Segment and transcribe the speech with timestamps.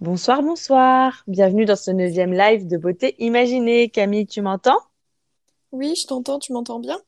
[0.00, 1.24] Bonsoir, bonsoir.
[1.26, 3.88] Bienvenue dans ce neuvième live de beauté imaginée.
[3.88, 4.78] Camille, tu m'entends?
[5.70, 6.98] Oui, je t'entends, tu m'entends bien?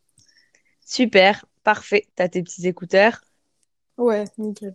[0.85, 2.09] Super, parfait.
[2.17, 3.21] T'as tes petits écouteurs?
[3.99, 4.75] Ouais, nickel.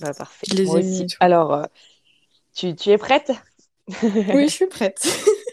[0.00, 0.46] Bah, parfait.
[0.48, 1.06] je les Moi ai aussi.
[1.20, 1.64] Alors, euh,
[2.54, 3.32] tu, tu es prête?
[4.32, 5.02] Oui, je suis prête.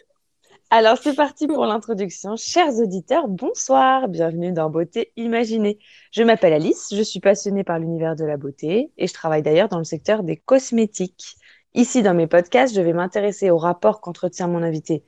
[0.70, 2.36] Alors, c'est parti pour l'introduction.
[2.36, 4.10] Chers auditeurs, bonsoir.
[4.10, 5.80] Bienvenue dans Beauté imaginée.
[6.12, 9.70] Je m'appelle Alice, je suis passionnée par l'univers de la beauté et je travaille d'ailleurs
[9.70, 11.38] dans le secteur des cosmétiques.
[11.78, 15.04] Ici, dans mes podcasts, je vais m'intéresser au rapport qu'entretient mon invité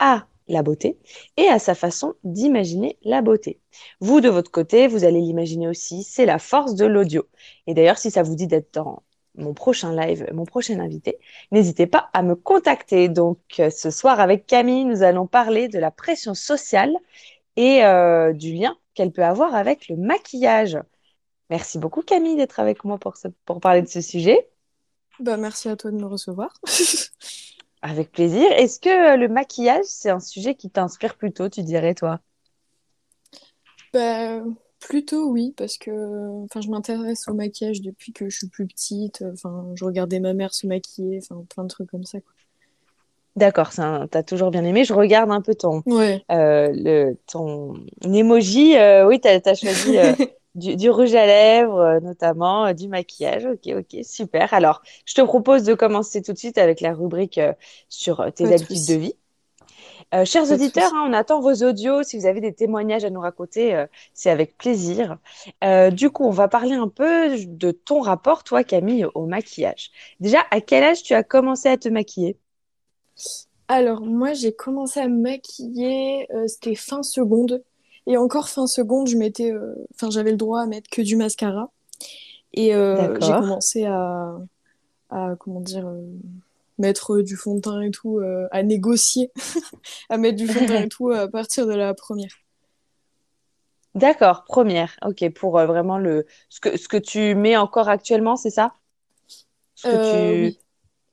[0.00, 0.98] à la beauté
[1.36, 3.60] et à sa façon d'imaginer la beauté.
[4.00, 7.28] Vous, de votre côté, vous allez l'imaginer aussi, c'est la force de l'audio.
[7.68, 9.04] Et d'ailleurs, si ça vous dit d'être dans
[9.36, 11.20] mon prochain live, mon prochain invité,
[11.52, 13.08] n'hésitez pas à me contacter.
[13.08, 16.96] Donc, euh, ce soir, avec Camille, nous allons parler de la pression sociale
[17.54, 20.78] et euh, du lien qu'elle peut avoir avec le maquillage.
[21.50, 23.14] Merci beaucoup, Camille, d'être avec moi pour,
[23.60, 24.48] parler de ce sujet.
[25.20, 26.52] Bah, merci à toi de me recevoir.
[27.82, 28.50] Avec plaisir.
[28.52, 32.20] Est-ce que euh, le maquillage, c'est un sujet qui t'inspire plutôt, tu dirais, toi?
[33.92, 34.42] Bah,
[34.80, 39.24] plutôt oui, parce que enfin, je m'intéresse au maquillage depuis que je suis plus petite.
[39.32, 42.32] Enfin, je regardais ma mère se maquiller, enfin, plein de trucs comme ça, quoi.
[43.36, 44.84] D'accord, un- t'as toujours bien aimé.
[44.84, 46.24] Je regarde un peu ton, Ouais.
[46.32, 48.76] euh, le, ton emoji.
[48.76, 50.12] Euh, oui, t'as, t'as choisi euh,
[50.58, 53.46] du, du rouge à lèvres, euh, notamment, euh, du maquillage.
[53.46, 54.52] Ok, ok, super.
[54.52, 57.52] Alors, je te propose de commencer tout de suite avec la rubrique euh,
[57.88, 59.14] sur tes Pas habitudes de vie.
[60.14, 62.02] Euh, chers auditeurs, hein, on attend vos audios.
[62.02, 65.18] Si vous avez des témoignages à nous raconter, euh, c'est avec plaisir.
[65.62, 69.90] Euh, du coup, on va parler un peu de ton rapport, toi, Camille, au maquillage.
[70.20, 72.38] Déjà, à quel âge tu as commencé à te maquiller?
[73.68, 77.62] Alors, moi, j'ai commencé à me maquiller, c'était fin seconde.
[78.08, 81.16] Et encore fin seconde, je mettais, euh, enfin, j'avais le droit à mettre que du
[81.16, 81.70] mascara.
[82.54, 84.38] Et euh, j'ai commencé à,
[85.10, 86.02] à comment dire, euh,
[86.78, 88.20] mettre du fond de teint et tout,
[88.52, 89.32] à négocier,
[90.10, 92.32] à mettre du fond de teint et tout à partir de la première.
[93.94, 94.96] D'accord, première.
[95.02, 98.74] Ok, pour euh, vraiment le ce que ce que tu mets encore actuellement, c'est ça?
[99.74, 100.60] Ce que Euh, tu oui,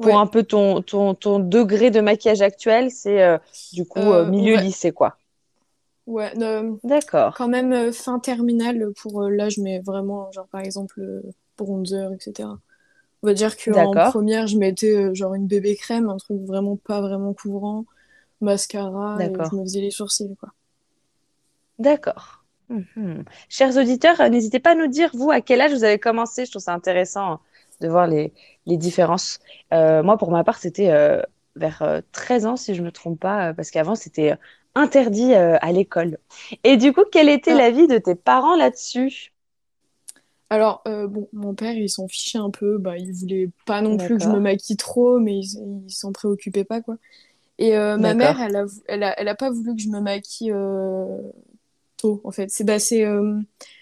[0.02, 0.28] pour un ouais.
[0.28, 3.38] peu ton ton ton degré de maquillage actuel, c'est euh,
[3.74, 5.18] du coup milieu va, lycée quoi.
[6.08, 6.34] Ouais,
[6.84, 11.00] D'accord, quand même euh, fin terminale pour euh, là, je mets vraiment, genre par exemple,
[11.02, 11.22] euh,
[11.58, 12.60] bronzer, etc.
[13.24, 16.78] On va dire qu'en première, je mettais euh, genre une bébé crème, un truc vraiment
[16.78, 17.86] pas vraiment couvrant,
[18.42, 20.50] mascara et je me faisais les sourcils, quoi.
[21.80, 22.46] d'accord.
[22.70, 23.26] Mhm.
[23.50, 26.46] Chers auditeurs, n'hésitez pas à nous dire vous à quel âge vous avez commencé.
[26.46, 27.40] Je trouve ça intéressant hein,
[27.82, 28.34] de voir les
[28.66, 29.40] les différences.
[29.74, 31.22] Euh, moi, pour ma part, c'était euh,
[31.56, 34.34] vers euh, 13 ans si je me trompe pas, parce qu'avant c'était
[34.76, 36.20] interdit euh, à l'école.
[36.64, 39.34] Et du coup, quel était Ah, l'avis de tes parents là-dessus?
[40.50, 43.98] alors, euh, bon, mon père, il s'en fichait un peu, bah, il voulait pas non
[43.98, 46.98] plus que je me maquille trop, mais il, il s'en préoccupait pas, quoi.
[47.60, 50.02] Et euh, ma mère, elle a, elle a, elle a pas voulu que je me
[50.02, 51.20] maquille euh,
[51.98, 52.52] tôt, en fait.
[52.52, 53.06] C'est bah, c'est,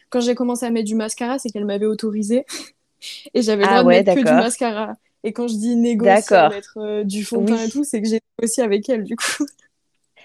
[0.10, 2.46] quand j'ai commencé à mettre du mascara, c'est qu'elle m'avait autorisé
[3.34, 4.96] et j'avais le Ah droit de mettre que du mascara.
[5.24, 8.20] Et quand je dis négocier mettre du fond de teint et tout, c'est que j'ai
[8.40, 9.46] négocié avec elle, du coup.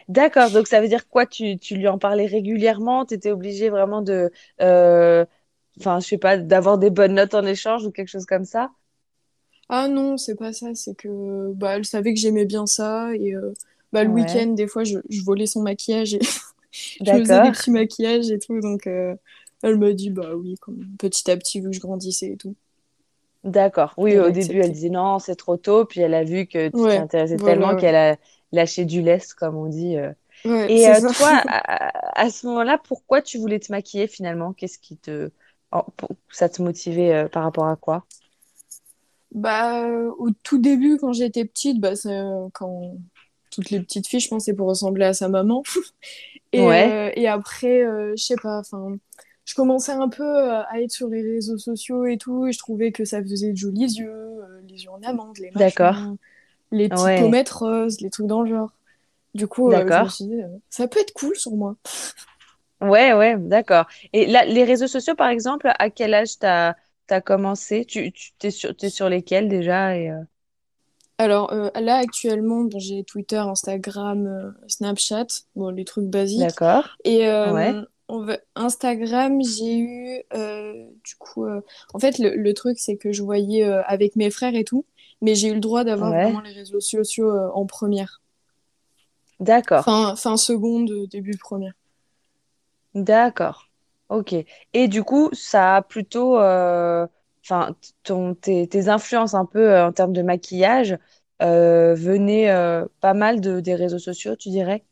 [0.08, 0.50] d'accord.
[0.50, 1.26] Donc ça veut dire quoi?
[1.26, 3.04] Tu, tu lui en parlais régulièrement?
[3.06, 4.30] Tu étais obligée vraiment de,
[4.60, 5.24] euh,
[5.80, 8.70] enfin, je sais pas, d'avoir des bonnes notes en échange ou quelque chose comme ça?
[9.68, 13.34] Ah non, c'est pas ça, c'est que bah, elle savait que j'aimais bien ça et
[13.34, 13.52] euh,
[13.92, 16.20] bah, le week-end, des fois, je, je volais son maquillage et
[17.04, 19.14] je faisais des petits maquillages et tout, donc euh,
[19.62, 22.56] elle m'a dit bah oui, comme petit à petit, vu que je grandissais et tout,
[23.44, 23.94] D'accord.
[23.96, 25.84] Oui, au début, elle disait non, c'est trop tôt.
[25.86, 27.76] Puis elle a vu que tu t'y Ouais, intéressais tellement ouais.
[27.76, 28.16] qu'elle a
[28.52, 29.96] lâché du lest, comme on dit.
[29.96, 30.12] euh.
[30.44, 34.52] Ouais, Et euh, toi, à, à ce moment-là, pourquoi tu voulais te maquiller finalement?
[34.54, 35.30] Qu'est-ce qui te,
[36.30, 38.06] ça te motivait euh, par rapport à quoi?
[39.32, 39.86] Bah,
[40.18, 41.92] au tout début, quand j'étais petite, bah,
[42.54, 42.96] quand
[43.50, 45.62] toutes les petites filles, je pense, c'est pour ressembler à sa maman.
[46.52, 47.82] Et, Ouais, euh, et après,
[48.16, 48.96] je sais pas, enfin,
[49.46, 52.92] je commençais un peu à être sur les réseaux sociaux et tout, et je trouvais
[52.92, 56.08] que ça faisait de jolis yeux, les yeux en amande, les d'accord.
[56.72, 58.72] Les petites roses, les trucs dans le genre.
[59.34, 60.08] Du coup, euh, je me d'accord.
[60.08, 61.76] suis dit, euh, ça peut être cool sur moi.
[62.80, 63.86] Ouais, ouais, d'accord.
[64.12, 66.74] Et là, les réseaux sociaux, par exemple, à quel âge t'as
[67.08, 67.84] t'as commencé?
[67.84, 69.96] Tu, tu t'es sur, t'es sur lesquels déjà?
[69.96, 70.22] Et, euh,
[71.18, 75.26] Alors euh, là, actuellement, bon, j'ai Twitter, Instagram, Snapchat,
[75.56, 76.60] bon, les trucs basiques.
[76.60, 76.98] D'accord.
[77.04, 78.38] Et Ouais, on va...
[78.54, 81.46] Instagram, j'ai eu, du coup,
[81.94, 84.84] en fait, le, le truc, c'est que je voyais avec mes frères et tout,
[85.20, 88.20] mais j'ai eu le droit d'avoir ouais, vraiment les réseaux sociaux euh, en première.
[89.40, 89.84] d'accord.
[89.84, 91.72] Fin, fin seconde, euh, début première.
[92.94, 93.68] D'accord.
[94.08, 94.34] Ok.
[94.72, 97.06] Et du coup, ça a plutôt euh,
[97.44, 97.74] enfin,
[98.40, 100.98] tes, tes influences un peu euh, en termes de maquillage
[101.40, 102.50] venaient
[103.00, 104.84] pas mal de, des réseaux sociaux, tu dirais?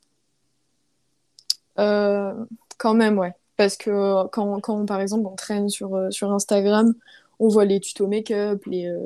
[1.77, 3.33] Quand même, ouais.
[3.57, 6.95] Parce que quand, quand, par exemple, on traîne sur, sur Instagram,
[7.39, 8.99] on voit les tutos make-up, les, euh,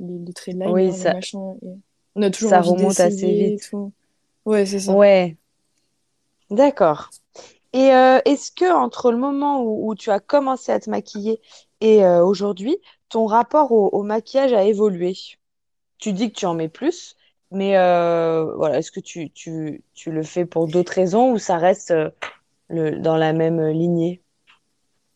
[0.00, 1.56] les, les traits de Oui, liner, les ça, machins.
[1.62, 1.68] et
[2.16, 3.70] on a toujours ça envie remonte assez vite.
[3.70, 3.92] tout.
[4.46, 4.96] Ouais, c'est ça.
[4.96, 5.38] Ouais,
[6.50, 7.10] d'accord.
[7.72, 11.40] Et euh, est-ce que entre le moment où, où tu as commencé à te maquiller
[11.80, 12.78] et euh, aujourd'hui,
[13.10, 15.14] ton rapport au, au maquillage a évolué?
[15.98, 17.16] Tu dis que tu en mets plus,
[17.52, 21.58] mais euh, voilà, est-ce que tu, tu, tu le fais pour d'autres raisons ou ça
[21.58, 21.94] reste
[22.68, 24.22] le, dans la même lignée?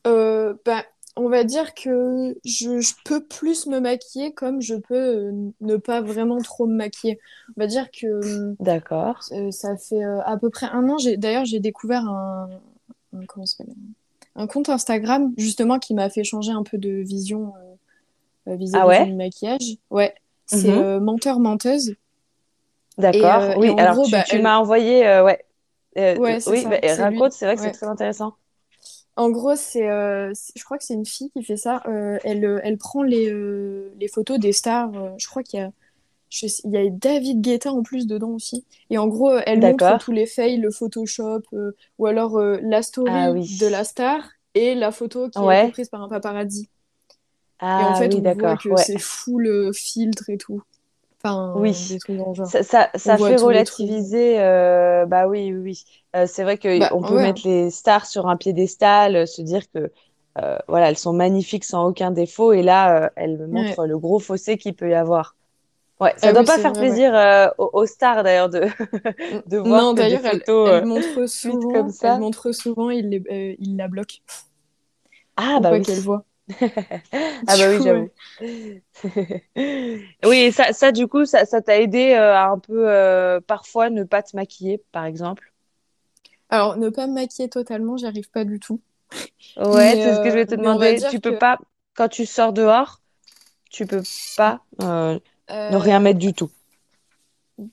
[0.07, 0.85] Euh, bah,
[1.17, 5.77] on va dire que je, je peux plus me maquiller comme je peux euh, ne
[5.77, 7.19] pas vraiment trop me maquiller.
[7.57, 9.21] On va dire que D'accord.
[9.33, 10.99] euh, ça fait euh, à peu près un an.
[10.99, 12.49] J'ai, d'ailleurs, j'ai découvert un,
[13.13, 13.75] un, comment ça s'appelle?
[14.37, 17.53] un compte Instagram justement qui m'a fait changer un peu de vision
[18.49, 19.77] euh, Ah vis-à-vis du maquillage.
[19.91, 20.15] Ouais,
[20.47, 20.79] c'est Mhm.
[20.79, 21.91] euh, Menteur Menteuse.
[21.91, 21.95] Et,
[22.99, 23.43] D'accord.
[23.43, 25.45] euh, Oui, alors gros, tu, bah, tu m'as envoyé, euh, ouais.
[25.97, 28.35] Euh, ouais, oui, bah, raconte, c'est vrai que c'est très intéressant.
[29.17, 31.83] En gros, c'est, euh, c'est- je crois que c'est une fille qui fait ça.
[31.87, 34.93] Euh, elle, euh, elle prend les, euh, les photos des stars.
[35.19, 35.71] je crois qu'il y a,
[36.31, 38.65] je sais- il y a David Guetta en plus dedans aussi.
[38.91, 41.43] Et en gros, elle montre tous les fails, le Photoshop,
[41.99, 43.71] ou alors la Ah story de oui.
[43.71, 45.71] la star et la photo qui a été Ouais.
[45.71, 46.69] prise par un paparazzi.
[47.63, 48.63] Et en Ah fait, oui, on voit d'accord.
[48.63, 48.83] que Ouais.
[48.83, 50.63] c'est full filtre et tout.
[51.25, 51.75] Enfin, Oui.
[51.87, 52.01] des.
[52.97, 54.41] Ça, fait relativiser.
[54.41, 55.85] euh, bah oui, oui.
[56.17, 57.19] Euh, c'est vrai Bah qu'on peut ouais.
[57.19, 59.93] mettre les stars sur un piédestal, euh, se dire que
[60.39, 63.79] euh, voilà, elles sont magnifiques sans aucun défaut, et là, elles Ouais.
[63.79, 65.37] montrent le gros fossé qu'il peut y avoir.
[66.01, 67.13] Ouais, ça Ah doit oui, pas faire vrai, plaisir
[67.59, 68.63] aux, aux stars d'ailleurs de,
[69.49, 72.21] de voir Non, des d'ailleurs, elle, photos elle montre fuitent comme souvent, elle ça.
[72.21, 74.23] montre souvent, il, les, il la bloque
[75.37, 75.85] Ah bah oui.
[75.85, 76.25] qu'elle voit.
[77.47, 78.11] Ah bah oui, j'avoue.
[80.25, 83.41] Oui, et ça, ça du coup, ça, ça t'a aidé euh, à un peu euh,
[83.41, 85.53] parfois ne pas te maquiller, par exemple?
[86.49, 88.81] Alors, ne pas me maquiller totalement, j'y arrive pas du tout.
[89.57, 91.03] Ouais, c'est ce que je euh, vais te va demander.
[91.05, 91.59] Tu peux que pas,
[91.95, 93.01] quand tu sors dehors,
[93.71, 94.03] tu peux
[94.37, 95.19] pas euh,
[95.69, 96.51] ne rien euh, mettre du tout.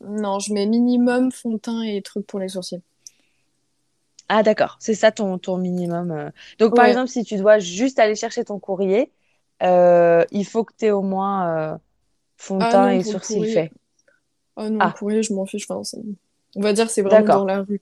[0.02, 2.82] non, je mets minimum fond de teint et trucs pour les sourcils.
[4.34, 6.12] Ah d'accord, c'est ça ton, ton minimum.
[6.12, 6.30] euh.
[6.60, 6.86] Donc par Ouais.
[6.86, 9.12] exemple, si tu dois juste aller chercher ton courrier,
[9.64, 11.78] euh, il faut que tu aies au moins euh,
[12.38, 13.74] fond de Ah teint non, et sourcils faits.
[14.56, 15.66] Ah non, le Ah, courrier, je m'en fiche.
[15.70, 15.82] Enfin,
[16.56, 17.46] on va dire c'est vraiment dans d'accord.
[17.46, 17.82] la rue.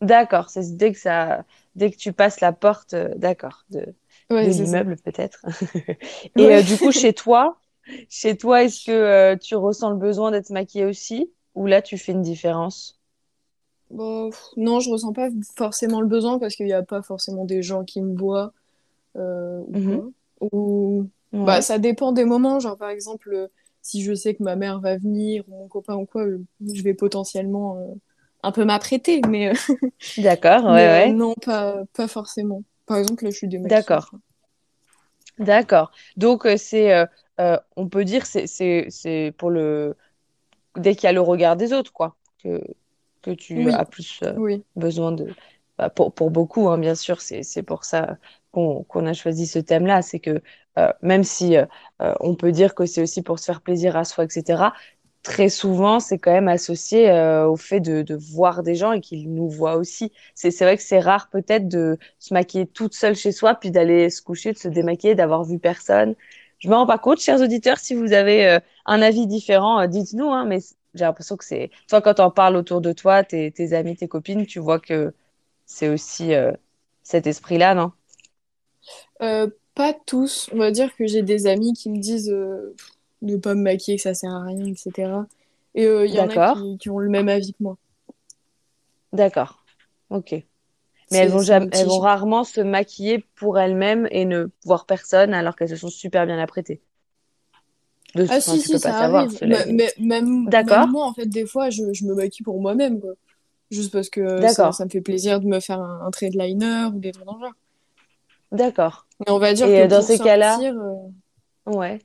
[0.00, 1.44] D'accord, c'est dès que ça,
[1.74, 3.94] dès que tu passes la porte, euh, d'accord, de,
[4.30, 5.44] Ouais, l'immeuble peut-être.
[6.36, 6.56] Et Ouais.
[6.56, 7.60] euh, du coup, chez toi,
[8.08, 11.98] chez toi, est-ce que euh, tu ressens le besoin d'être maquillée aussi, ou là tu
[11.98, 12.98] fais une différence?
[13.90, 17.44] Bon, pff, non, je ressens pas forcément le besoin parce qu'il n'y a pas forcément
[17.44, 18.52] des gens qui me voient
[19.16, 21.44] euh, ou Mhm.
[21.44, 22.60] bah ça dépend des moments.
[22.60, 23.48] Genre par exemple, euh,
[23.82, 26.38] si je sais que ma mère va venir ou mon copain ou quoi, euh,
[26.74, 27.94] je vais potentiellement euh,
[28.42, 29.22] un peu m'apprêter.
[29.22, 29.52] Mais
[30.16, 32.62] d'accord, ouais, mais euh, non, pas pas forcément.
[32.86, 34.00] Par exemple, là, je suis démaquillée.
[34.02, 34.10] d'accord,
[35.38, 35.90] d'accord.
[36.16, 37.04] Donc c'est,
[37.76, 39.96] on peut dire, c'est, c'est, c'est pour le,
[40.76, 42.62] dès qu'il y a le regard des autres, quoi, que
[43.22, 44.64] que tu Oui, as plus euh, oui.
[44.76, 45.34] besoin de...
[45.78, 48.18] bah, pour, pour beaucoup, hein, bien sûr, c'est, pour ça
[48.52, 50.02] qu'on a choisi ce thème-là.
[50.02, 50.42] C'est que
[50.78, 51.66] euh, même si euh,
[52.20, 54.74] on peut dire que c'est aussi pour se faire plaisir à soi, etc.,
[55.22, 59.00] très souvent, c'est quand même associé euh, au fait de, de voir des gens et
[59.00, 60.12] qu'ils nous voient aussi.
[60.34, 63.70] C'est, c'est vrai que c'est rare peut-être de se maquiller toute seule chez soi, puis
[63.70, 66.14] d'aller se coucher, de se démaquiller, d'avoir vu personne.
[66.58, 69.86] Je me rends pas compte, chers auditeurs, si vous avez euh, un avis différent, euh,
[69.86, 70.58] dites-nous, hein, mais
[70.94, 71.70] j'ai l'impression que c'est...
[71.88, 75.14] Toi, quand on parles autour de toi, tes, tes amis, tes copines, tu vois que
[75.66, 76.52] c'est aussi euh,
[77.02, 77.92] cet esprit-là, non?
[79.22, 80.48] Euh, pas tous.
[80.52, 82.74] On va dire que j'ai des amis qui me disent euh,
[83.22, 85.26] de pas me maquiller, que ça sert à rien, etc.
[85.74, 87.76] Et euh, il y en a qui, qui ont le même avis que moi.
[89.12, 89.64] d'accord,
[90.10, 90.32] ok.
[91.10, 95.34] Mais elles vont jamais, elles vont rarement se maquiller pour elles-mêmes et ne voir personne
[95.34, 96.82] alors qu'elles se sont super bien apprêtées.
[98.14, 98.26] De...
[98.28, 99.38] Ah si, si, ça savoir, arrive.
[99.38, 103.00] cela Mais, même, D'accord, moi, en fait, des fois, je, je me maquille pour moi-même,
[103.00, 103.12] quoi.
[103.70, 106.86] Juste parce que ça, me fait plaisir de me faire un, un trait de liner
[106.92, 107.52] ou des trucs dans le genre.
[108.52, 109.06] d'accord.
[109.20, 111.98] Mais on va dire Et que euh, dans pour ces cas-là, euh, ouais,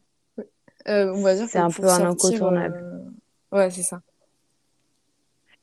[0.87, 2.83] euh, on va dire c'est un peu un incontournable.
[3.53, 4.01] euh, ouais, c'est ça.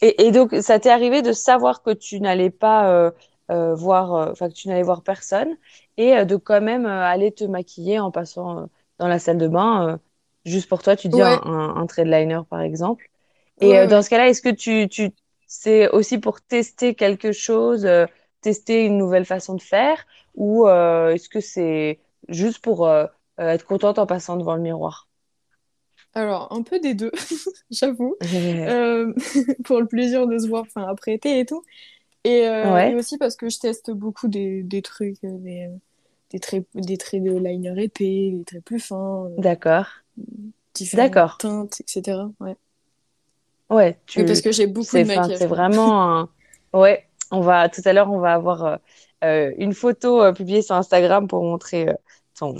[0.01, 3.13] Et, et donc, ça t'est arrivé de savoir que tu n'allais pas
[3.49, 5.57] voir, enfin, que tu n'allais voir personne
[5.97, 8.69] et de quand même aller te maquiller en passant
[8.99, 10.01] dans la salle de bain,
[10.45, 13.09] juste pour toi, tu dis un, Ouais, un, un trait de liner, par exemple.
[13.61, 15.11] Et ouais, euh, dans ce cas-là, est-ce que tu, tu,
[15.47, 18.07] c'est aussi pour tester quelque chose, euh,
[18.43, 22.89] tester une nouvelle façon de faire, ou euh, est-ce que c'est juste pour
[23.39, 25.09] être contente en passant devant le miroir?
[26.15, 27.11] Alors, un peu des deux,
[27.71, 28.17] j'avoue.
[29.65, 31.63] Pour le plaisir de se voir, enfin, apprêter et tout.
[32.25, 32.45] Et,
[32.85, 35.69] et aussi parce que je teste beaucoup des, des trucs, des,
[36.31, 40.02] des traits, des traits de liner épais, des traits plus fins, d'accord,
[40.75, 41.39] différentes d'accord.
[41.39, 42.33] teintes, etc.
[42.41, 42.57] Ouais.
[43.71, 45.57] Ouais, Et parce tu, que j'ai beaucoup c'est, de c'est maquillage, quoi.
[45.57, 46.31] vraiment un...
[46.75, 48.77] Ouais, on va, tout à l'heure, on va avoir euh,
[49.25, 51.95] euh, une photo euh, publiée sur Instagram pour montrer euh,
[52.39, 52.55] ton,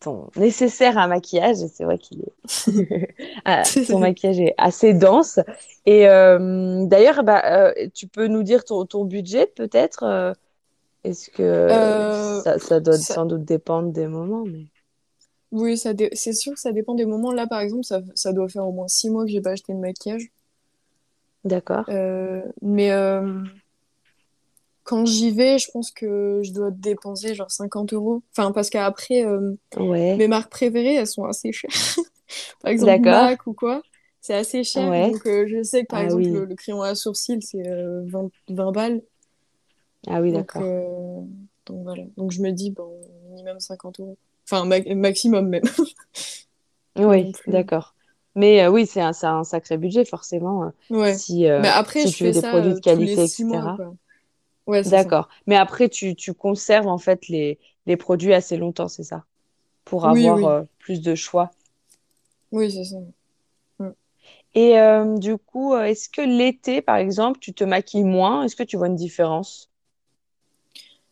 [0.00, 1.56] ton nécessaire à maquillage.
[1.72, 3.14] C'est vrai qu'il est...
[3.44, 5.40] Ah, ton maquillage est assez dense.
[5.86, 10.34] Et d'ailleurs, bah, tu peux nous dire ton, ton budget peut-être?
[11.04, 11.68] est-ce que
[12.44, 14.66] ça, ça doit ça, sans doute dépendre des moments, mais...
[15.52, 17.32] oui, ça dé- c'est sûr que ça dépend des moments.
[17.32, 19.72] Là, par exemple, ça, ça doit faire au moins six mois que j'ai pas acheté
[19.72, 20.30] de maquillage.
[21.44, 21.86] D'accord.
[21.88, 23.44] Euh, mais euh,
[24.84, 28.22] quand j'y vais, je pense que je dois dépenser genre 50 euros.
[28.36, 31.70] Enfin, parce qu'après, euh, Ouais, mes marques préférées, elles sont assez chères.
[32.62, 33.08] Par exemple.
[33.08, 33.82] MAC ou quoi,
[34.20, 34.92] c'est assez cher.
[34.92, 35.12] Ouais.
[35.12, 36.46] Donc, je sais que par Ah exemple, le, oui.
[36.46, 39.02] le crayon à sourcil, c'est euh, 20, 20 balles.
[40.06, 40.62] Ah oui, Donc, d'accord.
[40.62, 41.20] euh,
[41.66, 42.04] donc voilà.
[42.16, 44.18] Donc, je me dis, bon, minimum 50 euros.
[44.46, 45.62] Enfin, ma- maximum même.
[46.96, 47.44] Oui, plus.
[47.46, 47.94] d'accord.
[48.34, 49.12] Mais euh, oui, c'est un,
[49.44, 51.24] sacré budget, forcément, euh, Ouais.
[51.24, 53.72] si, euh, Mais après, si je tu veux fais des produits euh, de qualité, mois,
[53.72, 53.82] etc.
[54.66, 54.82] Ouais.
[54.84, 55.28] D'accord.
[55.46, 59.24] Mais après, tu, tu conserves en fait les, les produits assez longtemps, c'est ça,
[59.84, 60.46] pour Oui, avoir oui.
[60.46, 61.50] euh, plus de choix.
[62.52, 62.98] Oui, c'est ça.
[63.78, 63.90] Mm.
[64.54, 68.44] Et euh, du coup, euh, est-ce que l'été, par exemple, tu te maquilles moins?
[68.44, 69.70] Est-ce que tu vois une différence?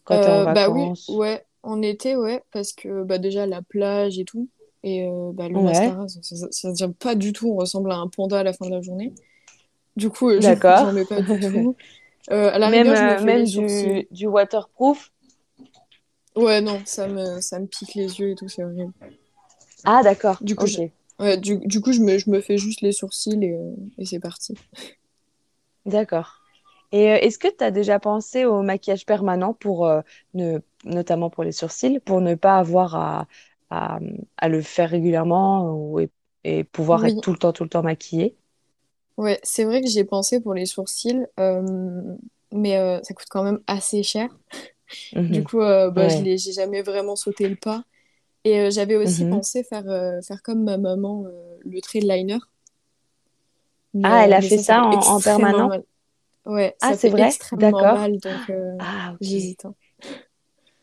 [0.04, 1.08] Quand tu es en Euh, bah oui, vacances?
[1.08, 4.49] ouais, en été, ouais, parce que bah déjà la plage et tout,
[4.83, 7.97] et euh, bah, le Ouais, mascara, ça, se tient pas du tout, on ressemble à
[7.97, 9.14] un panda à la fin de la journée.
[9.97, 10.76] Du coup, euh, je- d'accord.
[10.76, 11.76] j'en mets pas du tout.
[12.33, 15.12] Euh, à la Même, rigueur, je me euh, même du, du waterproof?
[16.35, 18.93] Ouais, non, ça me, ça me pique les yeux et tout, c'est horrible.
[19.85, 20.38] Ah, d'accord.
[20.43, 20.79] Du coup, je,
[21.19, 23.57] ouais, du, du coup, je me, je me fais juste les sourcils et,
[23.99, 24.55] et c'est parti.
[25.85, 26.39] D'accord.
[26.92, 30.00] Et euh, est-ce que tu as déjà pensé au maquillage permanent pour euh,
[30.35, 33.28] ne, notamment pour les sourcils, pour ne pas avoir à,
[33.70, 33.99] à,
[34.38, 36.11] à le faire régulièrement ou, et,
[36.44, 38.37] et pouvoir être tout le temps, tout le temps maquillé?
[39.16, 41.62] ouais, c'est vrai que j'ai pensé pour les sourcils, euh,
[42.52, 44.37] mais euh, ça coûte quand même assez cher.
[45.28, 45.44] Du Mhm.
[45.44, 46.30] coup, bah, je Ouais.
[46.38, 47.85] j'ai jamais vraiment sauté le pas.
[48.44, 49.26] Et j'avais aussi Mhm.
[49.26, 49.85] pensé faire,
[50.26, 51.26] faire comme ma maman,
[51.64, 52.38] le trait de liner.
[53.94, 55.70] Mais, Ah, elle a fait ça, en, permanent?
[55.70, 55.85] mal.
[56.47, 57.38] Ouais, Ah, c'est vrai?
[57.56, 58.11] D'accord.
[58.23, 59.30] donc euh, Ah, ok.
[59.30, 59.64] j'hésite.
[59.64, 59.75] hein.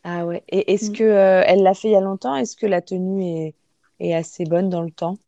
[0.04, 0.42] Ah ouais.
[0.48, 0.90] Et est-ce Mm.
[0.90, 2.34] que euh, elle l'a fait il y a longtemps?
[2.36, 3.54] Est-ce que la tenue est,
[4.00, 5.18] est assez bonne dans le temps?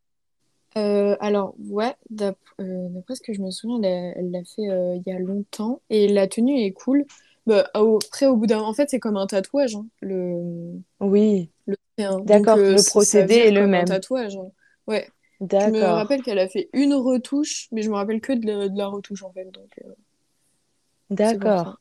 [0.76, 3.80] Euh, alors, ouais, d'ap- d'après ce que je me souviens,
[4.16, 5.82] elle l'a fait il y a longtemps.
[5.90, 7.04] Et la tenue est cool.
[7.46, 8.60] Bah, après, au bout d'un...
[8.60, 11.76] En fait, c'est comme un tatouage, hein, le, Oui, le
[12.24, 12.64] d'accord.
[12.68, 13.84] Le procédé est le comme un même.
[13.84, 14.36] tatouage.
[14.36, 14.50] hein.
[14.86, 15.08] Ouais.
[15.58, 18.68] Je me rappelle qu'elle a fait une retouche, mais je me rappelle que de la,
[18.68, 19.46] de la retouche, en fait.
[19.50, 19.94] Donc, euh.
[21.10, 21.80] D'accord.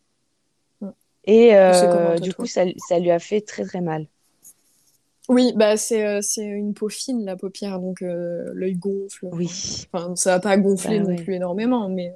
[0.82, 0.90] Mm.
[1.26, 4.08] Et euh, du coup, ça, ça lui a fait très très mal.
[5.28, 9.28] Oui, bah c'est euh, une peau fine, la paupière, donc euh, l'œil gonfle.
[9.32, 11.24] Oui, enfin, ça va pas gonfler bah non ouais.
[11.24, 12.12] plus énormément, mais,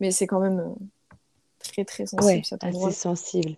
[0.00, 0.74] mais c'est quand même
[1.58, 2.94] très très sensible Ouais, cet assez endroit-là.
[2.94, 3.56] sensible.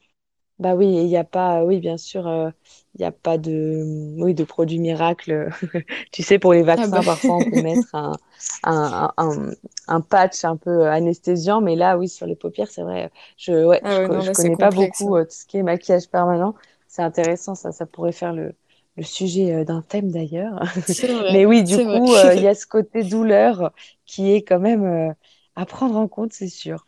[0.59, 2.51] Bah oui, il n'y a pas, oui, bien sûr, euh,
[2.95, 3.85] il n'y a pas de,
[4.19, 5.51] oui, de produit miracle.
[6.13, 6.99] Tu sais, pour les Ah bah.
[6.99, 8.19] vaccins, parfois, on peut mettre un,
[8.65, 9.51] un, un,
[9.87, 13.11] un patch un peu anesthésiant, mais là, oui, sur les paupières, c'est vrai.
[13.37, 15.07] Je, ouais, Ah je, ouais, c'est connais pas complexe.
[15.13, 15.17] beaucoup hein.
[15.17, 16.55] euh, tout ce qui est maquillage permanent.
[16.89, 18.53] C'est intéressant, ça, ça pourrait faire le,
[18.97, 20.61] le sujet euh, d'un thème d'ailleurs.
[21.29, 23.73] Mais oui, du coup, euh, il y a ce côté douleur
[24.07, 25.13] qui est quand même euh,
[25.55, 26.87] à prendre en compte, c'est sûr.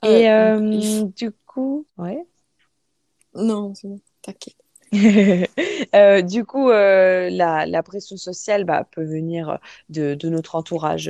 [0.00, 2.26] Ah Et ouais, euh, du coup, ouais.
[3.34, 4.56] Non, c'est bon, t'inquiète.
[5.94, 9.58] Euh, du coup, euh, la, la pression sociale bah, peut venir
[9.90, 11.08] de, de notre entourage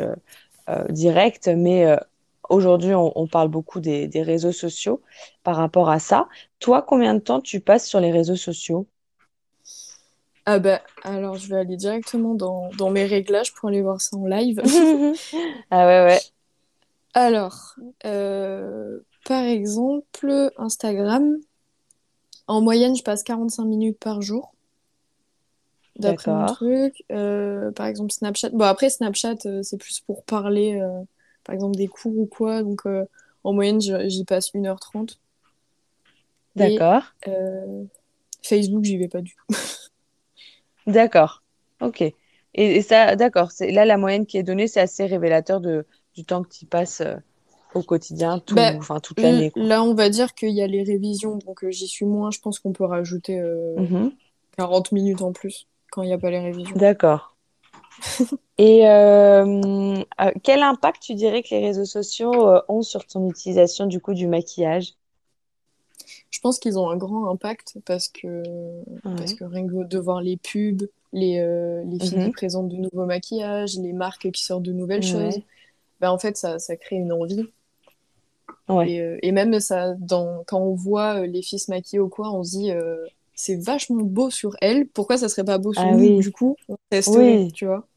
[0.69, 1.87] euh, direct, mais
[2.49, 5.03] aujourd'hui, on, on parle beaucoup des, des réseaux sociaux
[5.45, 6.29] par rapport à ça.
[6.61, 8.87] Toi, combien de temps tu passes sur les réseaux sociaux?
[10.45, 14.17] Ah bah, alors je vais aller directement dans, dans mes réglages pour aller voir ça
[14.17, 14.61] en live.
[15.71, 16.23] Ah ouais, ouais,
[17.15, 17.75] Alors,
[19.25, 21.37] par exemple, Instagram,
[22.47, 24.55] en moyenne, je passe 45 minutes par jour.
[25.99, 28.51] D'après mon d'accord, truc, Euh, par exemple Snapchat.
[28.51, 31.03] Bon, après Snapchat, euh, c'est plus pour parler, euh,
[31.45, 32.63] par exemple, des cours ou quoi.
[32.63, 32.83] Donc,
[33.45, 35.21] en moyenne, j'y passe une heure trente
[36.57, 37.05] Et d'accord,
[38.43, 39.55] Facebook, j'y vais pas du tout.
[40.87, 41.43] d'accord.
[41.81, 42.01] Ok.
[42.03, 42.15] Et,
[42.55, 46.43] et ça, d'accord, là la moyenne qui est donnée, c'est assez révélateur de, du temps
[46.43, 47.03] que tu passes
[47.75, 50.83] au quotidien, Bah, tout, enfin, toute l'année, là, on va dire qu'il y a les
[50.83, 52.31] révisions, donc euh, j'y suis moins.
[52.31, 54.11] Je pense qu'on peut rajouter euh, Mhm.
[54.57, 56.77] 40 minutes en plus quand il n'y a pas les révisions.
[56.77, 57.37] D'accord.
[58.59, 59.45] Et euh,
[60.21, 62.33] euh, quel impact tu dirais que les réseaux sociaux
[62.69, 64.95] ont sur ton utilisation du coup du maquillage?
[66.31, 68.43] Je pense qu'ils ont un grand impact parce que,
[69.17, 71.39] parce que rien que de voir les pubs, les,
[71.87, 72.33] les filles qui Mhm.
[72.33, 75.41] présentent de nouveaux maquillages, les marques qui sortent de nouvelles choses,
[76.01, 77.47] ben en fait, ça, ça crée une envie.
[78.69, 78.93] Ouais.
[78.93, 82.09] Et, euh, et même ça, dans, quand on voit euh, les filles se maquiller ou
[82.09, 85.73] quoi, on se dit euh, c'est vachement beau sur elles, pourquoi ça serait pas beau
[85.75, 86.11] sur Ah nous?
[86.11, 86.21] oui.
[86.21, 87.55] Du coup, on testerait, Oui.
[87.55, 87.89] tu vois?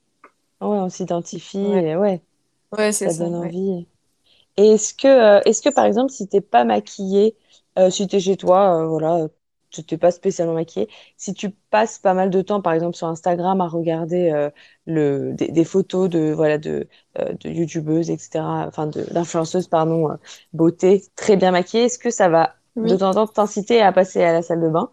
[0.62, 1.58] Ouais, on s'identifie.
[1.58, 2.22] Ouais,
[2.72, 3.52] Ouais, ça ça, donne ouais.
[3.52, 3.88] envie.
[4.58, 7.38] Et est-ce que, euh, est-ce que par exemple, si t'es pas maquillée,
[7.80, 9.28] euh, si t'es chez toi, euh, voilà,
[9.82, 13.08] tu t'es pas spécialement maquillée, si tu passes pas mal de temps, par exemple, sur
[13.08, 14.50] Instagram à regarder euh,
[14.86, 16.88] le, des, des photos de, voilà, de,
[17.20, 20.16] euh, de youtubeuses, etc., enfin, d'influenceuses, pardon, euh,
[20.54, 24.24] beauté, très bien maquillées, est-ce que ça va de temps en temps t'inciter à passer
[24.24, 24.92] à la salle de bain?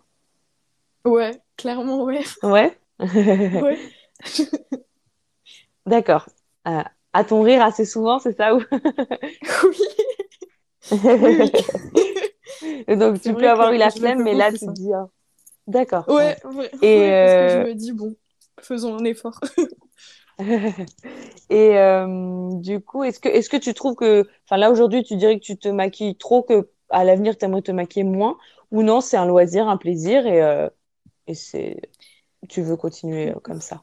[1.04, 2.76] ouais, clairement, ouais, Ouais?
[3.60, 3.78] ouais.
[5.86, 6.26] D'accord.
[7.14, 8.54] À ton rire assez souvent, c'est ça?
[8.54, 8.62] ou-
[10.90, 12.11] Oui, oui, oui.
[12.88, 15.08] Et donc, tu peux avoir eu la flemme, mais là, tu te dis, ah,
[15.68, 16.38] d'accord, Ouais, ouais.
[16.44, 18.16] ouais, Et, ouais, parce que je euh, me dis, bon,
[18.60, 19.40] faisons un effort.
[21.50, 25.16] et euh, du coup, est-ce que, est-ce que tu trouves que, enfin là, aujourd'hui, tu
[25.16, 28.38] dirais que tu te maquilles trop, que à l'avenir, tu aimerais te maquiller moins,
[28.70, 30.68] ou non, c'est un loisir, un plaisir, et, euh,
[31.26, 31.80] et c'est,
[32.48, 33.82] tu veux continuer comme ça?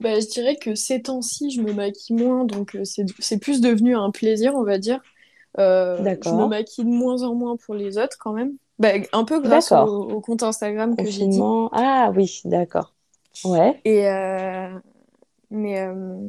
[0.00, 3.96] Bah, je dirais que ces temps-ci, je me maquille moins, donc c'est c'est plus devenu
[3.96, 5.00] un plaisir, on va dire.
[5.58, 8.52] Euh, je me maquille de moins en moins pour les autres quand même.
[8.78, 11.40] Bah, un peu grâce au, compte Instagram que j'ai dit.
[11.72, 12.94] Ah oui, d'accord.
[13.44, 13.80] Ouais.
[13.84, 14.68] Et euh,
[15.50, 16.28] mais euh,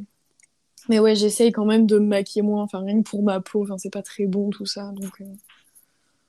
[0.88, 2.64] mais ouais, j'essaye quand même de me maquiller moins.
[2.64, 3.64] Enfin, rien que pour ma peau.
[3.64, 4.92] Enfin, c'est pas très bon tout ça.
[4.94, 5.26] Donc euh,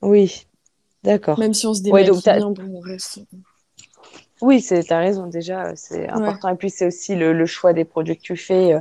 [0.02, 0.46] Oui,
[1.02, 1.38] d'accord.
[1.38, 3.20] même si on se Ouais, démaquille t'as, bien, bon, on reste.
[4.42, 6.10] Oui, c'est, t'as raison déjà, c'est Ouais.
[6.10, 6.48] important.
[6.48, 8.74] Et puis c'est aussi le, le choix des produits que tu fais.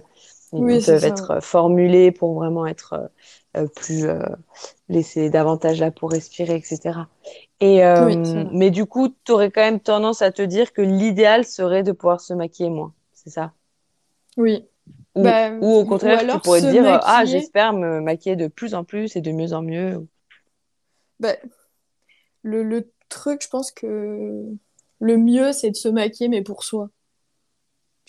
[0.52, 1.04] Ils Oui, ouais.
[1.06, 3.12] être formulés pour vraiment être
[3.58, 4.20] euh, plus euh,
[4.90, 7.10] laisser davantage la peau respirer, etc.
[7.62, 11.46] Et euh, mais du coup, tu aurais quand même tendance à te dire que l'idéal
[11.46, 13.54] serait de pouvoir se maquiller moins, c'est ça?
[14.38, 14.68] Oui.
[15.16, 18.36] Ou, Bah, ou au ou contraire, tu alors pourrais te dire, ah, j'espère me maquiller
[18.36, 20.08] de plus en plus et de mieux en mieux.
[21.20, 21.38] Bah,
[22.44, 24.46] le, le truc, je pense que
[25.00, 26.90] le mieux, c'est de se maquiller, mais pour soi.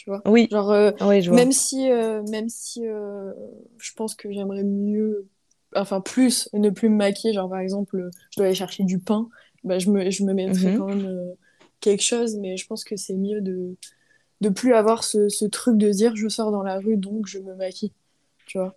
[0.00, 0.22] Tu vois?
[0.24, 1.36] Oui, Genre, euh, oui, je vois.
[1.36, 3.32] même si, euh, même si euh,
[3.78, 5.28] je pense que j'aimerais mieux,
[5.76, 7.34] enfin plus, ne plus me maquiller.
[7.34, 9.28] Genre, par exemple, je dois aller chercher du pain,
[9.62, 10.76] bah, je me, je me mettrais Mhm.
[10.76, 11.34] quand même
[11.80, 13.76] quelque chose, mais je pense que c'est mieux de,
[14.40, 17.38] de plus avoir ce, ce truc de dire je sors dans la rue, donc je
[17.40, 17.92] me maquille.
[18.46, 18.76] Tu vois?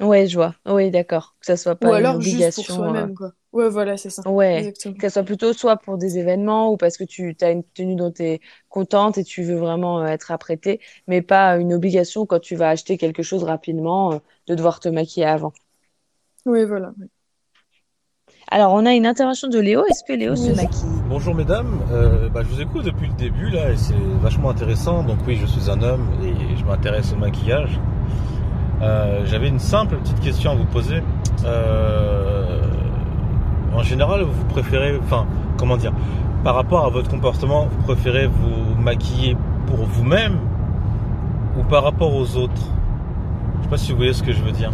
[0.00, 0.54] Ouais, je vois.
[0.66, 1.34] Oui, d'accord.
[1.40, 2.74] Que ça soit Ou pas une alors juste pour obligation.
[2.74, 3.32] euh, soi-même, quoi.
[3.52, 4.22] Ouais, voilà, c'est ça.
[4.26, 4.94] Ouais, Exactement.
[4.94, 7.96] que ça soit plutôt soit pour des événements ou parce que tu as une tenue
[7.96, 12.26] dont tu es contente et tu veux vraiment euh, être apprêtée, mais pas une obligation
[12.26, 15.52] quand tu vas acheter quelque chose rapidement euh, de devoir te maquiller avant.
[16.46, 16.92] Oui, voilà.
[18.50, 19.84] Alors, on a une intervention de Léo.
[19.86, 20.88] Est-ce que Léo se maquille?
[21.08, 25.02] Bonjour mesdames, Euh, bah, je vous écoute depuis le début là et c'est vachement intéressant.
[25.02, 27.78] Donc oui, je suis un homme et je m'intéresse au maquillage.
[28.82, 31.02] Euh, J'avais une simple petite question à vous poser.
[31.44, 32.62] Euh,
[33.74, 35.26] en général, vous préférez, enfin,
[35.58, 35.92] comment dire,
[36.44, 40.38] par rapport à votre comportement, vous préférez vous maquiller pour vous-même
[41.58, 42.62] ou par rapport aux autres?
[43.58, 44.72] Je sais pas si vous voyez ce que je veux dire.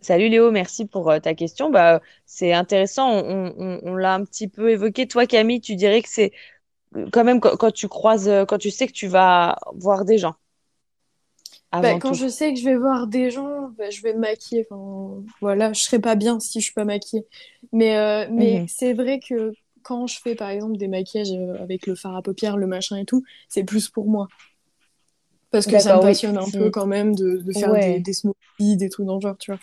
[0.00, 1.70] Salut Léo, merci pour euh, ta question.
[1.70, 3.10] Bah, c'est intéressant.
[3.12, 5.06] On, l'a un petit peu évoqué.
[5.06, 6.32] Toi, Camille, tu dirais que c'est
[6.96, 10.36] euh, quand même quand, tu croises, quand tu sais que tu vas voir des gens
[11.78, 12.14] Bah, quand tout.
[12.14, 14.66] je sais que je vais voir des gens, bah, je vais me maquiller.
[14.70, 17.26] Enfin, voilà, je serai pas bien si je suis pas maquillée.
[17.72, 18.66] Mais, euh, mais Mhm.
[18.66, 22.22] c'est vrai que quand je fais par exemple des maquillages euh, avec le fard à
[22.22, 24.28] paupières, le machin et tout, c'est plus pour moi.
[25.52, 26.00] Parce que ça me oui.
[26.00, 26.70] passionne un peu Si.
[26.70, 28.00] quand même de, de faire des, Ouais.
[28.00, 29.60] des smoothies, des trucs dans le genre, tu vois.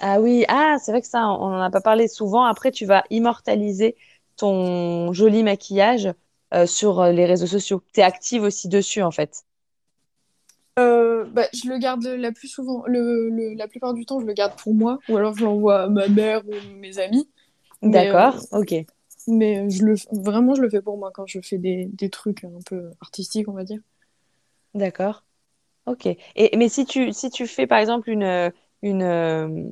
[0.00, 2.44] Ah oui, ah, c'est vrai que ça, on n'en a pas parlé souvent.
[2.44, 3.96] Après, tu vas immortaliser
[4.36, 6.12] ton joli maquillage
[6.52, 7.82] euh, sur les réseaux sociaux.
[7.92, 9.44] Tu es active aussi dessus, en fait.
[10.78, 14.26] Euh, bah, je le garde la plus souvent, le, le- la plupart du temps, je
[14.26, 17.30] le garde pour moi, ou alors je l'envoie à ma mère ou mes amis.
[17.94, 18.74] Euh, D'accord, ok,
[19.28, 22.44] mais je le, vraiment, je le fais pour moi quand je fais des, des trucs
[22.44, 23.80] un peu artistiques, on va dire.
[24.74, 25.24] d'accord,
[25.86, 26.06] ok.
[26.36, 28.50] Et mais si tu si tu fais par exemple une euh,
[28.82, 29.70] une euh,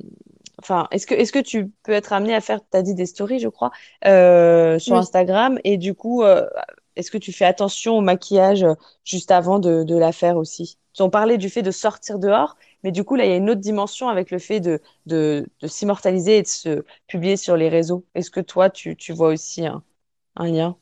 [0.61, 3.39] enfin, est-ce que est-ce que tu peux être amené à faire, t'as dit des stories,
[3.39, 3.71] je crois,
[4.05, 4.97] euh, sur Oui.
[4.97, 6.47] Instagram et du coup, euh,
[6.97, 10.79] est-ce que tu fais attention au maquillage euh, juste avant de de la faire aussi?
[10.99, 13.49] On parlait du fait de sortir dehors, mais du coup là, il y a une
[13.49, 17.69] autre dimension avec le fait de de de s'immortaliser et de se publier sur les
[17.69, 18.05] réseaux.
[18.15, 19.83] Est-ce que toi, tu tu vois aussi un
[20.37, 20.77] un lien?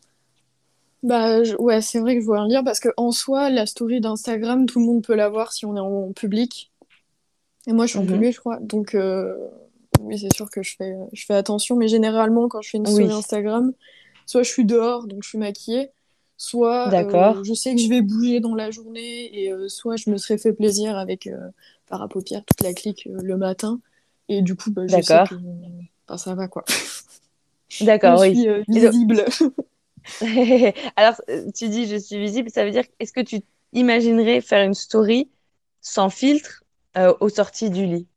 [1.04, 3.66] Bah je- ouais, c'est vrai que je vois un lien parce que en soi, la
[3.66, 6.72] story d'Instagram, tout le monde peut la voir si on est en public.
[7.68, 8.08] Et moi, je suis en Mhm.
[8.08, 8.60] public, je crois.
[8.62, 9.36] Donc euh,
[10.02, 11.76] oui, c'est sûr que je fais, je fais attention.
[11.78, 13.74] Mais généralement, quand je fais une story Oui, Instagram,
[14.26, 15.92] soit je suis dehors, donc je suis maquillée,
[16.42, 20.10] soit euh, je sais que je vais bouger dans la journée, et euh, soit je
[20.10, 21.38] me serais fait plaisir avec euh,
[22.10, 23.80] Paupières, toute la clique euh, le matin.
[24.28, 25.42] Et du coup, bah, je sais que D'accord.
[26.08, 26.64] bah, ça va quoi.
[27.82, 28.40] D'accord, oui.
[28.40, 29.26] suis visible.
[30.96, 31.22] Alors,
[31.56, 33.42] tu dis je suis visible, ça veut dire, est-ce que tu
[33.74, 35.30] imaginerais faire une story
[35.82, 36.64] sans filtre
[37.20, 38.08] aux sorties du lit?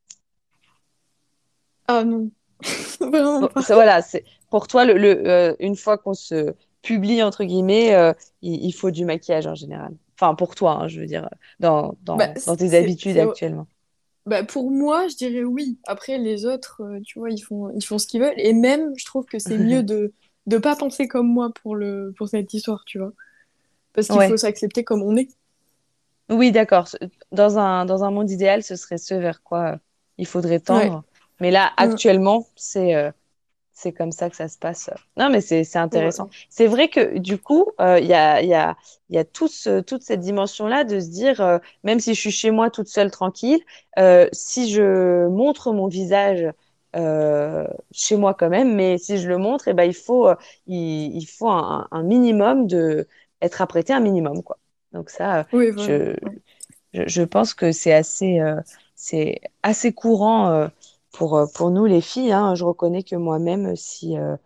[1.89, 2.31] Ah non,
[3.01, 3.63] vraiment Bon, pas.
[3.63, 8.13] ça, voilà, c'est pour toi le, le, une fois qu'on se publie entre guillemets, euh,
[8.43, 9.95] il, il faut du maquillage en général.
[10.21, 11.29] Enfin pour toi, hein, je veux dire
[11.61, 13.67] dans, Bah, dans, dans tes habitudes actuellement.
[14.27, 15.79] bah, pour moi, je dirais oui.
[15.87, 18.35] Après, les autres, euh, tu vois, ils font, ils font ce qu'ils veulent.
[18.39, 20.13] Et même, je trouve que c'est mieux de
[20.47, 23.13] de pas penser comme moi pour le, pour cette histoire, tu vois.
[23.95, 25.29] Parce qu'il faut s'accepter comme on est.
[26.31, 26.89] Oui, d'accord.
[27.33, 29.77] Dans un dans un monde idéal, ce serait ce vers quoi euh,
[30.19, 30.89] il faudrait Ouais.
[30.89, 31.05] tendre.
[31.41, 31.79] Mais là, Mm.
[31.79, 33.11] actuellement, c'est euh,
[33.75, 34.91] c'est comme ça que ça se passe.
[35.17, 36.15] Non, mais c'est Ouais.
[36.17, 36.29] intéressant.
[36.51, 38.77] C'est vrai que du coup, euh, il y a y a
[39.11, 42.31] y a tout ce- toute cette dimension-là de se dire, euh, même si je suis
[42.33, 43.61] chez moi toute seule tranquille,
[43.99, 46.49] euh, si je montre mon visage
[47.93, 50.29] chez moi quand même, mais si je le montre, eh ben il faut
[50.67, 53.07] il, il faut un, un minimum de
[53.41, 54.59] être apprêté un minimum quoi.
[54.93, 55.95] Donc ça, Oui, voilà.
[55.95, 56.17] je
[56.95, 58.41] je, pense que c'est assez,
[58.97, 60.69] c'est assez courant
[61.15, 62.33] pour, euh, pour nous les filles.
[62.33, 62.55] hein.
[62.55, 64.37] Je reconnais que moi-même, si, euh,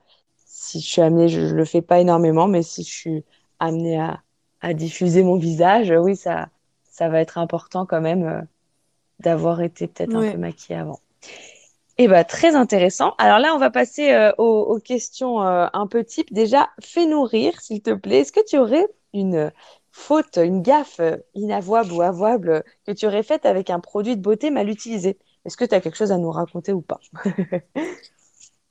[0.46, 3.24] si je suis amenée, je ne le fais pas énormément, mais si je suis
[3.60, 4.22] amenée à,
[4.60, 6.48] à diffuser mon visage, oui, ça,
[6.84, 8.42] ça va être important quand même euh,
[9.20, 11.00] d'avoir été peut-être un peu maquillée avant.
[11.98, 13.14] Eh ben, très intéressant.
[13.18, 16.32] Alors là, on va passer euh, aux, aux questions euh, un peu type.
[16.32, 18.20] Déjà, fais-nous rire, s'il te plaît.
[18.20, 19.52] Est-ce que tu aurais une
[19.90, 21.00] faute, une gaffe
[21.34, 25.18] inavouable ou avouable que tu aurais faite avec un produit de beauté mal utilisé?
[25.48, 27.00] Est-ce que tu as quelque chose à nous raconter ou pas?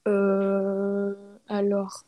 [0.08, 1.14] Euh,
[1.50, 2.06] alors,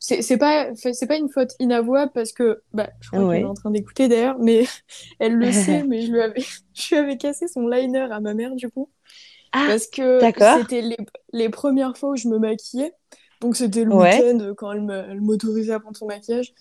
[0.00, 3.54] c'est pas, c'est pas une faute inavouable parce que, bah, je crois qu'elle est en
[3.54, 4.64] train d'écouter d'ailleurs, mais
[5.20, 6.42] elle le sait, mais je lui avais,
[6.74, 8.90] je lui avais cassé son liner à ma mère du coup.
[9.52, 10.18] Ah, Parce que
[10.58, 10.96] c'était les,
[11.32, 12.92] les premières fois où je me maquillais.
[13.40, 16.52] Donc c'était le Ouais, week-end euh, quand elle m'autorisait à prendre son maquillage.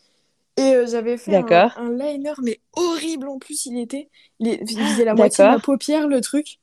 [0.57, 4.09] Et euh, j'avais fait un, liner, mais horrible en plus il était.
[4.39, 6.59] Il, faisait la moitié de ma paupière le truc.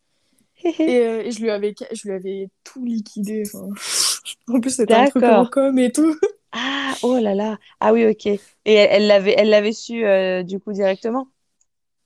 [0.87, 3.45] Et, euh, et je lui avais, je lui avais tout liquidé.
[3.47, 3.69] enfin.
[4.49, 6.17] En plus c'était un truc en com et tout.
[6.53, 7.59] Ah, oh là là.
[7.81, 8.27] Ah oui, ok.
[8.27, 8.41] Et
[8.75, 11.29] elle l'avait, elle l'avait su euh, du coup directement?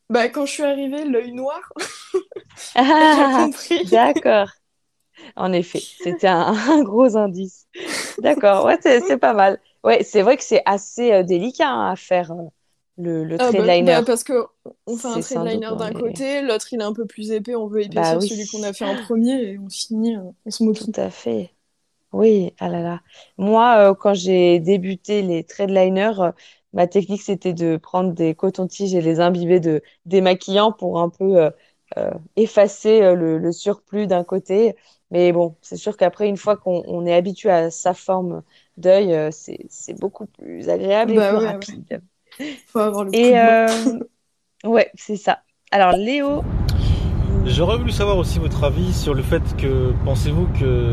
[0.08, 1.60] Bah quand je suis arrivée, l'œil noir,
[2.74, 3.82] Ah, compris.
[3.82, 4.48] d'accord.
[5.36, 7.68] En effet, c'était un, un gros indice.
[8.20, 9.60] D'accord, ouais, c'est c'est pas mal.
[9.84, 12.48] Ouais, c'est vrai que c'est assez euh, délicat hein, à faire euh,
[12.98, 14.00] le, le Ah bah, liner.
[14.00, 14.32] bah, parce que
[14.86, 16.92] on fait un C'est trait de sans doute liner d'un côté, l'autre il est un
[16.92, 19.58] peu plus épais, on veut Bah épaissir oui, celui qu'on a fait en premier et
[19.58, 20.94] on finit, euh, on se tout moquit.
[20.96, 21.54] à fait.
[22.12, 23.02] Oui, ah là là.
[23.38, 26.32] Moi, euh, quand j'ai débuté les traits de liner, euh,
[26.74, 31.50] ma technique, c'était de prendre des cotons-tiges et les imbiber de démaquillant pour un peu
[31.98, 34.76] euh, effacer le, le surplus d'un côté.
[35.10, 38.42] Mais bon, c'est sûr qu'après, une fois qu'on on est habitué à sa forme
[38.78, 41.58] d'œil, c'est, beaucoup plus agréable et plus Bah ouais.
[41.58, 42.02] rapide.
[42.66, 43.98] Faut avoir le coup Et de euh,
[44.64, 45.42] ouais, c'est ça.
[45.70, 46.42] Alors, Léo,
[47.46, 50.90] J'aurais voulu savoir aussi votre avis sur le fait que pensez-vous que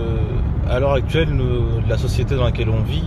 [0.70, 3.04] à l'heure actuelle, nous- la société dans laquelle on vit,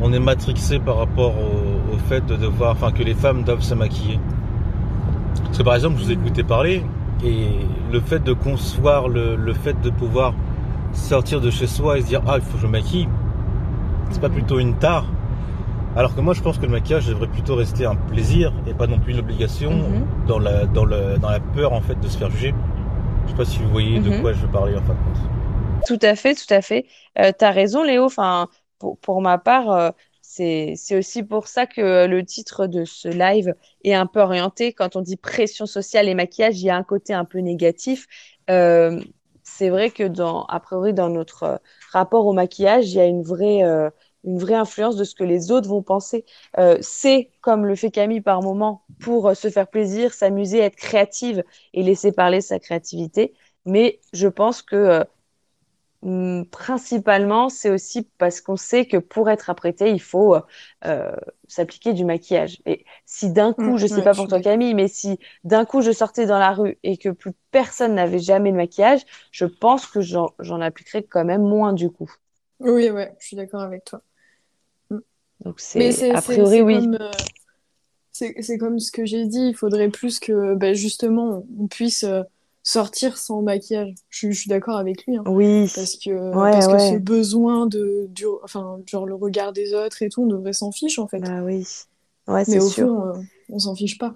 [0.00, 3.62] on est matrixé par rapport au, au fait de devoir, enfin que les femmes doivent
[3.62, 4.18] se maquiller?
[5.44, 6.82] Parce que par exemple, je vous ai écouté parler
[7.24, 7.48] et
[7.92, 10.34] le fait de concevoir le, le fait de pouvoir
[10.92, 13.08] sortir de chez soi et se dire ah il faut que je me maquille,
[14.10, 15.06] c'est pas plutôt une tare?
[15.96, 18.86] Alors que moi, je pense que le maquillage devrait plutôt rester un plaisir et pas
[18.86, 20.06] non plus une obligation Mhm.
[20.28, 22.54] dans la, dans le, dans la peur en fait de se faire juger.
[23.26, 24.20] Je sais pas si vous voyez de Mhm.
[24.20, 25.18] quoi je veux parler en fin de compte.
[25.84, 26.86] Tout à fait, tout à fait.
[27.18, 28.04] Euh, tu as raison, Léo.
[28.04, 32.84] Enfin, pour, pour ma part, euh, c'est, c'est aussi pour ça que le titre de
[32.84, 33.54] ce live
[33.84, 34.72] est un peu orienté.
[34.72, 38.06] Quand on dit pression sociale et maquillage, il y a un côté un peu négatif.
[38.50, 39.00] Euh,
[39.44, 41.56] c'est vrai que dans, a priori, dans notre euh,
[41.92, 43.90] rapport au maquillage, il y a une vraie, euh,
[44.26, 46.24] une vraie influence de ce que les autres vont penser.
[46.58, 50.76] Euh, c'est, comme le fait Camille par moment, pour euh, se faire plaisir, s'amuser, être
[50.76, 53.34] créative et laisser parler sa créativité.
[53.66, 55.04] Mais je pense que euh,
[56.02, 60.36] Hum, Principalement, c'est aussi parce qu'on sait que pour être apprêté, il faut
[60.84, 61.12] euh,
[61.48, 62.58] s'appliquer du maquillage.
[62.66, 64.40] Et si d'un coup, Mm, je sais ouais, pas pour toi.
[64.40, 68.18] Camille, mais si d'un coup je sortais dans la rue et que plus personne n'avait
[68.18, 69.00] jamais de maquillage,
[69.32, 72.10] je pense que j'en j'en appliquerais quand même moins du coup.
[72.60, 74.02] Oui, ouais, je suis d'accord avec toi.
[75.44, 76.80] Donc c'est a priori oui.
[76.80, 77.10] Comme, euh,
[78.12, 82.22] c'est comme ce que j'ai dit, il faudrait plus que ben, justement on puisse euh,
[82.62, 83.94] sortir sans maquillage.
[84.08, 85.16] Je, suis d'accord avec lui.
[85.16, 85.22] Hein.
[85.26, 85.70] oui.
[85.74, 90.08] Parce que, parce que ce besoin de, du, enfin, genre le regard des autres et
[90.08, 91.22] tout, on devrait s'en fiche en fait.
[91.26, 91.66] Ah oui.
[92.26, 93.12] Ouais, Mais au fond, euh,
[93.50, 94.14] on s'en fiche pas.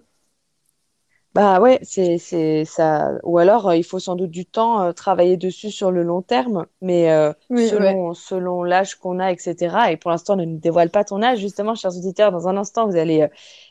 [1.33, 3.13] Bah ouais, c'est c'est ça.
[3.23, 6.23] Ou alors, euh, il faut sans doute du temps euh, travailler dessus sur le long
[6.23, 9.93] terme, mais euh, selon selon l'âge qu'on a, etc.
[9.93, 12.33] Et pour l'instant, ne nous dévoile pas ton âge, justement, chers auditeurs.
[12.33, 13.29] Dans un instant, vous allez,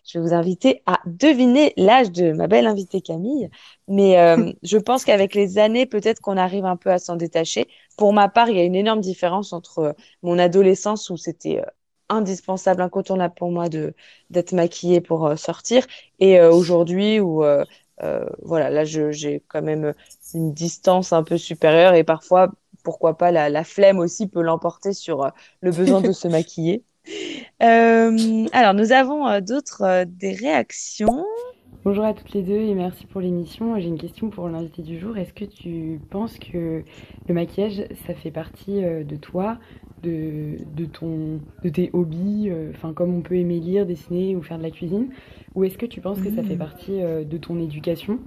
[0.08, 3.50] je vais vous inviter à deviner l'âge de ma belle invitée Camille.
[3.89, 4.15] Mais
[4.63, 7.67] je pense qu'avec les années, peut-être qu'on arrive un peu à s'en détacher.
[7.98, 11.62] Pour ma part, il y a une énorme différence entre mon adolescence où c'était
[12.10, 13.93] indispensable, incontournable pour moi de
[14.30, 15.86] d'être maquillée pour euh, sortir.
[16.19, 17.65] Et euh, aujourd'hui, où euh,
[18.41, 19.93] voilà, là, j'ai quand même
[20.34, 22.52] une distance un peu supérieure et parfois,
[22.84, 26.84] pourquoi pas, la, la flemme aussi peut l'emporter sur le besoin de se maquiller.
[27.60, 31.26] alors, nous avons d'autres des réactions.
[31.86, 33.80] Bonjour à toutes les deux et merci pour l'émission.
[33.80, 35.18] J'ai une question pour l'invité du jour.
[35.18, 36.84] Est-ce que tu penses que
[37.28, 39.58] le maquillage, ça fait partie de toi,
[40.04, 44.58] de, de, ton, de tes hobbies, euh, comme on peut aimer lire, dessiner ou faire
[44.58, 45.08] de la cuisine?
[45.56, 46.60] Ou est-ce que tu penses que ça fait mmh.
[46.60, 48.20] partie euh, de ton éducation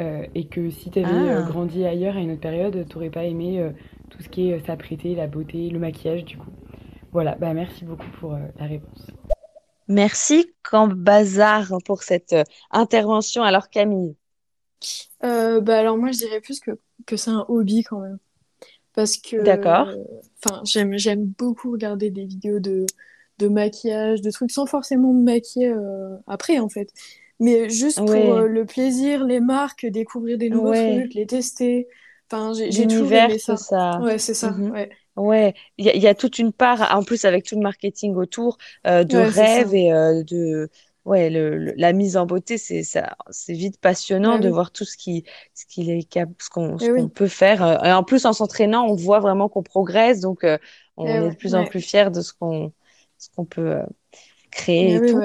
[0.00, 1.42] euh, et que si tu avais ah.
[1.42, 3.64] grandi ailleurs à une autre période, tu n'aurais pas aimé
[4.10, 6.50] tout ce qui est s'apprêter, la beauté, le maquillage du coup?
[7.12, 9.06] Voilà, bah merci beaucoup pour la réponse.
[9.88, 12.34] Merci Camp Bazar pour cette
[12.70, 13.42] intervention.
[13.42, 14.16] Alors Camille
[15.22, 16.72] bah alors moi je dirais plus que,
[17.06, 18.18] que c'est un hobby quand même
[18.94, 19.88] parce que D'accord.
[20.44, 22.86] enfin j'aime j'aime beaucoup regarder des vidéos de
[23.38, 26.90] de maquillage de trucs sans forcément me maquiller euh, après en fait
[27.38, 31.86] mais juste pour euh, le plaisir les marques découvrir des nouveaux trucs les tester
[32.30, 33.56] enfin j'ai toujours aimé ça.
[33.56, 34.70] ça ouais c'est ça mhm.
[34.70, 38.14] ouais Ouais, il y, y, a toute une part, en plus avec tout le marketing
[38.16, 39.90] autour, euh, de rêve et
[40.24, 40.68] de,
[41.06, 44.84] ouais, le, la mise en beauté, c'est ça, c'est vite passionnant bah de voir tout
[44.84, 45.24] ce qui,
[45.54, 46.06] ce qu'il est
[46.38, 47.64] ce qu'on, qu'on peut faire.
[47.64, 50.58] Euh, et en plus, en s'entraînant, on voit vraiment qu'on progresse, donc euh,
[50.96, 52.72] on eh est de plus en plus fiers de ce qu'on,
[53.16, 53.82] ce qu'on peut euh,
[54.50, 54.96] créer.
[54.96, 55.22] Et, tout.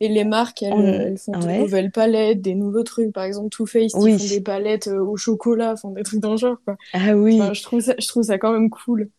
[0.00, 3.12] et les marques, elles, elles font des nouvelles palettes, des nouveaux trucs.
[3.12, 6.38] Par exemple, Too Faced, ils font des palettes au chocolat, font des trucs dans le
[6.38, 6.56] genre.
[6.64, 6.76] Quoi.
[6.94, 7.40] Ah oui.
[7.52, 9.10] je trouve ça, je trouve ça quand même cool.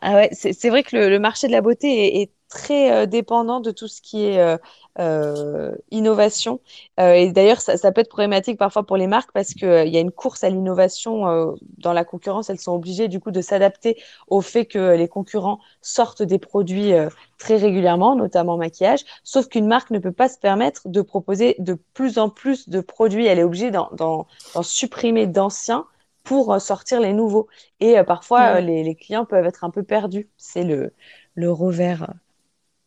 [0.00, 3.06] Ah ouais, c'est vrai que le, le, marché de la beauté est, est très euh,
[3.06, 4.56] dépendant de tout ce qui est euh,
[5.00, 6.60] euh, innovation.
[6.98, 10.00] et d'ailleurs, ça, ça, peut être problématique parfois pour les marques parce qu'il y a
[10.00, 12.48] une course à l'innovation dans la concurrence.
[12.48, 16.92] Elles sont obligées du coup de s'adapter au fait que les concurrents sortent des produits
[17.38, 19.00] très régulièrement, notamment maquillage.
[19.24, 22.80] Sauf qu'une marque ne peut pas se permettre de proposer de plus en plus de
[22.80, 23.26] produits.
[23.26, 24.28] Elle est obligée d'en
[24.62, 25.86] supprimer d'anciens
[26.24, 27.48] pour sortir les nouveaux.
[27.80, 30.28] Et parfois, les, les, clients peuvent être un peu perdus.
[30.36, 30.92] C'est le,
[31.34, 32.12] le revers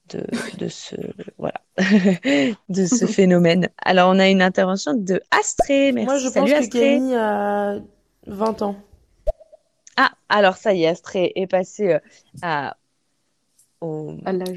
[0.09, 0.23] de,
[0.57, 0.95] de ce
[1.37, 1.61] voilà
[2.69, 3.69] de ce phénomène.
[3.83, 5.91] Alors on a une intervention de Astrée.
[5.91, 6.05] Merci.
[6.05, 7.79] Moi je Salut, pense que Camille a
[8.27, 8.75] 20 ans.
[9.95, 11.99] Ah alors ça y est, Astrée est passé euh,
[12.41, 12.77] à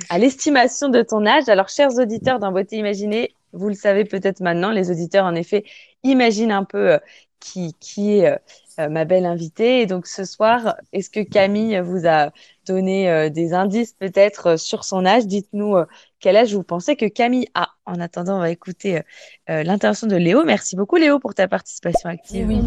[0.08, 1.48] à l'estimation de ton âge.
[1.48, 5.64] Alors chers auditeurs d'un beauté imaginée, vous le savez peut-être maintenant, les auditeurs en effet
[6.02, 6.98] imaginent un peu euh,
[7.40, 8.38] qui, qui est
[8.80, 9.80] euh, ma belle invitée.
[9.80, 12.30] Et donc ce soir, est-ce que Camille vous a
[12.66, 15.26] donné euh, des indices peut-être euh, sur son âge?
[15.26, 15.76] Dites-nous
[16.20, 17.68] quel âge vous pensez que Camille a.
[17.86, 19.00] En attendant, on va écouter
[19.48, 20.44] l'intervention de Léo.
[20.44, 22.46] Merci beaucoup Léo pour ta participation active.
[22.46, 22.62] Oui.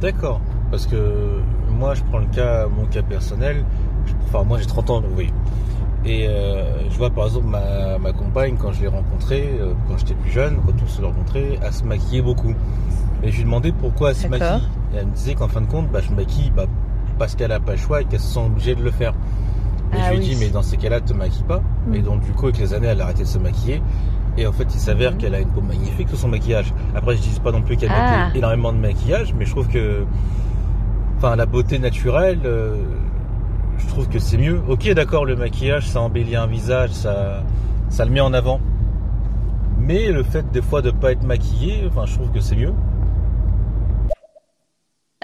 [0.00, 0.40] D'accord,
[0.72, 3.64] parce que moi je prends le cas, mon cas personnel.
[4.24, 5.30] Enfin moi j'ai 30 ans, donc oui.
[6.04, 9.48] Et je vois par exemple ma, ma compagne quand je l'ai rencontrée,
[9.86, 12.54] quand j'étais plus jeune, quand on se rencontrait, elle se maquillait beaucoup.
[13.22, 14.68] Et je lui demandais pourquoi elle se maquille.
[14.92, 16.66] Et elle me disait qu'en fin de compte, bah, je me maquille bah,
[17.18, 19.14] parce qu'elle a pas le choix et qu'elle se sent obligée de le faire.
[19.92, 21.62] Et ah je lui ai dit, mais dans ces cas-là, te maquille pas.
[21.86, 21.94] Mm.
[21.94, 23.80] Et donc, du coup, avec les années, elle a arrêté de se maquiller.
[24.36, 25.18] Et en fait, il s'avère mm.
[25.18, 26.72] qu'elle a une peau magnifique sous son maquillage.
[26.94, 28.30] Après, je dis pas non plus qu'elle ah.
[28.34, 30.04] énormément de maquillage, mais je trouve que,
[31.18, 32.76] enfin, la beauté naturelle, euh,
[33.78, 34.60] je trouve que c'est mieux.
[34.68, 37.42] Ok, d'accord, le maquillage, ça embellit un visage, ça,
[37.88, 38.60] ça le met en avant.
[39.78, 42.72] Mais le fait des fois de pas être maquillé, enfin, je trouve que c'est mieux.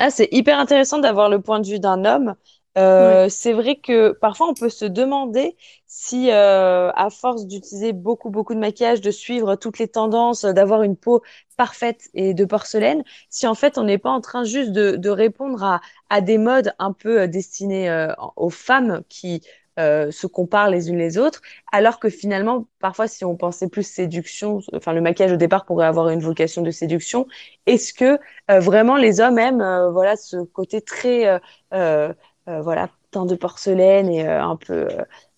[0.04, 2.34] Ah, c'est hyper intéressant d'avoir le point de vue d'un homme.
[2.78, 8.30] Euh, c'est vrai que parfois on peut se demander si, euh, à force d'utiliser beaucoup
[8.30, 11.22] beaucoup de maquillage, de suivre toutes les tendances, d'avoir une peau
[11.58, 15.10] parfaite et de porcelaine, si en fait on n'est pas en train juste de, de
[15.10, 19.42] répondre à, à, des modes un peu euh, destinés euh, aux femmes qui
[19.78, 21.40] euh, se comparent les unes les autres,
[21.72, 25.86] alors que finalement, parfois, si on pensait plus séduction, enfin le maquillage au départ pourrait
[25.86, 27.26] avoir une vocation de séduction.
[27.66, 28.18] Est-ce que
[28.50, 34.26] euh, vraiment les hommes aiment, euh, voilà, ce côté très, voilà, teint de porcelaine et
[34.26, 34.88] un peu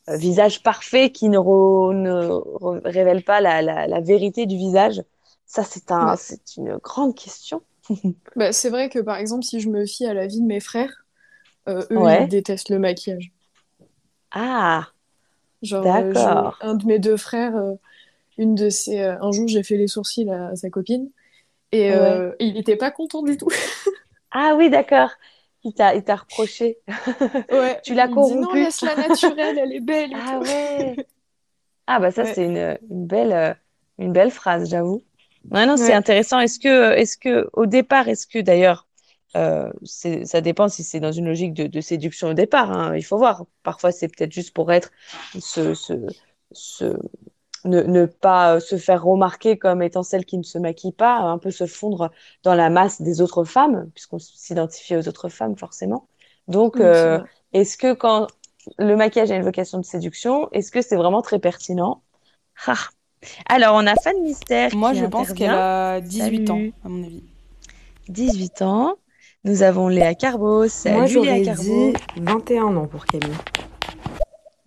[0.09, 5.03] visage parfait qui ne, ne révèle pas la, la, la, vérité du visage?
[5.47, 7.63] Ça, c'est un, c'est une grande question.
[8.37, 10.61] bah, c'est vrai que par exemple, si je me fie à la vie de mes
[10.61, 11.05] frères,
[11.69, 13.33] euh, eux, ils détestent le maquillage.
[14.35, 14.89] Ah,
[15.63, 17.75] Genre, euh, un de mes deux frères, euh,
[18.37, 21.09] une de ses, un jour, j'ai fait les sourcils à, sa copine
[21.73, 21.91] et,
[22.41, 23.49] il n'était pas content du tout.
[24.31, 25.11] ah oui, d'accord.
[25.63, 26.79] Il t'a, il t'a reproché.
[27.51, 27.81] Ouais.
[27.83, 28.41] tu l'as corrompu.
[28.41, 30.11] non, laisse-la naturelle, elle est belle.
[30.27, 30.97] ah ouais.
[31.87, 33.57] Ah bah ça, c'est une, une, belle,
[33.99, 35.03] une belle phrase, j'avoue.
[35.51, 36.41] Ouais, non, c'est intéressant.
[36.41, 38.87] Est-ce que, est-ce que, au départ, est-ce que d'ailleurs,
[39.37, 42.71] euh, ça dépend si c'est dans une logique de, de séduction au départ.
[42.71, 43.45] Hein, il faut voir.
[43.63, 44.93] Parfois, c'est peut-être juste pour être,
[47.65, 51.39] ne, ne, pas se faire remarquer comme étant celle qui ne se maquille pas, un
[51.39, 52.11] peu se fondre
[52.43, 56.07] dans la masse des autres femmes, puisqu'on s'identifie aux autres femmes forcément.
[56.47, 57.21] Donc, euh,
[57.53, 58.27] est-ce que quand
[58.79, 62.03] le maquillage a une vocation de séduction, est-ce que c'est vraiment très pertinent?
[62.67, 62.75] Ah.
[63.47, 64.77] Alors, on a Fan Mystère.
[64.77, 67.23] Moi, je pense qu'elle a 18 ans, à mon avis.
[68.09, 68.97] 18 ans.
[69.47, 70.69] Nous avons Léa Carbo.
[70.69, 73.37] Salut Moi, j'aurais dit 21 ans pour Camille.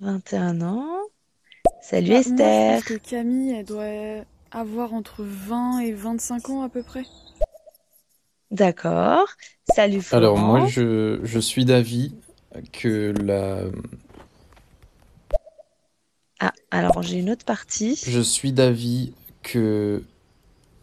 [0.02, 0.86] 21 ans.
[1.82, 2.38] Salut bah, Esther.
[2.38, 7.06] je pense que Camille, elle doit avoir entre 20 et 25 ans à peu près.
[8.52, 9.26] D'accord.
[9.74, 10.24] Salut Florent.
[10.24, 12.14] Alors moi, je, je suis d'avis
[12.72, 13.64] que la
[16.40, 18.00] ah, alors j'ai une autre partie.
[18.06, 20.04] Je suis d'avis que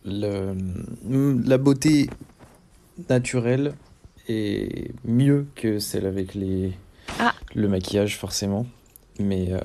[0.05, 0.57] le,
[1.47, 2.11] la beauté
[3.09, 3.75] naturelle
[4.29, 6.73] est mieux que celle avec les,
[7.19, 7.35] ah.
[7.55, 8.67] le maquillage, forcément.
[9.19, 9.61] Mais euh,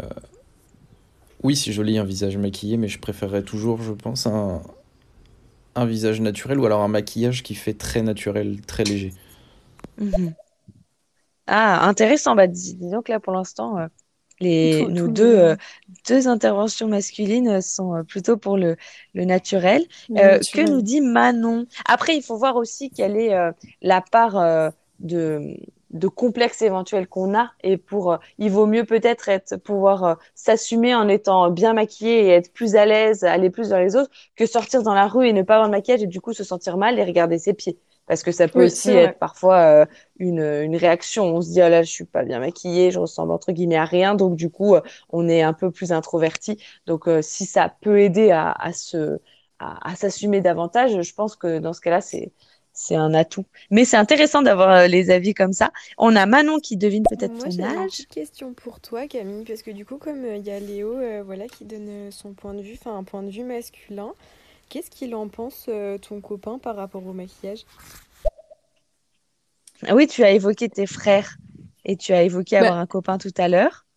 [1.44, 4.62] oui, c'est joli un visage maquillé, mais je préférerais toujours, je pense, un,
[5.76, 9.14] un visage naturel ou alors un maquillage qui fait très naturel, très léger.
[9.98, 10.34] Mhm.
[11.48, 12.36] Ah, intéressant.
[12.36, 13.88] Bah, dis, donc là, pour l'instant, euh,
[14.40, 15.56] les, nos deux, euh,
[16.08, 18.78] deux interventions masculines sont euh, plutôt pour le,
[19.14, 19.86] le naturel.
[20.18, 21.66] Euh, que nous dit Manon?
[21.86, 23.36] Après, il faut voir aussi quelle est
[23.82, 25.58] la part de,
[25.92, 27.52] de complexe éventuel qu'on a.
[27.64, 32.54] Et pour, il vaut mieux peut-être être, pouvoir s'assumer en étant bien maquillé et être
[32.54, 35.44] plus à l'aise, aller plus vers les autres, que sortir dans la rue et ne
[35.44, 37.78] pas avoir de maquillage et du coup se sentir mal et regarder ses pieds
[38.10, 39.86] parce que ça peut aussi être parfois euh,
[40.18, 41.26] une, une, réaction.
[41.26, 43.86] On se dit, ah là, je suis pas bien maquillée, je ressemble entre guillemets à
[43.86, 46.58] rien, donc du coup, euh, on est un peu plus introverti.
[46.88, 49.20] Donc, euh, si ça peut aider à, à se,
[49.60, 52.32] à, s'assumer davantage, je pense que dans ce cas-là, c'est
[52.74, 53.46] c'est un atout.
[53.72, 55.72] Mais c'est intéressant d'avoir les avis comme ça.
[55.98, 57.76] On a Manon qui devine peut-être ton âge.
[57.76, 60.96] Une petite question pour toi, Camille, parce que du coup, comme il y a Léo,
[61.26, 64.14] voilà, qui donne son point de vue, enfin un point de vue masculin.
[64.70, 67.66] Qu'est-ce qu'il en pense, euh, ton copain, par rapport au maquillage?
[69.88, 71.38] Ah Oui, tu as évoqué tes frères
[71.86, 73.88] et tu as évoqué avoir bah un copain tout à l'heure.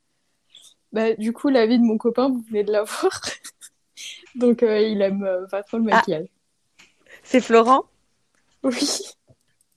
[0.92, 3.20] Bah, du coup, la vie de mon copain, vous venez de la voir.
[4.34, 5.96] Donc, euh, il aime euh, pas trop le ah.
[5.96, 6.28] maquillage.
[7.22, 7.84] C'est Florent?
[8.62, 9.14] Oui.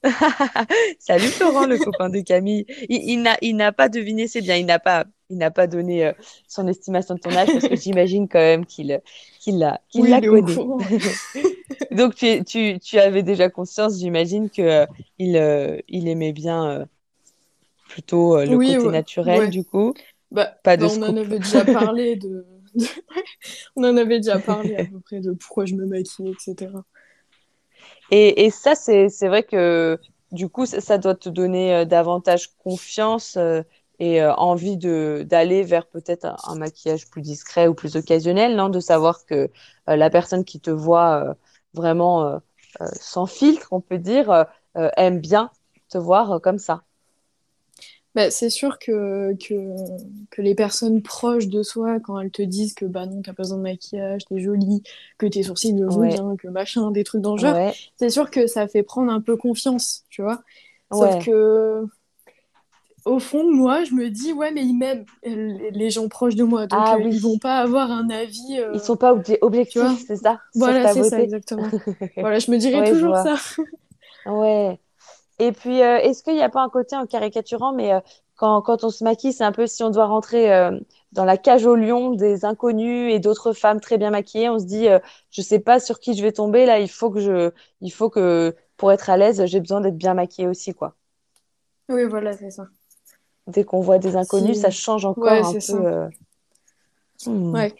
[0.99, 2.65] Salut Florent, le copain de Camille.
[2.89, 6.11] Il, il n'a pas deviné, c'est bien, il n'a pas, il n'a pas donné
[6.47, 9.01] son estimation de ton âge parce que j'imagine quand même qu'il
[9.39, 10.53] qu'il l'a qu'il l'a connu.
[11.91, 14.85] Donc tu, tu, tu, avais déjà conscience, j'imagine que euh,
[15.19, 16.85] il, euh, il aimait bien euh,
[17.89, 19.93] plutôt le côté naturel du coup.
[20.31, 22.45] Bah, pas de bah, on en avait déjà parlé de,
[23.75, 26.71] on en avait déjà parlé à peu près de pourquoi je me maquille, etc.
[28.11, 29.99] Et, et ça c'est vrai que
[30.31, 33.37] du coup ça, doit te donner davantage confiance
[33.99, 38.69] et euh, envie d'aller vers peut-être un, maquillage plus discret ou plus occasionnel, non?
[38.69, 39.49] De savoir que
[39.89, 41.33] euh, la personne qui te voit euh,
[41.73, 42.41] vraiment
[42.93, 44.45] sans filtre, on peut dire,
[44.97, 45.49] aime bien
[45.89, 46.83] te voir comme ça.
[48.15, 49.75] Bah, c'est sûr que, que,
[50.31, 53.43] que, les personnes proches de soi, quand elles te disent que bah non, t'as pas
[53.43, 54.83] besoin de maquillage, t'es jolie,
[55.17, 58.31] que tes sourcils ne vont bien, que machin, des trucs dans le genre, c'est sûr
[58.31, 60.41] que ça fait prendre un peu confiance, tu vois.
[60.91, 61.85] Sauf que
[63.05, 66.43] au fond de moi, je me dis, ouais, mais ils m'aiment, les gens proches de
[66.43, 66.67] moi.
[66.67, 68.59] Donc, ah, euh, ils vont pas avoir un avis.
[68.59, 68.71] Euh...
[68.73, 71.69] Ils sont pas objectifs, c'est ça Voilà, c'est ça, exactement.
[72.17, 73.35] voilà, je me dirais toujours ça.
[74.25, 74.79] ouais.
[75.39, 77.99] Et puis, euh, est-ce qu'il n'y a pas un côté en caricaturant, mais euh,
[78.35, 80.49] quand, quand on se maquille, c'est un peu si on doit rentrer
[81.13, 84.65] dans la cage au lion des inconnus et d'autres femmes très bien maquillées, on se
[84.65, 84.87] dit,
[85.31, 88.09] je sais pas sur qui je vais tomber, là, il faut que je, il faut
[88.09, 90.95] que, pour être à l'aise, j'ai besoin d'être bien maquillée aussi, quoi.
[91.87, 92.65] Oui, voilà, c'est ça
[93.47, 95.85] dès qu'on voit des inconnus, ça change encore un peu.
[95.85, 96.09] Euh,
[97.25, 97.53] hmm.
[97.53, 97.73] Ouais.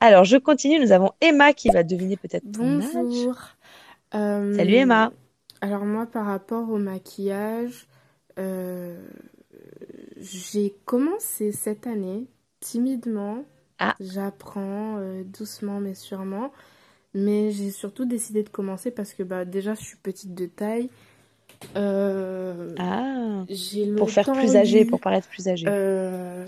[0.00, 0.80] Alors, je continue.
[0.80, 3.36] Nous avons Emma qui va deviner peut-être Bonjour.
[4.14, 5.12] Euh, Salut Emma.
[5.62, 7.86] Alors moi, par rapport au maquillage,
[8.38, 9.00] euh,
[10.20, 12.26] j'ai commencé cette année
[12.60, 13.44] timidement.
[13.78, 13.94] Ah.
[14.00, 16.50] J'apprends euh, doucement mais sûrement.
[17.14, 20.88] Mais j'ai surtout décidé de commencer parce que bah, déjà, je suis petite de taille.
[21.76, 23.44] Euh, Ah,
[23.96, 25.66] pour faire plus âgé, eu, pour paraître plus âgé.
[25.68, 26.44] euh,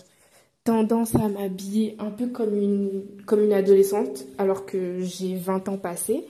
[0.64, 5.76] tendance à m'habiller un peu comme une, comme une adolescente, alors que j'ai 20 ans
[5.76, 6.24] passés.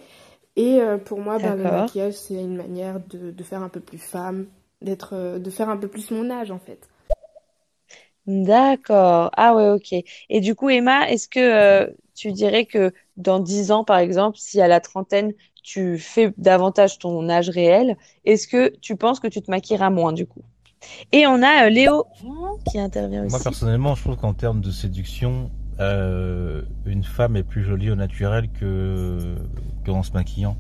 [0.57, 3.81] Et euh, pour moi, bah, le maquillage, c'est une manière de, de faire un peu
[3.81, 4.47] plus femme,
[4.83, 6.89] d'être, euh, de faire un peu plus mon âge, en fait.
[8.27, 9.31] D'accord.
[9.37, 9.93] Ah ouais, ok.
[10.31, 14.39] Et du coup, Emma, est-ce que euh, tu dirais que dans 10 ans, par exemple,
[14.39, 15.33] si à la trentaine,
[15.63, 20.13] tu fais davantage ton âge réel, est-ce que tu penses que tu te maquilleras moins
[20.13, 20.43] du coup?
[21.13, 22.05] Et on a euh, Léo
[22.71, 23.45] qui intervient Moi aussi.
[23.45, 25.51] personnellement, je trouve qu'en termes de séduction,
[25.81, 29.37] euh, une femme est plus jolie au naturel que
[29.85, 30.57] qu'en se maquillant.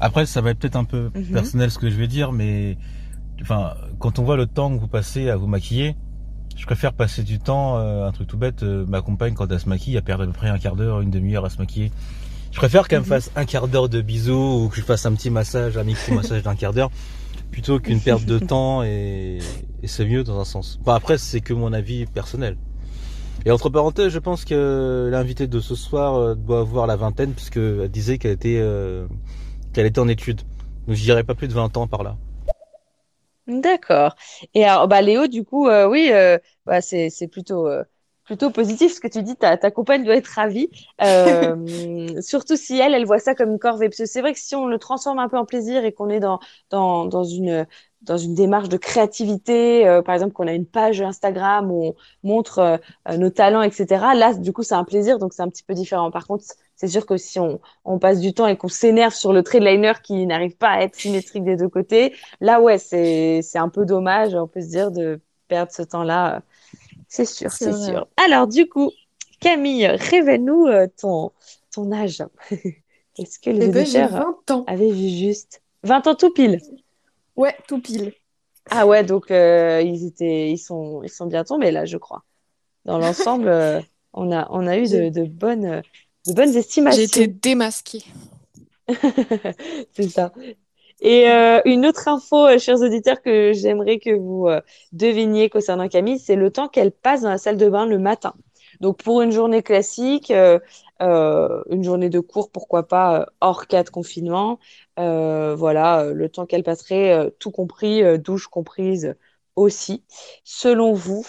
[0.00, 1.24] Après, ça va être peut-être un peu Mhm.
[1.32, 2.76] personnel ce que je vais dire, mais
[3.42, 5.96] enfin, quand on voit le temps que vous passez à vous maquiller,
[6.56, 9.60] je préfère passer du temps, euh, un truc tout bête, euh, ma compagne quand elle
[9.60, 11.92] se maquille, elle perd à peu près un quart d'heure, une demi-heure à se maquiller.
[12.52, 13.08] Je préfère qu'elle me Mhm.
[13.10, 16.42] fasse un quart d'heure de bisous ou que je fasse un petit massage, un micro-massage
[16.42, 16.90] d'un quart d'heure,
[17.50, 19.38] plutôt qu'une perte de temps et,
[19.82, 20.78] et c'est mieux dans un sens.
[20.80, 22.56] Enfin, après, c'est que mon avis personnel.
[23.46, 27.32] Et entre parenthèses, je pense que l'invitée de ce soir euh, doit avoir la vingtaine
[27.32, 29.06] puisqu'elle disait qu'elle était, euh,
[29.72, 30.40] qu'elle était en études.
[30.88, 32.16] Donc je dirais pas plus de 20 ans par là.
[33.46, 34.16] D'accord.
[34.52, 36.10] Et alors, bah, Léo, du coup, euh, oui,
[36.66, 37.68] bah, c'est, plutôt,
[38.26, 39.36] plutôt positif ce que tu dis.
[39.36, 40.68] Ta, ta compagne doit être ravie.
[41.02, 41.56] Euh,
[42.20, 43.88] surtout si elle, elle voit ça comme une corvée.
[43.88, 46.10] Parce que c'est vrai que si on le transforme un peu en plaisir et qu'on
[46.10, 47.66] est dans, dans, dans une,
[48.02, 51.94] dans une démarche de créativité, euh, par exemple, qu'on a une page Instagram où on
[52.28, 52.58] montre
[53.08, 54.14] euh, nos talents, etc.
[54.14, 56.10] Là, du coup, c'est un plaisir, donc c'est un petit peu différent.
[56.10, 56.44] Par contre,
[56.76, 59.60] c'est sûr que si on, on passe du temps et qu'on s'énerve sur le trait
[59.60, 63.68] de liner qui n'arrive pas à être symétrique des deux côtés, Là, ouais, c'est un
[63.68, 66.42] peu dommage, on peut se dire, de perdre ce temps-là.
[67.08, 68.06] C'est sûr, C'est sûr.
[68.16, 68.90] Alors, du coup,
[69.40, 71.32] Camille, révèle-nous euh, ton,
[71.72, 72.22] ton âge.
[73.18, 74.66] Est-ce que les Eh ben, j'ai auditeurs 20 ans.
[74.66, 76.60] avaient vu juste 20 ans tout pile?
[77.36, 78.14] Ouais, tout pile.
[78.70, 82.24] Ah ouais, donc euh, ils étaient, ils sont, ils sont bien tombés là, je crois.
[82.86, 83.82] Dans l'ensemble, euh,
[84.14, 85.82] on a, on a eu de, J'ai- de bonnes,
[86.26, 87.04] de bonnes J'ai estimations.
[87.04, 88.02] été démasquée.
[89.92, 90.32] C'est ça.
[91.00, 94.60] Et euh, une autre info, euh, chers auditeurs, que j'aimerais que vous euh,
[94.92, 98.34] deviniez concernant Camille, c'est le temps qu'elle passe dans la salle de bain le matin.
[98.80, 100.58] Donc pour une journée classique, euh,
[101.00, 104.58] une journée de cours, pourquoi pas, hors cas de confinement,
[104.96, 109.14] voilà, le temps qu'elle passerait, tout compris, douche comprise
[109.56, 110.02] aussi.
[110.44, 111.24] Selon vous,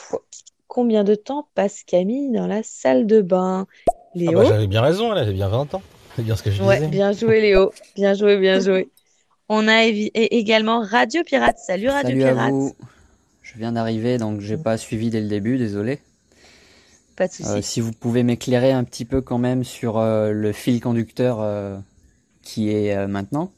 [0.68, 3.65] combien de temps passe Camille dans la salle de bain?
[3.88, 4.39] Ah Léo?
[4.39, 5.82] bah j'avais bien raison, elle avait bien 20 ans.
[6.15, 6.89] C'est bien ce que je Ouais, disais.
[6.89, 8.89] bien joué Léo, bien joué, bien joué.
[9.50, 11.58] On a également Radio Pirate.
[11.58, 12.52] Salut Radio Salut à Pirate.
[12.52, 12.76] vous.
[13.41, 16.00] Je viens d'arriver, donc j'ai pas suivi dès le début, désolé.
[17.16, 17.50] Pas de souci.
[17.50, 21.39] Euh, si vous pouvez m'éclairer un petit peu quand même sur euh, le fil conducteur
[21.39, 21.78] euh,
[22.43, 23.52] qui est maintenant,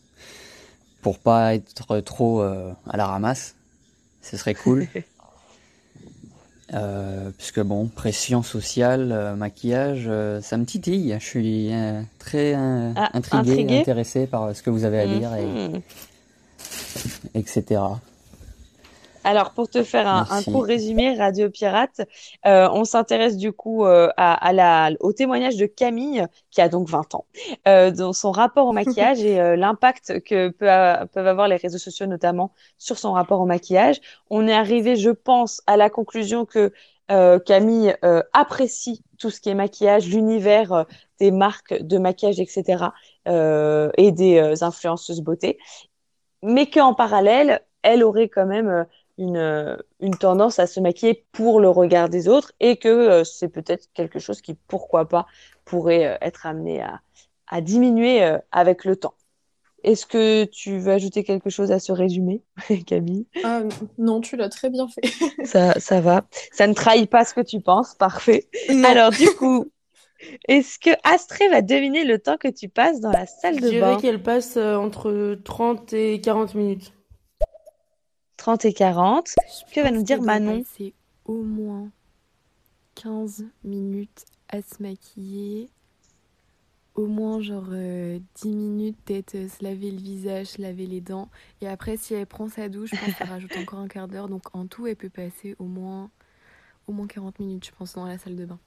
[1.02, 3.56] pour pas être trop à la ramasse,
[4.22, 4.88] ce serait cool.
[6.74, 11.16] Euh, puisque bon, pression sociale, euh, maquillage, euh, ça me titille.
[11.20, 11.72] Je suis
[12.20, 15.82] très Ah, intrigué, intrigué intéressé par ce que vous avez à dire, et, Mhm.
[17.34, 17.82] etc.
[19.26, 22.02] Alors, pour te faire un, un court résumé, Radio Pirate,
[22.46, 26.70] euh, on s'intéresse du coup euh, à, à la, au témoignage de Camille, qui a
[26.70, 27.26] donc 20 ans,
[27.68, 31.58] euh, dans son rapport au maquillage et euh, l'impact que peut a- peuvent avoir les
[31.58, 34.00] réseaux sociaux, notamment sur son rapport au maquillage.
[34.30, 36.72] On est arrivé, je pense, à la conclusion que
[37.12, 40.86] euh, Camille euh, apprécie tout ce qui est maquillage, l'univers
[41.20, 42.94] des marques de maquillage, etc.,
[43.28, 45.58] euh, et des euh, influenceuses beauté,
[46.42, 48.84] mais qu'en parallèle, elle aurait quand même euh,
[49.20, 53.24] une, euh, une tendance à se maquiller pour le regard des autres et que euh,
[53.24, 55.28] c'est peut-être quelque chose qui, pourquoi pas,
[55.66, 57.02] pourrait euh, être amené à,
[57.48, 59.14] à diminuer euh, avec le temps.
[59.84, 62.42] Est-ce que tu veux ajouter quelque chose à ce résumé,
[62.88, 63.28] Camille?
[63.98, 65.02] Non, tu l'as très bien fait.
[65.46, 66.26] Ça, ça va.
[66.52, 67.96] Ça ne trahit pas ce que tu penses.
[67.96, 68.50] Parfait.
[68.70, 68.90] Non.
[68.90, 69.72] Alors, du coup,
[70.50, 73.70] est-ce que Astrée va deviner le temps que tu passes dans la salle Je de
[73.70, 73.98] dirais bain?
[74.02, 76.92] qu'elle passe euh, entre 30 et 40 minutes.
[78.40, 79.28] 30 et 40.
[79.28, 80.64] Je Que va nous dire Manon?
[80.64, 80.94] passer
[81.26, 81.92] au moins
[82.96, 85.70] 15 minutes à se maquiller.
[86.96, 91.02] Au moins, genre euh, 10 minutes, peut-être euh, se laver le visage, se laver les
[91.02, 91.30] dents.
[91.62, 94.28] Et après, si elle prend sa douche, je pense qu'elle rajoute encore un quart d'heure.
[94.28, 96.10] Donc en tout, elle peut passer au moins,
[96.88, 98.60] au moins 40 minutes, je pense, dans la salle de bain.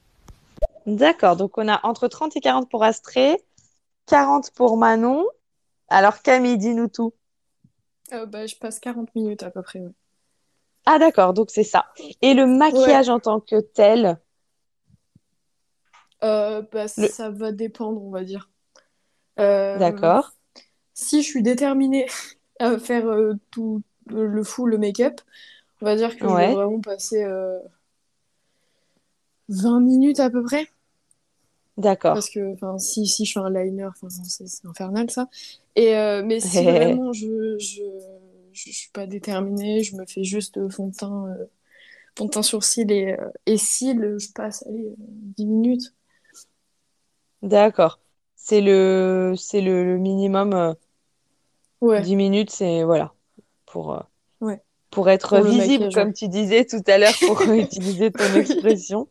[0.86, 3.42] D'accord, donc on a entre 30 et 40 pour Astrée,
[4.06, 5.26] 40 pour Manon.
[5.88, 7.14] Alors Camille, dis-nous tout.
[8.12, 9.80] Euh, bah, je passe 40 minutes à peu près.
[9.80, 9.90] ouais.
[10.84, 11.86] Ah d'accord, donc c'est ça.
[12.22, 14.18] Et le maquillage en tant que tel?
[16.24, 18.50] Euh, bah, Ça va dépendre, on va dire.
[19.38, 20.32] Euh, d'accord.
[20.94, 22.06] Si je suis déterminée
[22.58, 23.06] à faire
[23.50, 25.20] tout le full, le make-up,
[25.80, 27.24] on va dire que je vais vraiment passer
[29.48, 30.71] 20 minutes à peu près.
[31.78, 32.14] D'accord.
[32.14, 33.88] Parce que si, si je fais un liner,
[34.26, 35.28] c'est infernal ça.
[35.74, 35.92] Et,
[36.24, 37.82] mais si vraiment je, je,
[38.52, 41.46] je, suis pas déterminée, je me fais juste fond de teint, euh,
[42.16, 45.94] fond de teint sourcil et, euh, et cils, je passe allez, 10 minutes.
[47.42, 47.98] D'accord.
[48.36, 50.52] C'est le, c'est le, minimum.
[50.52, 50.74] Euh,
[51.80, 52.02] ouais.
[52.02, 53.12] 10 minutes, c'est voilà.
[53.66, 53.98] Pour,
[54.40, 54.60] ouais.
[54.90, 59.08] pour être visible, comme tu disais tout à l'heure, pour utiliser ton expression.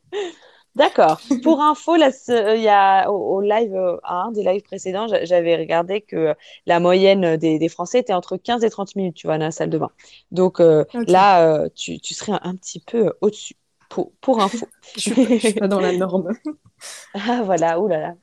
[0.75, 1.19] D'accord.
[1.43, 6.01] Pour info, là, il y a au, live, euh, un des lives précédents, j'avais regardé
[6.01, 6.33] que
[6.65, 9.69] la moyenne des, Français était entre 15 et 30 minutes, tu vois, dans la salle
[9.69, 9.91] de bain.
[10.31, 13.55] Donc euh, là, euh, tu, serais un, petit peu au-dessus.
[13.89, 14.65] Pour, pour info.
[14.97, 16.29] je ne suis, pas dans la norme.
[17.13, 18.15] ah voilà, oulala.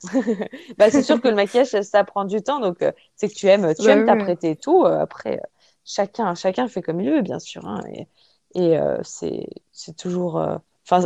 [0.78, 2.82] bah, c'est sûr que le maquillage, ça, prend du temps, donc
[3.16, 4.86] c'est que tu aimes, tu aimes t'apprêter et tout.
[4.86, 5.42] après,
[5.84, 7.66] chacun, chacun fait comme il veut, bien sûr.
[7.66, 8.08] Hein, et,
[8.54, 10.42] et c'est toujours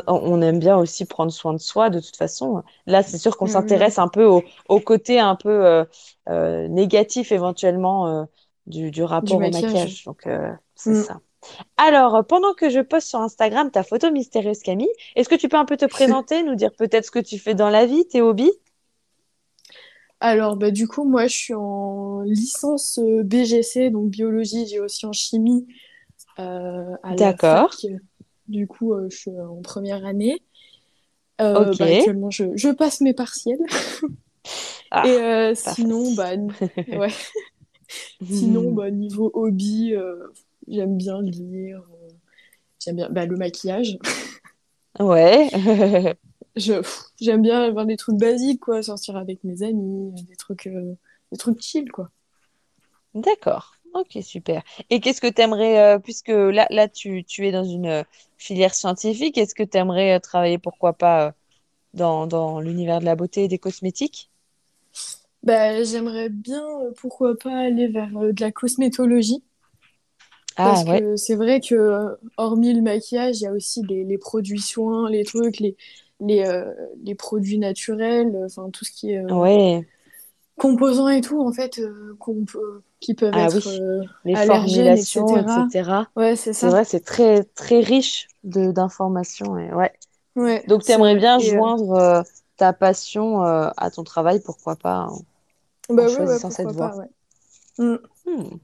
[0.07, 2.63] on aime bien aussi prendre soin de soi de toute façon.
[2.87, 3.51] Là, c'est sûr qu'on mm-hmm.
[3.51, 5.85] s'intéresse un peu au, côté un peu euh,
[6.29, 8.25] euh, négatif éventuellement euh,
[8.67, 10.05] du, rapport au maquillage.
[10.05, 10.29] Donc,
[10.75, 11.03] c'est mm.
[11.03, 11.21] ça.
[11.77, 15.57] Alors, pendant que je poste sur Instagram ta photo mystérieuse Camille, est-ce que tu peux
[15.57, 18.23] un peu te présenter, nous dire peut-être ce que tu fais dans la vie, tes
[18.23, 18.53] hobbies?
[20.21, 25.13] Alors, bah, du coup, moi, je suis en licence BGC, donc biologie, j'ai aussi en
[25.13, 25.67] chimie
[27.17, 27.75] D'accord.
[28.53, 30.43] Du coup, euh, je suis en première année.
[31.41, 33.59] Euh, bah, actuellement, je, passe mes partiels.
[34.91, 36.33] Ah, et euh, sinon, bah,
[36.99, 37.09] ouais.
[38.23, 39.95] sinon, bah, niveau hobby,
[40.69, 41.83] j'aime bien lire.
[42.79, 43.97] J'aime bien bah, le maquillage.
[45.01, 45.49] Ouais.
[46.57, 51.63] j'aime bien avoir des trucs basiques, quoi, sortir avec mes amis, des trucs, des trucs
[51.63, 52.11] chill, quoi.
[53.15, 53.77] D'accord.
[53.95, 54.63] Ok, super.
[54.91, 58.05] Et qu'est-ce que tu aimerais, puisque là, là tu, tu es dans une
[58.39, 61.35] filière scientifique, est-ce que tu aimerais travailler, pourquoi pas,
[61.95, 64.31] dans, dans l'univers de la beauté et des cosmétiques?
[65.45, 66.63] Bah, J'aimerais bien,
[66.97, 69.43] pourquoi pas, aller vers de la cosmétologie.
[70.57, 74.19] Ah, Parce que c'est vrai que, hormis le maquillage, il y a aussi les, les
[74.19, 75.77] produits soins, les trucs, les,
[76.21, 76.45] les,
[77.05, 79.87] les produits naturels, enfin tout ce qui est ouais.
[80.57, 81.81] composants et tout, en fait,
[82.19, 85.91] qu'on peut qui peuvent ah être euh, les formulations, etc.
[86.17, 86.61] Ouais, c'est ça.
[86.61, 89.93] C'est vrai, c'est très très riche de d'informations et ouais.
[90.37, 92.23] ouais Donc tu aimerais bien euh, joindre euh,
[92.57, 95.09] ta passion à ton travail, pourquoi pas
[95.91, 96.95] en, bah, choisissant cette voie.
[97.79, 97.97] Mm.
[98.27, 98.57] Hmm.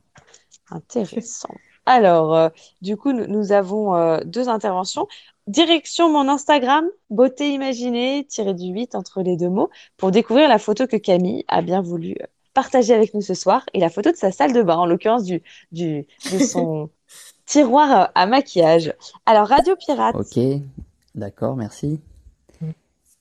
[0.70, 1.54] Intéressant.
[1.84, 2.50] Alors,
[2.82, 5.08] du coup, nous, nous avons deux interventions.
[5.46, 10.58] Direction mon Instagram, beauté imaginée, tiré du 8 entre les deux mots, pour découvrir la
[10.58, 12.16] photo que Camille a bien voulu
[12.54, 15.24] partager avec nous ce soir et la photo de sa salle de bain, en l'occurrence
[15.24, 15.42] du,
[15.72, 16.90] du, de son
[17.46, 18.94] tiroir à maquillage.
[19.26, 20.14] Alors, Radio Pirate.
[20.14, 20.38] Ok,
[21.14, 22.00] d'accord, merci.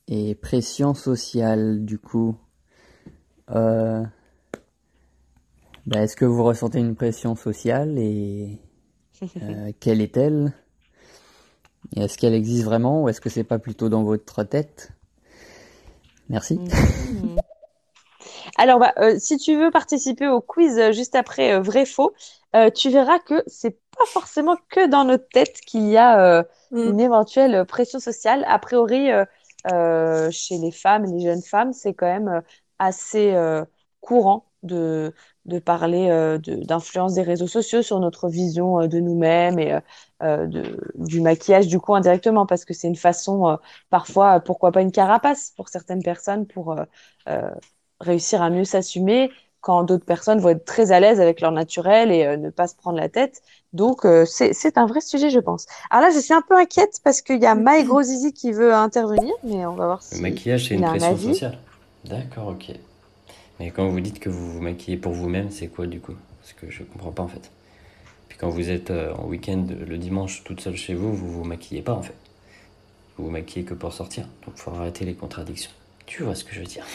[0.09, 2.35] Et pression sociale, du coup.
[3.51, 4.03] Euh,
[5.85, 8.57] bah, est-ce que vous ressentez une pression sociale et
[9.41, 10.53] euh, quelle est-elle?
[11.95, 14.91] Est-ce qu'elle existe vraiment ou est-ce que c'est pas plutôt dans votre tête?
[16.29, 16.55] Merci.
[16.55, 17.36] Mm-hmm.
[18.57, 22.13] Alors, bah, euh, si tu veux participer au quiz euh, juste après euh, vrai-faux,
[22.75, 26.41] tu verras que c'est pas forcément que dans notre tête qu'il y a
[26.71, 26.77] mm.
[26.77, 28.43] une éventuelle pression sociale.
[28.47, 29.09] A priori,
[30.31, 32.41] chez les femmes, les jeunes femmes, c'est quand même
[32.79, 33.35] assez
[34.01, 35.13] courant de,
[35.45, 39.77] de parler d'influence des réseaux sociaux sur notre vision de nous-mêmes et
[40.21, 43.59] de, du maquillage, du coup, indirectement, parce que c'est une façon,
[43.91, 46.75] parfois, pourquoi pas une carapace pour certaines personnes, pour
[47.99, 49.31] réussir à mieux s'assumer
[49.61, 52.67] quand d'autres personnes vont être très à l'aise avec leur naturel et euh, ne pas
[52.67, 53.41] se prendre la tête.
[53.73, 55.65] Donc, euh, c'est un vrai sujet, je pense.
[55.89, 58.73] Alors là, je suis un peu inquiète parce qu'il y a Maï Grosizi qui veut
[58.73, 60.15] intervenir, mais on va voir si.
[60.15, 61.57] Le maquillage, c'est une pression sociale.
[62.05, 62.73] D'accord, ok.
[63.59, 66.13] Mais quand vous dites que vous vous maquillez pour vous-même, c'est quoi du coup?
[66.41, 67.51] Parce que je comprends pas en fait.
[68.29, 71.43] Puis quand vous êtes euh, en week-end le dimanche toute seule chez vous, vous vous
[71.43, 72.15] maquillez pas en fait.
[73.17, 74.25] Vous vous maquillez que pour sortir.
[74.45, 75.71] Donc, il faut arrêter les contradictions.
[76.05, 76.85] Tu vois ce que je veux dire?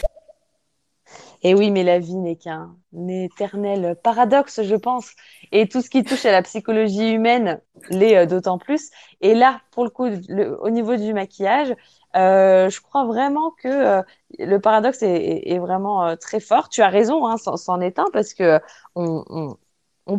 [1.43, 2.73] Et oui, mais la vie n'est qu'un
[3.09, 5.11] éternel paradoxe, je pense.
[5.51, 8.91] Et tout ce qui touche à la psychologie humaine l'est euh, d'autant plus.
[9.19, 11.75] Et là, pour le coup, au niveau du maquillage,
[12.15, 14.01] euh, je crois vraiment que euh,
[14.39, 16.69] le paradoxe est, vraiment très fort.
[16.69, 18.59] Tu as raison, hein, c'en est un, parce que
[18.95, 19.57] on,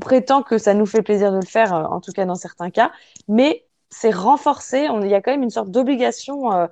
[0.01, 2.93] prétend que ça nous fait plaisir de le faire, en tout cas dans certains cas,
[3.29, 4.89] mais c'est renforcé.
[5.03, 6.69] il y a quand même une sorte d'obligation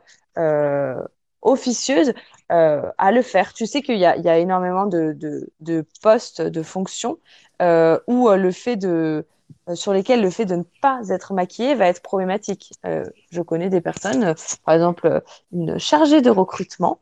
[1.42, 2.14] officieuse
[2.48, 3.54] à le faire.
[3.54, 7.18] Tu sais qu'il y, a, énormément de, postes, de fonctions
[7.60, 9.24] où le fait de
[9.68, 12.72] euh, sur lesquels le fait de ne pas être maquillé va être problématique.
[12.86, 14.34] Euh, je connais des personnes, euh,
[14.64, 15.22] par exemple
[15.52, 17.00] une chargée de recrutement,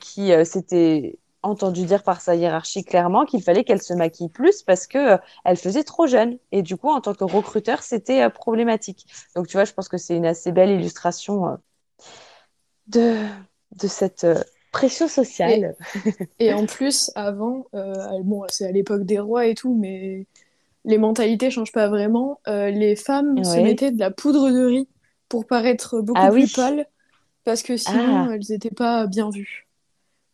[0.00, 4.86] qui s'était entendu dire par sa hiérarchie clairement qu'il fallait qu'elle se maquille plus parce
[4.86, 9.06] que elle faisait trop jeune et du coup en tant que recruteur c'était problématique.
[9.34, 11.58] Donc tu vois, je pense que c'est une assez belle illustration
[12.88, 13.24] de
[13.76, 14.26] de cette
[14.72, 15.76] pression sociale.
[16.38, 17.66] Et, et, en plus avant,
[18.22, 20.26] bon c'est à l'époque des rois et tout, mais
[20.84, 22.40] les mentalités changent pas vraiment.
[22.48, 24.88] Euh, les femmes se mettaient de la poudre de riz
[25.28, 26.86] pour paraître beaucoup ah plus pâles,
[27.44, 28.34] parce que sinon ah.
[28.34, 29.68] elles n'étaient pas bien vues.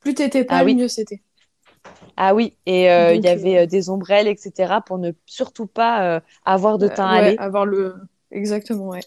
[0.00, 1.22] Plus t'étais ah pâle, mieux c'était.
[2.16, 6.22] Ah oui, et euh, il y avait euh, des ombrelles, etc., pour ne surtout pas
[6.44, 7.94] avoir de teint ouais, avoir le...
[8.30, 9.00] Exactement, ouais.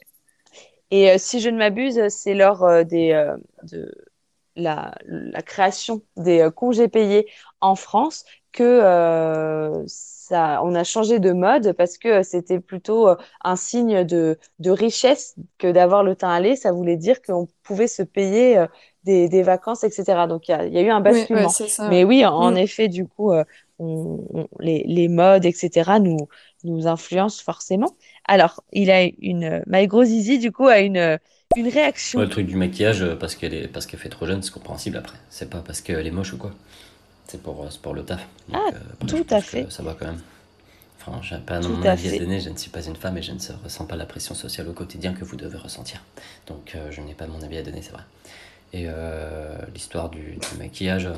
[0.91, 3.93] Et si je ne m'abuse, c'est lors des, de
[4.59, 7.27] la, la, création des congés payés
[7.61, 8.81] en France que
[10.31, 15.71] on a changé de mode parce que c'était plutôt euh, un signe de, richesse que
[15.71, 16.55] d'avoir le teint allé.
[16.55, 18.67] Ça voulait dire qu'on pouvait se payer euh,
[19.03, 20.27] des, vacances, etc.
[20.27, 21.49] Donc il y, a eu un basculement.
[21.89, 22.57] Mais oui, en, mm.
[22.57, 23.43] effet, du coup, euh,
[24.59, 25.99] les, modes, etc.
[25.99, 26.17] nous
[26.63, 27.95] nous influencent forcément.
[28.25, 31.17] Alors, il a une My Zizi, du coup, a une
[31.55, 32.19] une réaction.
[32.19, 35.17] le truc du maquillage, parce qu'elle est parce qu'elle fait trop jeune, c'est compréhensible après.
[35.29, 36.51] C'est pas parce qu'elle est moche ou quoi.
[37.27, 38.27] C'est pour, euh, pour le taf.
[38.53, 39.71] ah, euh, tout à fait.
[39.71, 40.21] Ça va quand même.
[40.99, 43.31] Enfin, j'ai pas mon avis à donner, je ne suis pas une femme et je
[43.31, 46.03] ne ressens pas la pression sociale au quotidien que vous devez ressentir.
[46.47, 48.03] Donc euh, je n'ai pas mon avis à donner, c'est vrai.
[48.71, 48.87] Et
[49.73, 51.09] l'histoire du, maquillage,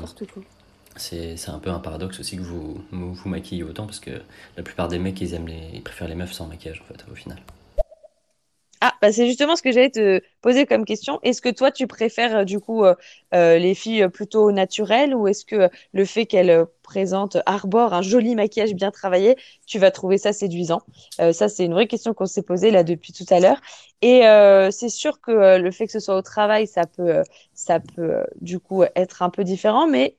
[0.96, 4.22] c'est un peu un paradoxe aussi que vous, vous, maquillez autant parce que
[4.56, 7.04] la plupart des mecs, ils, aiment les, ils préfèrent les meufs sans maquillage en fait,
[7.12, 7.38] au final.
[8.84, 11.20] Ah, bah c'est justement ce que j'allais te poser comme question.
[11.22, 12.96] Est-ce que toi, tu préfères euh, du coup euh,
[13.32, 18.34] euh, les filles plutôt naturelles ou est-ce que le fait qu'elles présentent, arborent un joli
[18.34, 20.80] maquillage bien travaillé, tu vas trouver ça séduisant?
[21.32, 23.60] Ça, c'est une vraie question qu'on s'est posée là depuis tout à l'heure.
[24.02, 24.22] Et
[24.72, 27.22] c'est sûr que le fait que ce soit au travail, ça peut,
[27.54, 30.16] ça peut du coup être un peu différent, mais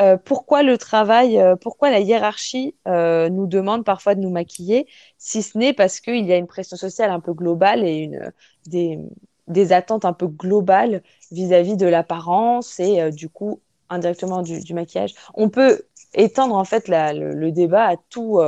[0.00, 4.88] euh, pourquoi le travail, euh, pourquoi la hiérarchie euh, nous demande parfois de nous maquiller,
[5.18, 8.32] si ce n'est parce qu'il y a une pression sociale un peu globale et une,
[8.66, 15.14] des, attentes un peu globales vis-à-vis de l'apparence et du coup indirectement du, maquillage.
[15.34, 15.82] On peut
[16.14, 18.40] étendre en fait la, le, débat à tout,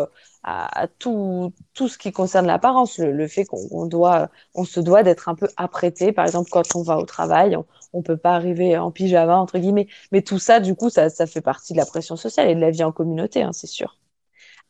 [0.47, 5.29] à, tout, tout ce qui concerne l'apparence, le, fait qu'on doit, on se doit d'être
[5.29, 6.13] un peu apprêté.
[6.13, 9.59] Par exemple, quand on va au travail, on, on peut pas arriver en pyjama entre
[9.59, 9.89] guillemets.
[10.13, 12.61] Mais tout ça, du coup, ça, ça fait partie de la pression sociale et de
[12.61, 13.99] la vie en communauté, hein, c'est sûr.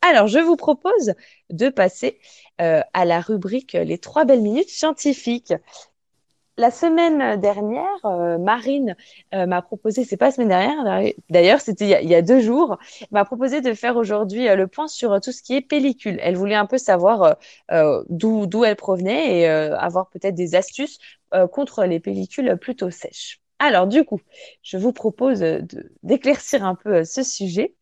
[0.03, 1.15] Alors, je vous propose
[1.51, 2.21] de passer
[2.61, 5.53] euh, à la rubrique Les trois belles minutes scientifiques
[6.59, 8.97] la semaine dernière, euh, Marine
[9.35, 12.79] euh, m'a proposé, c'est pas la semaine dernière, d'ailleurs, c'était il, y a deux jours,
[13.11, 16.19] m'a proposé de faire aujourd'hui euh, le point sur tout ce qui est pellicule.
[16.23, 17.37] Elle voulait un peu savoir
[18.09, 20.99] d'où elle provenait et avoir peut-être des astuces
[21.53, 23.41] contre les pellicules plutôt sèches.
[23.59, 24.21] Alors, du coup,
[24.63, 25.45] je vous propose
[26.03, 27.75] d'éclaircir un peu ce sujet.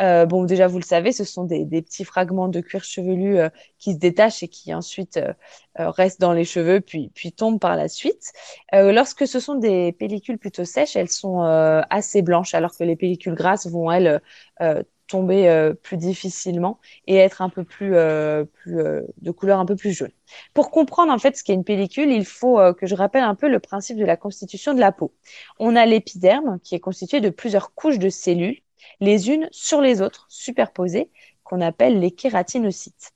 [0.00, 3.48] Euh, bon, déjà, vous le savez, ce sont des, petits fragments de cuir chevelu euh,
[3.78, 5.32] qui se détachent et qui ensuite euh,
[5.78, 8.32] restent dans les cheveux, puis, puis tombent par la suite.
[8.72, 11.40] lorsque ce sont des pellicules plutôt sèches, elles sont
[11.90, 14.20] assez blanches, alors que les pellicules grasses vont, elles,
[15.06, 17.94] tomber plus difficilement et être un peu plus,
[18.52, 18.76] plus
[19.18, 20.12] de couleur un peu plus jaune.
[20.54, 23.48] Pour comprendre en fait ce qu'est une pellicule, il faut que je rappelle un peu
[23.48, 25.12] le principe de la constitution de la peau.
[25.58, 28.60] On a l'épiderme qui est constitué de plusieurs couches de cellules
[29.00, 31.10] les unes sur les autres, superposées,
[31.44, 33.12] qu'on appelle les kératinocytes.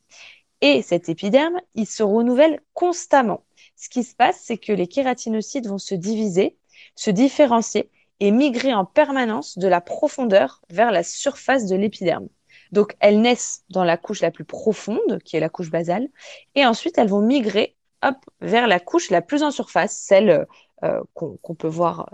[0.61, 3.45] Et cet épiderme, il se renouvelle constamment.
[3.77, 6.57] Ce qui se passe, c'est que les kératinocytes vont se diviser,
[6.97, 7.91] se différencier
[8.21, 12.29] et migrer en permanence de la profondeur vers la surface de l'épiderme.
[12.73, 16.09] Donc, elles naissent dans la couche la plus profonde, qui est la couche basale,
[16.55, 20.47] et ensuite elles vont migrer hop, vers la couche la plus en surface, celle
[20.85, 22.11] euh, qu'on peut voir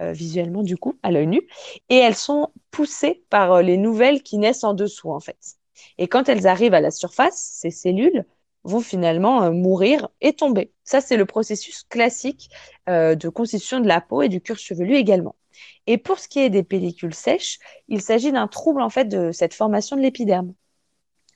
[0.00, 1.48] euh, visuellement du coup à l'œil nu,
[1.88, 5.56] et elles sont poussées par euh, les nouvelles qui naissent en dessous en fait.
[5.98, 8.24] Et quand elles arrivent à la surface, ces cellules
[8.64, 10.70] vont finalement mourir et tomber.
[10.84, 12.48] Ça, c'est le processus classique
[12.86, 15.34] de constitution de la peau et du cuir chevelu également.
[15.88, 17.58] Et pour ce qui est des pellicules sèches,
[17.88, 20.54] il s'agit d'un trouble en fait de cette formation de l'épiderme.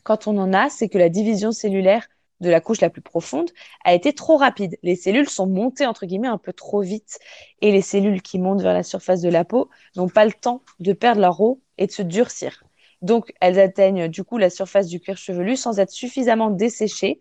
[0.05, 2.07] Quand on en a, c'est que la division cellulaire
[2.41, 3.51] de la couche la plus profonde
[3.84, 4.78] a été trop rapide.
[4.82, 7.18] Les cellules sont montées entre guillemets un peu trop vite
[7.61, 10.62] et les cellules qui montent vers la surface de la peau n'ont pas le temps
[10.80, 12.62] de perdre leur eau et de se durcir.
[13.03, 17.20] Donc, elles atteignent du coup la surface du cuir chevelu sans être suffisamment desséchées.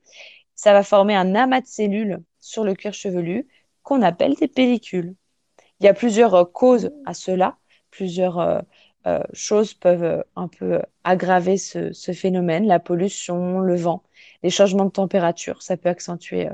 [0.56, 3.48] Ça va former un amas de cellules sur le cuir chevelu
[3.84, 5.16] qu'on appelle des pellicules.
[5.80, 7.58] Il y a plusieurs causes à cela,
[7.92, 8.64] plusieurs
[9.34, 14.04] choses peuvent un peu aggraver ce, phénomène, la pollution, le vent,
[14.46, 16.48] les changements de température, ça peut accentuer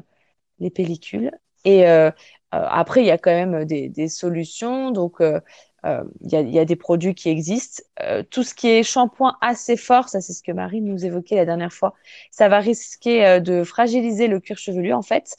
[0.60, 1.32] les pellicules.
[1.66, 2.12] Et euh,
[2.52, 4.92] après, il y a quand même des, solutions.
[4.92, 5.40] Donc, euh,
[5.86, 7.84] euh, il y, a, des produits qui existent.
[8.30, 11.46] tout ce qui est shampoing assez fort, ça c'est ce que Marie nous évoquait la
[11.46, 11.96] dernière fois,
[12.30, 15.36] ça va risquer de fragiliser le cuir chevelu en fait.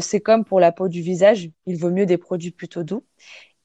[0.00, 3.04] c'est comme pour la peau du visage, il vaut mieux des produits plutôt doux.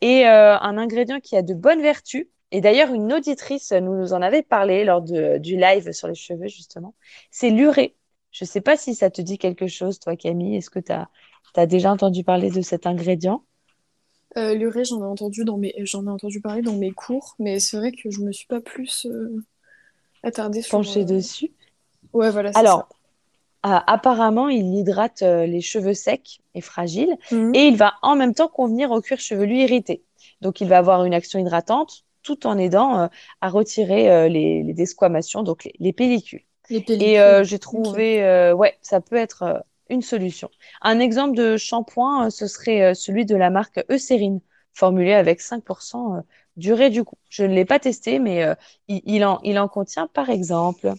[0.01, 4.43] Et un ingrédient qui a de bonnes vertus, et d'ailleurs une auditrice nous en avait
[4.43, 6.93] parlé lors du live sur les cheveux justement,
[7.31, 7.95] c'est l'urée.
[8.31, 10.91] Je ne sais pas si ça te dit quelque chose, toi Camille, est-ce que tu
[10.91, 13.43] as déjà entendu parler de cet ingrédient?
[14.37, 17.59] Euh, L'urée, j'en ai entendu dans mes, j'en ai entendu parler dans mes cours, mais
[17.59, 19.43] c'est vrai que je me suis pas plus euh,
[20.23, 20.77] attardée sur.
[20.77, 21.51] Penchée euh, dessus?
[22.13, 22.51] Ouais, voilà.
[22.55, 22.87] Alors,
[23.61, 27.53] apparemment, il hydrate les cheveux secs et fragiles, mhm.
[27.53, 30.03] et il va en même temps convenir au cuir chevelu irrité.
[30.39, 33.09] Donc, il va avoir une action hydratante tout en aidant
[33.41, 35.69] à retirer les, les, desquamations, donc.
[35.79, 36.43] Les pellicules.
[36.71, 40.49] Et j'ai trouvé, ouais, ça peut être une solution.
[40.81, 44.39] Un exemple de shampoing, euh, ce serait euh, celui de la marque Eucérine,
[44.73, 46.21] formulé avec 5% euh,
[46.55, 47.17] durée du coup.
[47.29, 48.55] Je ne l'ai pas testé, mais
[48.87, 50.93] il, en, il en contient par exemple.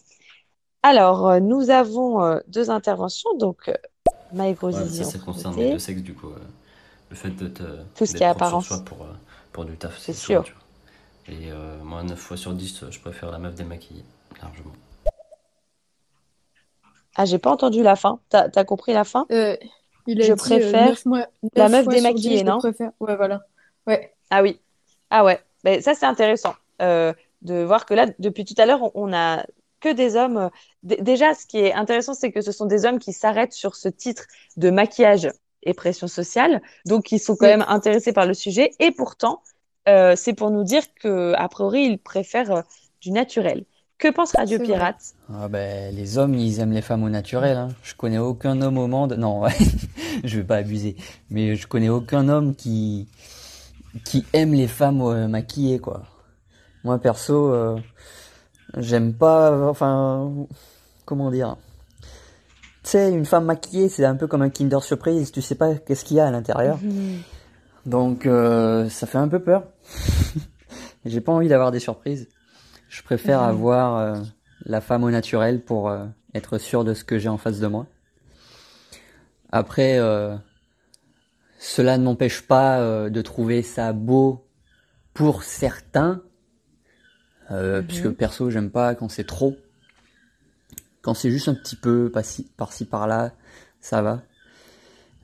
[0.83, 3.31] Alors, nous avons deux interventions.
[3.39, 3.71] Donc,
[4.33, 6.31] Maïgro ouais, ça, ça concerne les deux sexes du coup.
[7.11, 7.63] le fait de te.
[7.95, 8.69] Tout ce qui est apparence.
[8.85, 9.07] Pour,
[9.53, 10.45] pour du taf, c'est sûr.
[11.29, 11.51] Et
[11.85, 14.05] moi, 9 fois sur 10, je préfère la meuf démaquillée,
[14.41, 14.73] largement.
[17.17, 18.21] Ah, j'ai pas entendu la fin.
[18.31, 19.27] T'as as compris la fin?
[19.31, 19.57] Euh,
[20.07, 22.59] il a Je dit, préfère mois, la meuf démaquillée, non?
[23.01, 23.43] Ouais, voilà.
[23.87, 24.15] Ouais.
[24.31, 24.61] Ah oui.
[25.11, 25.41] Ah ouais.
[25.65, 29.45] Ben, ça, c'est intéressant euh, de voir que là, depuis tout à l'heure, on, a
[29.81, 30.51] que des hommes.
[30.83, 33.89] déjà, ce qui est intéressant, c'est que ce sont des hommes qui s'arrêtent sur ce
[33.89, 35.31] titre de maquillage
[35.65, 38.73] et pression sociale, donc qui sont quand même intéressés par le sujet.
[38.81, 39.43] Et pourtant,
[39.89, 42.65] euh, c'est pour nous dire que a priori, ils préfèrent
[43.01, 43.65] du naturel.
[44.03, 45.15] Que pense Radio Pirate?
[45.33, 47.57] Ah ben, Les hommes, ils aiment les femmes au naturel.
[47.57, 47.69] Hein.
[47.85, 49.13] Je connais aucun homme au monde.
[49.13, 49.45] Non,
[50.25, 50.97] je vais pas abuser.
[51.31, 53.07] Mais je connais aucun homme qui
[54.05, 56.03] qui aime les femmes euh, maquillées, quoi.
[56.83, 57.79] Moi, perso, euh,
[58.77, 59.69] j'aime pas.
[59.69, 60.33] Enfin,
[61.05, 61.57] comment dire
[62.83, 65.31] Tu sais, une femme maquillée, c'est un peu comme un Kinder Surprise.
[65.31, 66.77] Tu sais pas qu'est-ce qu'il y a à l'intérieur.
[66.83, 67.21] Mhm.
[67.87, 69.63] Donc, euh, ça fait un peu peur.
[71.05, 72.27] J'ai pas envie d'avoir des surprises.
[72.93, 74.21] Je préfère avoir euh,
[74.67, 77.67] la femme au naturel pour euh, être sûr de ce que j'ai en face de
[77.67, 77.87] moi.
[79.51, 80.37] Après, euh,
[81.59, 84.45] cela ne m'empêche pas de trouver ça beau
[85.15, 86.21] pour certains,
[87.49, 87.83] mhm.
[87.87, 89.57] puisque perso, j'aime pas quand c'est trop.
[91.01, 93.33] Quand c'est juste un petit peu par-ci par-là,
[93.81, 94.23] ça va.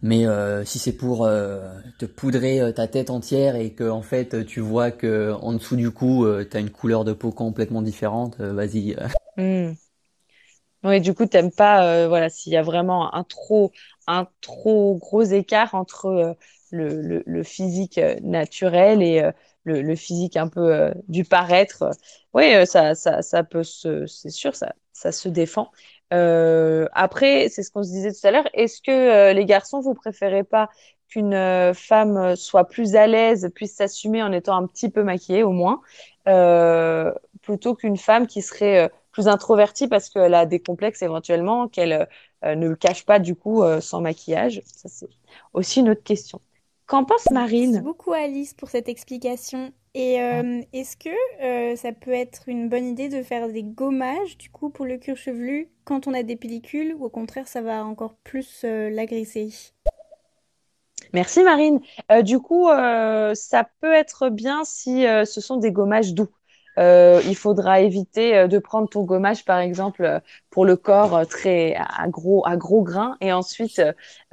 [0.03, 1.61] Mais euh, si c'est pour euh,
[1.99, 5.77] te poudrer euh, ta tête entière et que en fait tu vois que en dessous
[5.77, 8.97] du cou tu as une couleur de peau complètement différente, vas-y.
[9.37, 9.75] Hmm.
[10.83, 13.71] Oui, du coup t'aimes pas voilà s'il y a vraiment un trop
[14.09, 16.37] un trop gros écart entre
[16.73, 19.31] le, physique naturel et
[19.63, 21.91] le, le, physique un peu du paraître.
[22.35, 25.71] Oui, ça, ça, ça peut se, c'est sûr, ça, ça se défend.
[26.13, 28.49] Euh, après, c'est ce qu'on se disait tout à l'heure.
[28.55, 30.71] Est-ce que euh, les garçons, vous préférez pas
[31.09, 35.43] qu'une euh, femme soit plus à l'aise, puisse s'assumer en étant un petit peu maquillée
[35.43, 35.81] au moins,
[37.43, 42.07] plutôt qu'une femme qui serait plus introvertie parce qu'elle a des complexes éventuellement, qu'elle
[42.45, 44.61] ne le cache pas du coup sans maquillage?
[44.67, 45.09] Ça, c'est
[45.55, 46.41] aussi une autre question.
[46.87, 47.71] Qu'en pense Marine?
[47.71, 49.73] Merci beaucoup Alice pour cette explication.
[49.95, 51.09] Et euh, est-ce que
[51.43, 54.99] euh, ça peut être une bonne idée de faire des gommages du coup pour le
[54.99, 58.91] cuir chevelu quand on a des pellicules ou au contraire ça va encore plus euh,
[58.91, 59.51] l'agresser?
[61.15, 61.81] Merci Marine.
[62.23, 66.29] du coup, ça peut être bien si ce sont des gommages doux.
[66.79, 70.21] Euh, il faudra éviter euh, de prendre ton gommage, par exemple, euh,
[70.51, 73.83] pour le corps très à gros, à gros grains, et ensuite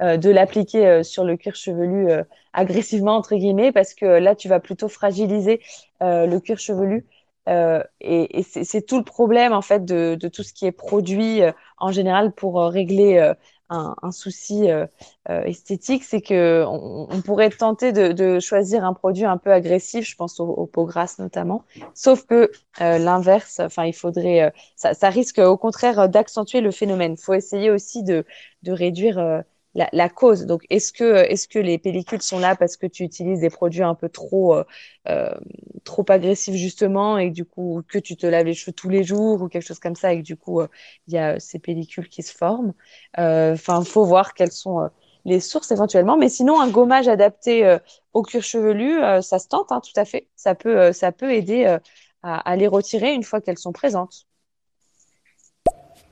[0.00, 2.08] de l'appliquer sur le cuir chevelu
[2.52, 5.60] agressivement entre guillemets, parce que là, tu vas plutôt fragiliser
[6.00, 7.06] le cuir chevelu.
[7.48, 11.40] et, et c'est tout le problème en fait de, de, tout ce qui est produit
[11.78, 13.32] en général pour régler
[13.68, 14.86] un, souci euh,
[15.28, 20.16] euh, esthétique, c'est que on, pourrait tenter de, choisir un produit un peu agressif, je
[20.16, 21.64] pense aux, peaux grasses notamment,
[21.94, 22.50] sauf que
[22.80, 27.16] euh, l'inverse, enfin il faudrait, ça, risque au contraire d'accentuer le phénomène.
[27.18, 28.24] Il faut essayer aussi de,
[28.66, 29.44] réduire
[29.92, 30.46] la, cause.
[30.46, 34.08] Donc, est-ce que, les pellicules sont là parce que tu utilises des produits un peu
[34.08, 34.64] trop, euh,
[35.08, 35.34] euh,
[35.84, 39.42] trop agressifs, justement, et du coup, que tu te laves les cheveux tous les jours
[39.42, 40.68] ou quelque chose comme ça, et que du coup, euh,
[41.06, 42.72] il y a ces pellicules qui se forment?
[43.16, 44.88] Enfin, il faut voir quelles sont
[45.24, 46.16] les sources éventuellement.
[46.16, 47.78] Mais sinon, un gommage adapté
[48.12, 50.28] au cuir chevelu, ça se tente, hein, tout à fait.
[50.36, 51.78] Ça peut aider
[52.22, 54.26] à les retirer une fois qu'elles sont présentes.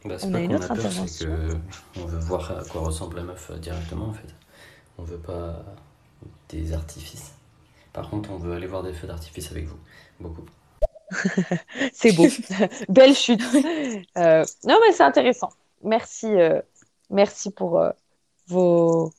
[0.05, 1.27] Bah, c'est pas qu'on a, peur, c'est
[1.95, 4.35] qu'on veut voir à quoi ressemble la meuf euh, directement en fait.
[4.99, 5.65] On veut pas
[6.51, 7.33] des artifices.
[7.95, 9.79] Par contre, on veut aller voir des feux d'artifice avec vous.
[10.21, 10.45] Beaucoup.
[11.95, 12.27] c'est beau.
[12.89, 13.43] Belle chute.
[14.17, 15.51] Euh, non, mais c'est intéressant.
[15.83, 16.61] Merci, euh,
[17.11, 17.83] merci pour
[18.47, 19.11] vos,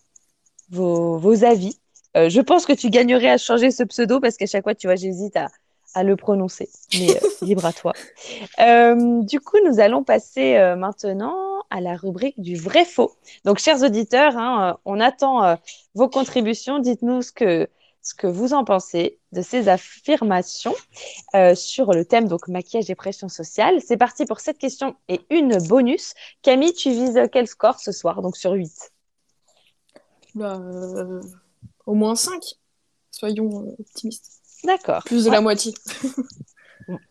[0.69, 1.77] vos, vos, avis.
[2.15, 4.95] je pense que tu gagnerais à changer ce pseudo parce qu'à chaque fois, tu vois,
[4.95, 5.49] j'hésite à,
[5.95, 7.93] à le prononcer, mais euh, libre à toi.
[8.59, 11.35] Euh, du coup, nous allons passer euh, maintenant
[11.71, 13.13] à la rubrique du vrai-faux.
[13.45, 15.57] Donc, chers auditeurs, hein, on attend
[15.95, 16.79] vos contributions.
[16.79, 17.67] Dites-nous ce que,
[18.01, 20.75] ce que vous en pensez de ces affirmations
[21.55, 23.81] sur le thème donc maquillage et pression sociale.
[23.83, 26.13] C'est parti pour cette question et une bonus.
[26.43, 28.91] Camille, tu vises quel score ce soir, donc sur 8
[30.35, 30.61] bah,
[31.87, 32.43] Au moins 5.
[33.09, 34.44] Soyons optimistes.
[34.63, 35.03] D'accord.
[35.03, 35.73] Plus de la moitié.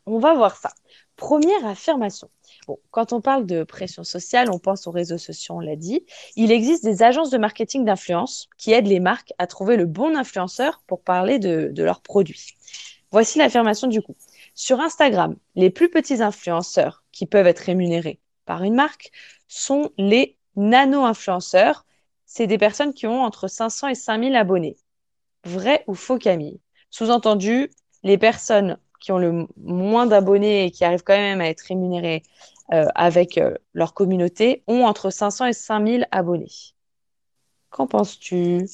[0.06, 0.70] on va voir ça.
[1.16, 2.28] Première affirmation.
[2.66, 6.04] Bon, quand on parle de pression sociale, on pense aux réseaux sociaux, on l'a dit.
[6.34, 10.16] Il existe des agences de marketing d'influence qui aident les marques à trouver le bon
[10.16, 12.54] influenceur pour parler de, de leurs produits.
[13.12, 14.16] Voici l'affirmation du coup.
[14.54, 19.10] Sur Instagram, les plus petits influenceurs qui peuvent être rémunérés par une marque
[19.46, 21.86] sont les nano-influenceurs.
[22.26, 24.76] C'est des personnes qui ont entre 500 et 5000 abonnés.
[25.44, 26.60] Vrai ou faux, Camille?
[26.94, 27.70] Sous-entendu,
[28.04, 32.22] les personnes qui ont le moins d'abonnés et qui arrivent quand même à être rémunérées
[32.72, 36.52] euh, avec euh, leur communauté ont entre 500 et 5000 abonnés.
[37.70, 38.66] Qu'en penses-tu?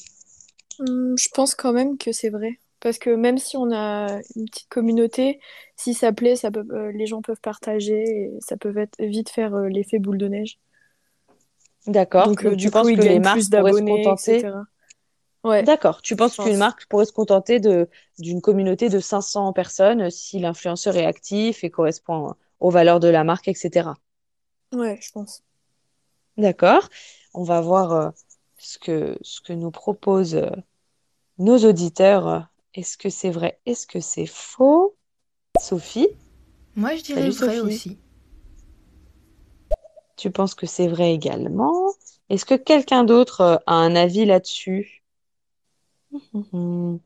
[0.77, 2.59] Hum, Je pense quand même que c'est vrai.
[2.79, 5.39] Parce que même si on a une petite communauté,
[5.75, 9.55] si ça plaît, ça peut, euh, les gens peuvent partager et ça peut vite faire
[9.61, 10.59] l'effet boule de neige.
[11.87, 12.27] D'accord.
[12.27, 14.43] Donc, tu penses que les marques pourraient se contenter
[15.43, 15.63] Ouais.
[15.63, 16.01] D'accord.
[16.01, 17.89] Tu penses qu'une marque pourrait se contenter de
[18.19, 23.23] d'une communauté de 500 personnes si l'influenceur est actif et correspond aux valeurs de la
[23.23, 23.95] marque, etc.
[24.73, 25.43] Ouais, je pense.
[26.37, 26.87] D'accord.
[27.33, 28.09] On va voir euh,
[28.57, 30.49] ce que ce que nous proposent euh,
[31.39, 32.47] nos auditeurs.
[32.73, 33.59] Est-ce que c'est vrai?
[33.65, 34.95] Est-ce que c'est faux?
[35.59, 36.07] Sophie?
[36.75, 37.97] Moi, je dirais vrai aussi.
[40.15, 41.73] Tu penses que c'est vrai également?
[42.29, 45.00] Est-ce que quelqu'un d'autre euh, a un avis là-dessus?
[46.33, 46.99] Vous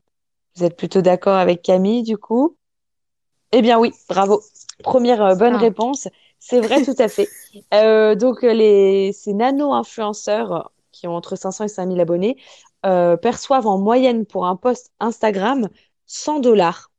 [0.60, 2.56] êtes plutôt d'accord avec Camille, du coup?
[3.52, 4.42] Eh bien oui, bravo.
[4.82, 5.58] Première euh, bonne ah.
[5.58, 6.08] réponse.
[6.38, 7.28] C'est vrai, tout à fait.
[7.72, 12.36] Euh, donc, euh, les, ces nano-influenceurs qui ont entre 500 et 5000 abonnés
[12.82, 15.68] perçoivent en moyenne pour un post Instagram
[16.04, 16.92] 100 dollars.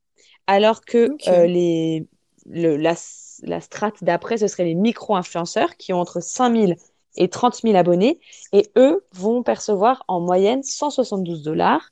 [0.47, 2.07] Alors que les,
[2.47, 2.95] la,
[3.43, 6.75] la strate d'après, ce serait les micro-influenceurs qui ont entre 5000
[7.17, 8.19] et 30 000 abonnés.
[8.51, 11.91] Et eux vont percevoir en moyenne 172 dollars.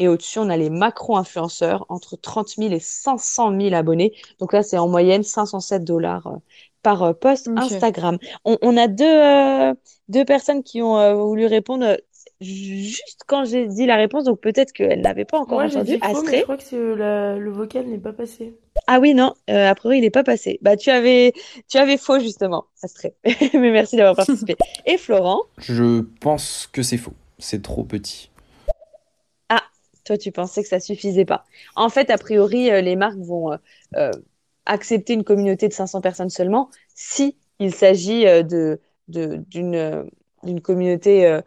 [0.00, 4.14] Et au-dessus, on a les macro-influenceurs entre 30 000 et 500 000 abonnés.
[4.38, 6.36] Donc là, c'est en moyenne 507 dollars euh,
[6.82, 8.16] par euh, post Instagram.
[8.46, 9.74] On, a deux, euh,
[10.08, 11.98] deux personnes qui ont voulu répondre
[12.40, 15.98] juste quand j'ai dit la réponse, donc peut-être qu'elle n'avait pas encore entendu.
[16.00, 16.38] Astrée.
[16.38, 18.56] je crois que le vocal n'est pas passé.
[18.86, 20.58] Ah oui, non, a priori, il n'est pas passé.
[20.62, 21.34] Bah, tu avais,
[21.68, 23.12] tu avais faux, justement, Astrée.
[23.52, 24.56] Mais merci d'avoir participé.
[24.86, 25.42] Et Florent?
[25.58, 27.12] Je pense que c'est faux.
[27.38, 28.30] C'est trop petit.
[30.10, 31.44] Toi, tu pensais que ça suffisait pas.
[31.76, 33.56] En fait, a priori, euh, les marques vont euh,
[33.94, 34.10] euh,
[34.66, 40.10] accepter une communauté de 500 personnes seulement si il s'agit de, d'une,
[40.64, 41.40] communauté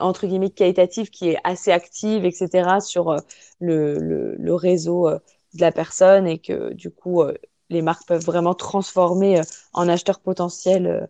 [0.00, 2.80] entre guillemets qualitative qui est assez active, etc.
[2.80, 3.16] sur
[3.60, 7.22] le, le, réseau de la personne et que du coup,
[7.70, 9.42] les marques peuvent vraiment transformer
[9.74, 11.08] en acheteurs potentiels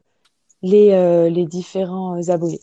[0.61, 2.61] les, les différents abonnés.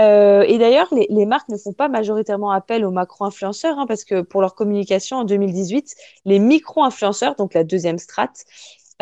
[0.00, 4.22] Euh, et d'ailleurs, les, marques ne font pas majoritairement appel aux macro-influenceurs, hein, parce que
[4.22, 5.94] pour leur communication en 2018,
[6.24, 8.44] les micro-influenceurs, donc la deuxième strate,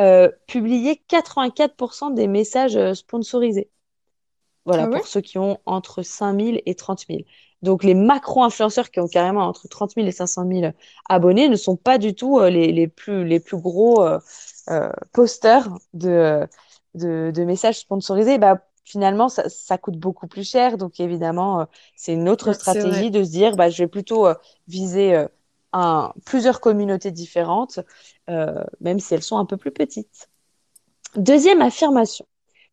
[0.00, 3.70] euh, publiaient 84% des messages euh, sponsorisés.
[4.64, 7.20] Voilà, ah pour ceux qui ont entre 5000 et 30 000.
[7.62, 10.72] Donc les macro-influenceurs qui ont carrément entre 30 000 et 500 000
[11.08, 14.06] abonnés ne sont pas du tout les, les, plus, les plus gros
[15.12, 16.46] posters de,
[16.94, 18.38] de, de, messages sponsorisés.
[18.38, 20.78] Bah, finalement, ça, coûte beaucoup plus cher.
[20.78, 21.64] Donc, évidemment, euh,
[21.94, 24.34] c'est une autre stratégie de se dire, bah, je vais plutôt euh,
[24.66, 25.28] viser euh,
[25.74, 27.80] un, plusieurs communautés différentes,
[28.26, 30.28] même si elles sont un peu plus petites.
[31.16, 32.26] Deuxième affirmation.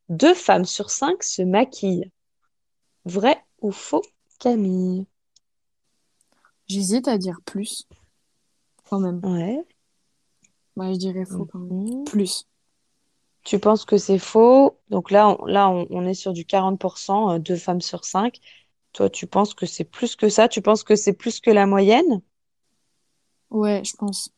[0.08, 2.12] Deux femmes sur cinq se maquillent.
[3.06, 4.04] Vrai ou faux,
[4.40, 5.06] Camille?
[6.68, 7.88] J'hésite à dire plus,
[8.90, 9.20] quand même.
[9.24, 9.64] Ouais.
[10.78, 12.00] Ouais, je dirais faux quand même.
[12.00, 12.04] Mhm.
[12.06, 12.48] Plus.
[13.46, 14.78] Tu penses que c'est faux?
[14.90, 18.40] Donc là, on, là, on, on est sur du 40%, euh, deux femmes sur cinq.
[18.94, 20.48] Toi, tu penses que c'est plus que ça?
[20.50, 22.22] Tu penses que c'est plus que la moyenne?
[23.50, 24.30] Ouais, je pense.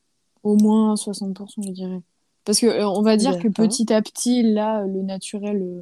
[0.44, 2.02] Au moins 60%, je dirais.
[2.46, 5.82] Parce que euh, on va dire que petit à petit, là, le naturel euh,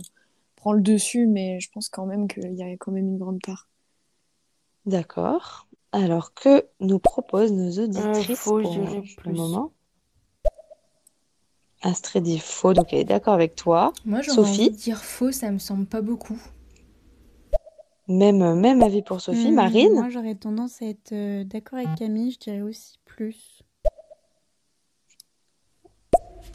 [0.55, 3.41] prend le dessus, mais je pense quand même qu'il y a quand même une grande
[3.41, 3.69] part.
[4.87, 5.67] D'accord.
[5.91, 9.74] Alors, que nous proposent nos Euh, auditrices pour, le moment?
[11.81, 13.93] Astrid dit faux, donc elle est d'accord avec toi.
[14.05, 16.39] Moi, j'aurais envie Sophie, de dire faux, ça me semble pas beaucoup.
[18.07, 19.51] même, même avis pour Sophie.
[19.51, 19.89] Hmm, Marine?
[19.95, 23.61] moi, j'aurais tendance à être euh, d'accord avec Camille, je dirais aussi plus.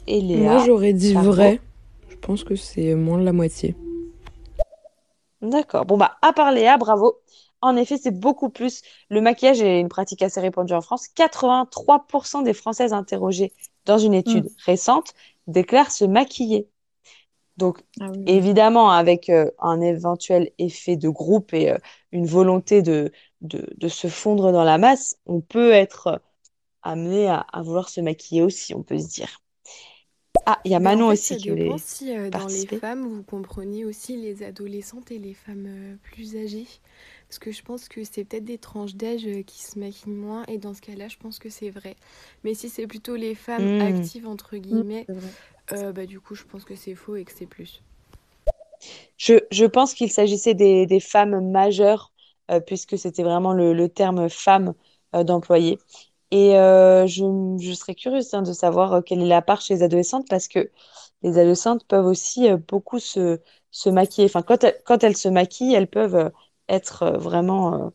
[0.07, 0.65] Et Moi, Léa?
[0.65, 1.59] j'aurais dit vrai.
[2.09, 3.75] Je pense que c'est moins de la moitié.
[5.41, 5.85] D'accord.
[5.85, 7.17] Bon, bah, à part Léa, bravo.
[7.61, 8.81] En effet, c'est beaucoup plus.
[9.09, 11.07] Le maquillage est une pratique assez répandue en France.
[11.15, 13.53] 83% des Françaises interrogées
[13.85, 14.61] dans une étude Mm.
[14.65, 15.13] récente
[15.47, 16.69] déclarent se maquiller.
[17.57, 18.27] Donc, Ah oui.
[18.27, 21.77] évidemment, avec euh, un éventuel effet de groupe et euh,
[22.11, 23.11] une volonté de,
[23.41, 26.17] de, de se fondre dans la masse, on peut être euh,
[26.83, 29.39] amené à, à vouloir se maquiller aussi, on peut se dire.
[30.45, 32.65] Ah, il y a Ben, en Manon fait, aussi qui voulait si euh, dans les
[32.67, 36.67] femmes, vous comprenez aussi les adolescentes et les femmes plus âgées.
[37.31, 40.45] Parce que je pense que c'est peut-être des tranches d'âge euh, qui se maquillent moins,
[40.49, 41.97] et dans ce cas-là, je pense que c'est vrai.
[42.43, 43.71] Mais si c'est plutôt les femmes Hmm.
[43.79, 45.35] actives, entre guillemets, c'est vrai.
[45.73, 47.83] euh, bah, du coup, je pense que c'est faux et que c'est plus.
[49.17, 52.11] Je, je pense qu'il s'agissait des, des femmes majeures,
[52.51, 54.73] euh, puisque c'était vraiment le, le terme femme
[55.15, 55.79] euh, d'employé.
[56.31, 57.23] Et euh, je,
[57.61, 60.71] je serais curieuse hein, de savoir quelle est la part chez les adolescentes, parce que
[61.23, 63.39] les adolescentes peuvent aussi beaucoup se,
[63.71, 64.25] se maquiller.
[64.27, 66.31] Enfin, quand elles, quand elles se maquillent, elles peuvent
[66.71, 67.89] être euh, vraiment, euh,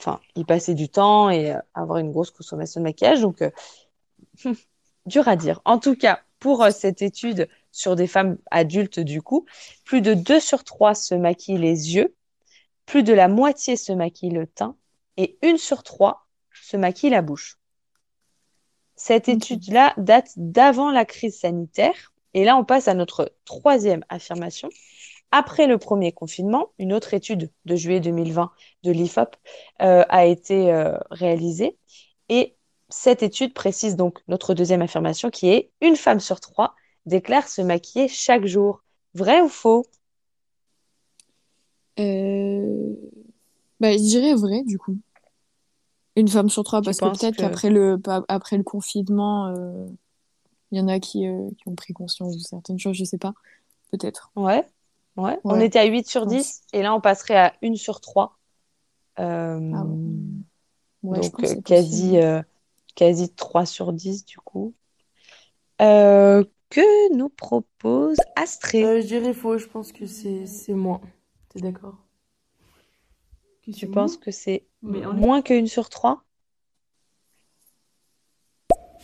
[0.00, 3.20] enfin, y passer du temps et euh, avoir une grosse consommation de maquillage.
[3.20, 3.50] Donc, euh,
[5.06, 5.60] dur à dire.
[5.64, 9.46] En tout cas, pour cette étude sur des femmes adultes, du coup,
[9.84, 12.14] plus de 2 sur 3 se maquillent les yeux,
[12.86, 14.76] plus de la moitié se maquille le teint
[15.16, 17.58] et une sur 3 se maquille la bouche.
[18.94, 22.12] Cette étude-là date d'avant la crise sanitaire.
[22.34, 24.68] Et là, on passe à notre troisième affirmation.
[25.30, 28.50] Après le premier confinement, une autre étude de juillet 2020
[28.84, 29.36] de l'IFOP
[29.82, 31.76] euh, a été euh, réalisée.
[32.30, 32.56] Et
[32.88, 36.74] cette étude précise donc notre deuxième affirmation qui est une femme sur trois
[37.04, 38.82] déclare se maquiller chaque jour.
[39.14, 39.84] Vrai ou faux?
[41.98, 42.94] Euh...
[43.80, 44.96] Bah, je dirais vrai, du coup.
[46.16, 47.42] Une femme sur trois, parce que peut-être que...
[47.42, 49.54] qu'après le, après le confinement,
[50.72, 53.34] il y en a qui, qui ont pris conscience de certaines choses, je sais pas.
[53.90, 54.30] Peut-être.
[54.36, 54.66] Ouais,
[55.18, 55.38] ouais.
[55.44, 56.34] On était à 8 sur je pense.
[56.34, 58.38] 10 et là, on passerait à 1 sur 3.
[59.18, 59.84] Euh, Ah
[61.02, 61.20] ouais.
[61.20, 62.16] Donc, euh, quasi, possible.
[62.22, 62.42] euh,
[62.94, 64.74] quasi 3 sur 10 du coup.
[65.80, 68.84] Euh, que nous propose Astrid?
[68.84, 71.00] Euh, je dirais faux, je pense que c'est c'est moins.
[71.48, 71.96] T'es d'accord?
[73.76, 76.24] Tu penses que c'est moins que 1 sur 3?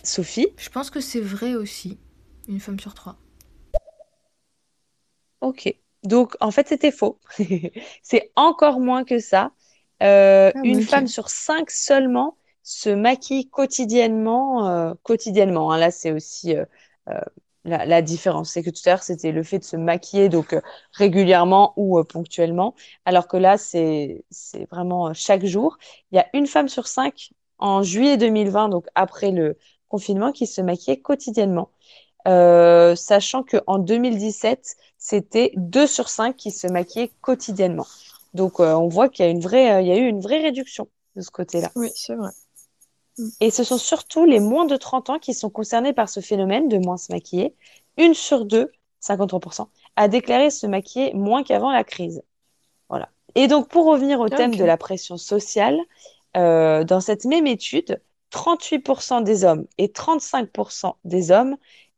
[0.03, 0.49] Sophie?
[0.59, 1.99] Je pense que c'est vrai aussi.
[2.49, 3.17] Une femme sur trois.
[5.41, 5.75] Ok.
[6.05, 7.19] Donc, en fait, c'était faux.
[8.03, 9.53] C'est encore moins que ça.
[10.03, 14.69] Euh, Ah une femme sur cinq seulement se maquille quotidiennement.
[14.69, 15.79] euh, quotidiennement, hein.
[15.79, 16.65] Là, c'est aussi euh,
[17.65, 18.51] la, la différence.
[18.53, 20.55] C'est que tout à l'heure, c'était le fait de se maquiller donc
[20.93, 22.75] régulièrement ou ponctuellement,
[23.05, 25.79] alors que là, c'est c'est vraiment chaque jour.
[26.13, 29.57] Il y a une femme sur cinq en juillet 2020, donc après le
[29.89, 31.71] confinement, qui se maquillait quotidiennement.
[32.27, 37.87] Euh, sachant qu'en 2017, c'était 2 sur 5 qui se maquillaient quotidiennement.
[38.33, 40.21] Donc, euh, on voit qu'il y a une vraie, euh, il y a eu une
[40.21, 41.71] vraie réduction de ce côté-là.
[41.77, 42.31] Oui, c'est vrai.
[43.19, 43.29] Mm.
[43.41, 46.69] Et ce sont surtout les moins de 30 ans qui sont concernés par ce phénomène
[46.69, 47.55] de moins se maquiller.
[47.99, 48.73] Une sur deux,
[49.03, 52.23] 53%, a déclaré se maquiller moins qu'avant la crise.
[52.89, 53.11] Voilà.
[53.35, 55.79] Et donc, pour revenir au Ah, thème de la pression sociale,
[56.35, 58.01] dans cette même étude,
[58.35, 61.57] 38% des hommes et 35% des hommes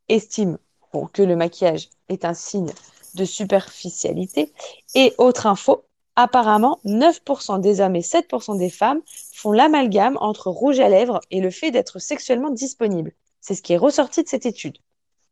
[0.09, 0.57] estiment
[0.93, 2.71] bon, que le maquillage est un signe
[3.15, 4.53] de superficialité.
[4.95, 5.85] Et autre info,
[6.15, 9.01] apparemment, 9% des hommes et 7% des femmes
[9.33, 13.13] font l'amalgame entre rouge à lèvres et le fait d'être sexuellement disponible.
[13.41, 14.77] C'est ce qui est ressorti de cette étude.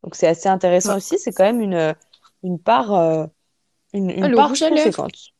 [0.03, 0.97] Donc c'est assez intéressant Ouais.
[0.97, 1.95] aussi, c'est quand même une,
[2.43, 3.25] une part, euh,
[3.93, 4.89] une, une Ah, le part rouge à lèvres.
[4.89, 5.33] conséquente.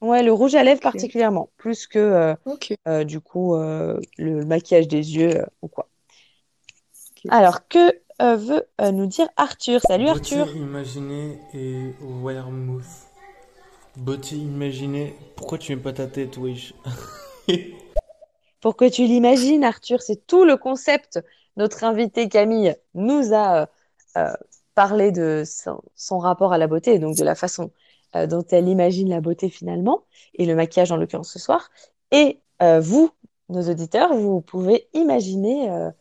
[0.00, 2.34] Ouais, le rouge à lèvres particulièrement, plus que euh,
[2.88, 5.88] euh, du coup le maquillage des yeux ou quoi.
[7.28, 9.80] Alors, que euh, veut euh, nous dire Arthur?
[9.86, 10.46] Salut Arthur.
[10.46, 12.84] Beauté imaginée et Weremouth.
[13.96, 15.14] Beauté imaginée.
[15.36, 16.74] Pourquoi tu mets pas ta tête, wesh
[18.60, 21.18] Pour que tu l'imagines, Arthur, c'est tout le concept.
[21.56, 23.66] Notre invitée Camille nous a euh,
[24.18, 24.32] euh,
[24.74, 27.70] parlé de son, son rapport à la beauté, et donc de la façon
[28.28, 30.02] dont elle imagine la beauté finalement,
[30.34, 31.70] et le maquillage en l'occurrence ce soir.
[32.10, 33.10] Et vous,
[33.48, 35.92] nos auditeurs, vous pouvez imaginer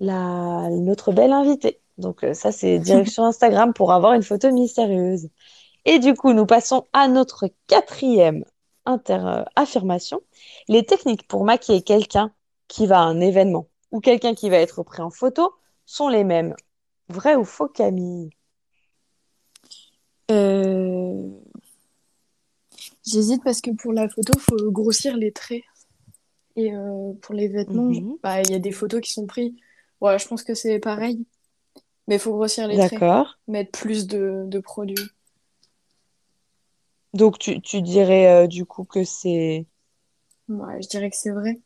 [0.00, 1.80] la, notre belle invitée.
[1.98, 5.28] Donc euh, ça, c'est direction Instagram pour avoir une photo mystérieuse.
[5.84, 8.44] Et du coup, nous passons à notre quatrième
[8.86, 10.20] inter- euh, affirmation.
[10.68, 12.32] Les techniques pour maquiller quelqu'un
[12.68, 15.52] qui va à un événement ou quelqu'un qui va être pris en photo
[15.86, 16.54] sont les mêmes.
[17.08, 18.30] Vrai ou faux, Camille?
[20.30, 21.28] Euh,
[23.04, 25.62] J'hésite parce que pour la photo, il faut grossir les traits.
[26.56, 28.16] Et euh, pour les vêtements, Mhm.
[28.22, 29.52] bah, il y a des photos qui sont prises.
[30.00, 31.26] Ouais, je pense que c'est pareil.
[32.08, 32.92] Mais il faut grossir les traits.
[32.92, 33.38] D'accord.
[33.46, 35.10] Mettre plus de, de produits.
[37.12, 39.66] Donc tu, tu dirais euh, du coup que c'est
[40.48, 41.60] Ouais, je dirais que c'est vrai.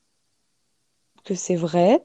[1.24, 2.04] que c'est vrai.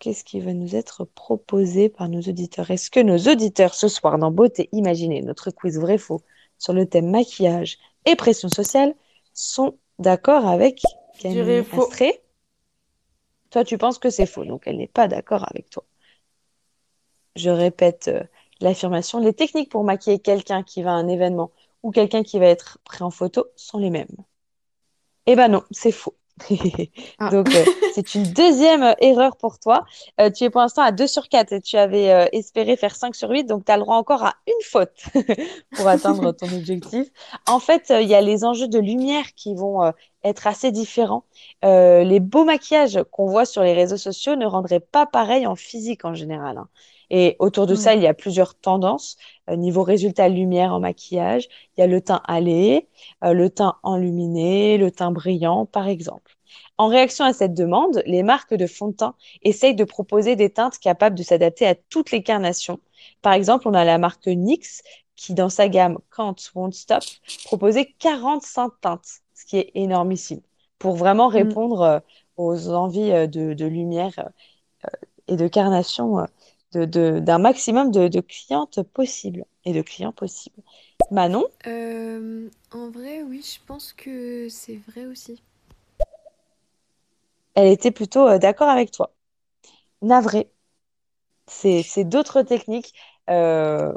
[0.00, 2.70] Qu'est-ce qui va nous être proposé par nos auditeurs?
[2.70, 6.20] Est-ce que nos auditeurs ce soir dans Beauté Imaginée, notre quiz vrai-faux
[6.56, 8.94] sur le thème maquillage et pression sociale,
[9.32, 10.82] sont d'accord avec
[11.20, 11.88] Camille faux.
[13.50, 15.84] Toi, tu penses que c'est faux, donc elle n'est pas d'accord avec toi.
[17.36, 18.22] Je répète euh,
[18.60, 19.20] l'affirmation.
[19.20, 22.78] Les techniques pour maquiller quelqu'un qui va à un événement ou quelqu'un qui va être
[22.84, 24.16] pris en photo sont les mêmes.
[25.26, 26.16] Eh ben non, c'est faux.
[27.18, 27.30] Ah.
[27.30, 29.84] Donc, euh, c'est une deuxième euh, erreur pour toi.
[30.20, 32.94] Euh, tu es pour l'instant à 2 sur 4 et tu avais euh, espéré faire
[32.94, 34.94] 5 sur 8, donc tu as le droit encore à une faute
[35.76, 37.08] pour atteindre ton objectif.
[37.46, 39.92] En fait, il y a les enjeux de lumière qui vont
[40.24, 41.24] être assez différents.
[41.64, 45.56] Euh, les beaux maquillages qu'on voit sur les réseaux sociaux ne rendraient pas pareil en
[45.56, 46.58] physique en général.
[46.58, 46.68] hein.
[47.10, 49.16] Et autour de ça, il y a plusieurs tendances.
[49.48, 52.88] Euh, niveau résultat lumière en maquillage, il y a le teint allé,
[53.24, 56.36] euh, le teint enluminé, le teint brillant, par exemple.
[56.76, 60.50] En réaction à cette demande, les marques de fond de teint essayent de proposer des
[60.50, 62.78] teintes capables de s'adapter à toutes les carnations.
[63.22, 64.82] Par exemple, on a la marque NYX
[65.16, 67.02] qui, dans sa gamme Can't Won't Stop,
[67.44, 70.40] proposait 45 teintes, ce qui est énormissime,
[70.78, 71.58] pour vraiment Mm.
[71.58, 72.00] répondre euh,
[72.36, 74.88] aux envies euh, de, de lumière euh,
[75.28, 76.24] et de carnation euh,
[76.72, 80.62] de, de- d'un maximum de, de clientes possibles et de clients possibles.
[81.10, 85.40] Manon, Euh, en vrai, oui, je pense que c'est vrai aussi.
[87.54, 89.14] elle était plutôt d'accord avec toi.
[90.02, 90.50] Navré.
[91.46, 92.94] C'est, c'est d'autres techniques.
[93.30, 93.92] Euh,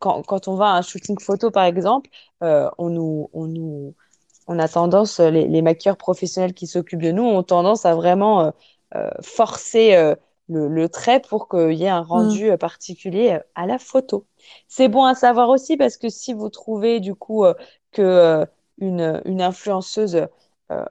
[0.00, 2.10] quand, quand on va à un shooting photo, par exemple,
[2.42, 3.94] euh, on nous, on nous,
[4.46, 8.42] on a tendance, les, les maquilleurs professionnels qui s'occupent de nous ont tendance à vraiment
[8.46, 8.50] euh,
[8.94, 10.14] euh, forcer euh,
[10.48, 14.26] le, le trait pour qu'il y ait un rendu euh, particulier euh, à la photo.
[14.68, 17.54] C'est bon à savoir aussi parce que si vous trouvez du coup euh,
[17.92, 18.46] que euh,
[18.78, 20.26] une, une influenceuse
[20.70, 20.84] euh,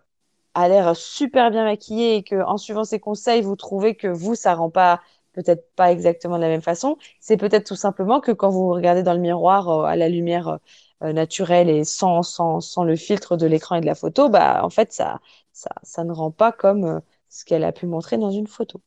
[0.53, 4.35] a l'air super bien maquillée et que en suivant ses conseils, vous trouvez que vous,
[4.35, 5.01] ça rend pas
[5.33, 9.01] peut-être pas exactement de la même façon, c'est peut-être tout simplement que quand vous regardez
[9.01, 10.59] dans le miroir euh, à la lumière
[11.03, 14.63] euh, naturelle et sans, sans, sans le filtre de l'écran et de la photo, bah
[14.63, 15.19] en fait ça,
[15.51, 16.99] ça, ça ne rend pas comme euh,
[17.29, 18.79] ce qu'elle a pu montrer dans une photo.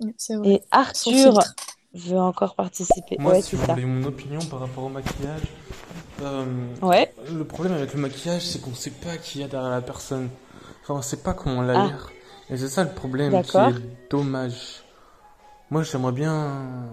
[0.00, 0.12] Vrai.
[0.44, 1.38] Et Arthur
[1.94, 3.16] veut encore participer.
[3.18, 3.74] Moi, ouais, si c'est vous ça.
[3.74, 5.42] voulez mon opinion par rapport au maquillage,
[6.22, 6.44] euh,
[6.82, 7.12] Ouais.
[7.30, 10.28] le problème avec le maquillage, c'est qu'on sait pas qui y a derrière la personne.
[10.82, 11.86] Enfin, on sait pas comment elle a Ah.
[11.86, 12.12] l'air.
[12.50, 14.82] Et c'est ça le problème qui est dommage.
[15.70, 16.90] Moi, j'aimerais bien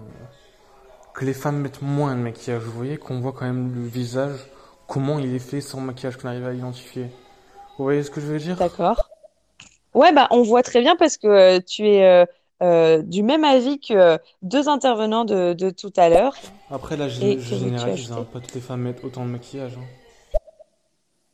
[1.14, 2.62] que les femmes mettent moins de maquillage.
[2.62, 4.38] Vous voyez qu'on voit quand même le visage,
[4.86, 7.04] comment il est fait sans maquillage, qu'on arrive à identifier.
[7.78, 8.56] Vous voyez ce que je veux dire?
[8.56, 9.08] D'accord.
[9.94, 12.24] Ouais, bah, on voit très bien parce que euh, tu es euh,
[12.62, 16.34] euh, du même avis que deux intervenants de, de tout à l'heure.
[16.70, 18.26] Après, là, je, je généralise, hein.
[18.32, 19.76] Pas toutes les femmes mettent autant de maquillage.
[19.78, 20.38] hein.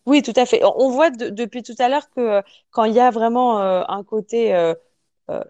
[0.07, 0.63] Oui, tout à fait.
[0.65, 2.41] On voit de- depuis tout à l'heure que
[2.71, 4.73] quand il y a vraiment un côté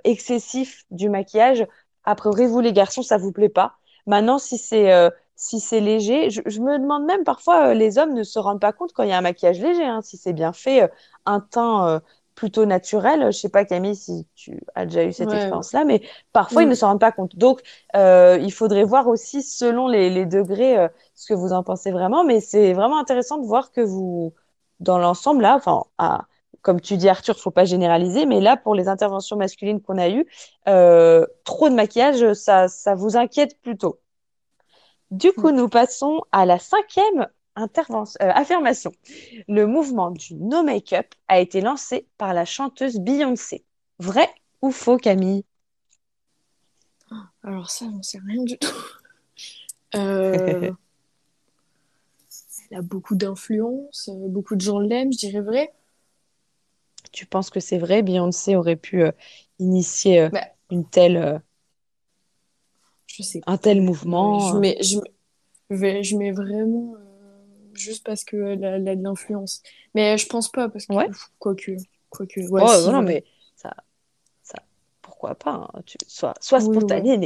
[0.03, 1.67] excessif du maquillage,
[2.05, 3.75] a priori, vous les garçons, ça vous plaît pas.
[4.07, 7.99] Maintenant, si c'est euh, si c'est léger, je, je me demande même parfois, euh, les
[7.99, 10.17] hommes ne se rendent pas compte quand il y a un maquillage léger, hein, si
[10.17, 10.89] c'est bien fait, euh,
[11.27, 12.01] un teint euh,
[12.35, 13.27] plutôt naturel.
[13.33, 15.35] Je sais pas, Camille, si tu as déjà eu cette Ouais.
[15.35, 16.03] expérience-là, mais
[16.33, 16.71] parfois, ils Mm.
[16.71, 17.37] ne s'en rendent pas compte.
[17.37, 17.61] Donc,
[17.97, 21.91] euh, il faudrait voir aussi, selon les, les degrés, euh, ce que vous en pensez
[21.91, 22.25] vraiment.
[22.25, 24.33] Mais c'est vraiment intéressant de voir que vous,
[24.81, 26.27] dans l'ensemble, là, enfin, à-
[26.67, 30.09] comme tu dis, Arthur, faut pas généraliser, mais là, pour les interventions masculines qu'on a
[30.09, 30.27] eues,
[30.67, 34.01] euh, trop de maquillage, ça, ça vous inquiète plutôt.
[35.13, 38.91] Du coup, nous passons à la cinquième intervention, euh, affirmation.
[39.47, 43.65] Le mouvement du no make-up a été lancé par la chanteuse Beyoncé.
[44.01, 44.29] Vrai
[44.61, 45.45] ou faux, Camille?
[47.45, 48.75] Alors ça, j'en sais rien du tout.
[49.95, 50.73] Euh,
[52.73, 55.73] elle a beaucoup d'influence, beaucoup de gens l'aiment, je dirais vrai.
[57.17, 59.13] Tu penses que c'est vrai, Beyoncé aurait pu euh,
[59.61, 61.41] initier euh, Bah, une telle, euh,
[63.07, 63.81] je sais un tel
[64.21, 64.39] Ouais, mouvement?
[64.41, 64.99] je mets, je,
[65.71, 66.97] mets, je mets vraiment
[67.75, 69.63] juste parce qu'elle a, elle a de l'influence.
[69.95, 71.11] Mais je pense pas, parce que, Ouais.
[71.41, 71.73] quoique,
[72.11, 73.25] quoique, ouais, Oh, si, non, mais
[75.19, 75.69] pourquoi pas?
[75.73, 75.81] hein.
[75.87, 77.17] Tu, sois, spontané,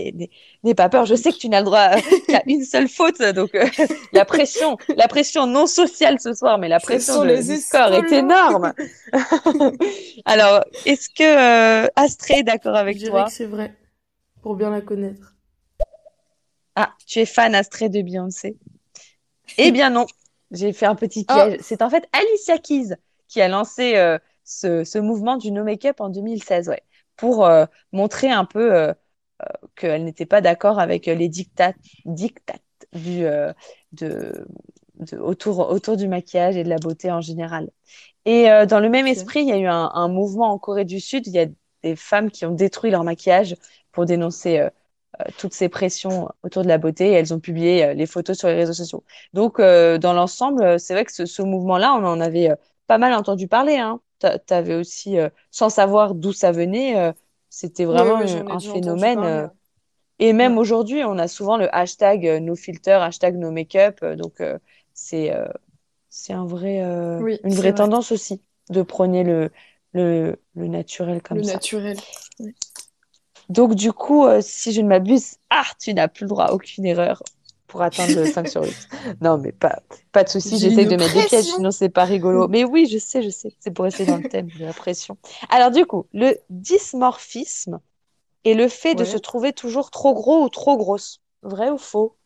[0.62, 1.06] n'aie pas peur.
[1.06, 1.90] Je sais que tu n'as le droit
[2.28, 3.66] qu'à une seule faute, donc euh,
[4.12, 7.92] la pression, la pression non sociale ce soir, mais la pression de- les du score
[7.94, 8.72] est énorme.
[10.24, 13.24] Alors, est-ce que euh, Astrée est d'accord avec toi?
[13.30, 13.74] c'est vrai,
[14.42, 15.36] pour bien la connaître.
[16.76, 18.56] Ah, tu es fan Astrée de Beyoncé?
[19.58, 20.06] Eh bien non,
[20.50, 21.60] j'ai fait un petit Ah, piège.
[21.62, 22.94] C'est en fait Alicia Keys
[23.28, 26.82] qui a lancé euh, ce, ce mouvement du no make-up en 2016, ouais,
[27.20, 28.88] pour euh, montrer un peu euh,
[29.42, 31.76] euh, qu'elle n'était pas d'accord avec les dictates,
[32.06, 33.24] dictates du,
[33.92, 34.47] de,
[34.94, 37.70] de- autour, autour du maquillage et de la beauté en général.
[38.26, 40.84] Et euh, dans le même esprit, il y a eu un, un mouvement en Corée
[40.86, 41.26] du Sud.
[41.28, 41.47] Il y a
[41.82, 43.56] des femmes qui ont détruit leur maquillage
[43.92, 44.70] pour dénoncer euh,
[45.20, 48.48] euh, toutes ces pressions autour de la beauté et elles ont publié les photos sur
[48.48, 49.05] les réseaux sociaux.
[49.34, 52.51] Donc, dans l'ensemble, c'est vrai que ce, ce mouvement-là, on en avait
[52.86, 54.01] pas mal entendu parler, hein.
[54.20, 57.12] T'a- T'avais aussi, euh, sans savoir d'où ça venait, euh,
[57.51, 59.18] c'était vraiment ouais, un, phénomène.
[59.18, 59.28] parler.
[59.28, 59.51] euh, ouais.
[60.20, 60.59] et même Ouais.
[60.59, 64.01] aujourd'hui, on a souvent le hashtag euh, no filter, hashtag no make-up.
[64.05, 64.59] euh, donc, euh,
[64.94, 65.48] c'est euh,
[66.10, 67.74] c'est un vrai, euh, Oui, une vraie vrai.
[67.74, 69.51] tendance aussi de prôner le,
[69.94, 71.55] le, le naturel comme Le ça.
[71.55, 71.97] naturel.
[72.40, 72.55] Ouais.
[73.48, 76.52] Donc, du coup, euh, si je ne m'abuse, ah, tu n'as plus le droit à
[76.52, 77.22] aucune erreur
[77.70, 78.88] pour atteindre le 5 sur 8.
[79.20, 79.82] Non, mais pas,
[80.12, 82.48] pas de souci, j'essaie de mettre des pièges, sinon c'est pas rigolo.
[82.48, 85.16] Mais oui, je sais, je sais, c'est pour rester dans le thème de la pression.
[85.48, 87.80] Alors, du coup, le dysmorphisme
[88.44, 91.20] est le fait de se trouver toujours trop gros ou trop grosse.
[91.42, 92.16] Vrai ou faux?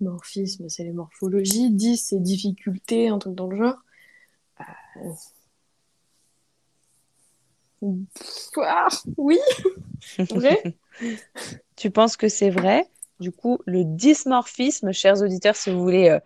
[0.00, 1.70] Morphisme, c'est les morphologies.
[1.70, 3.76] 10, c'est difficulté, un truc dans le genre.
[4.96, 5.12] Euh,
[8.58, 9.38] ah, oui,
[10.30, 10.76] vrai?
[11.82, 12.88] Tu penses que c'est vrai?
[13.18, 16.20] Du coup, le dysmorphisme, chers auditeurs, si vous voulez euh,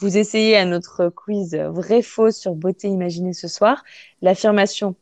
[0.00, 3.84] vous essayer à notre quiz vrai-faux sur beauté imaginée ce soir,
[4.20, 4.96] l'affirmation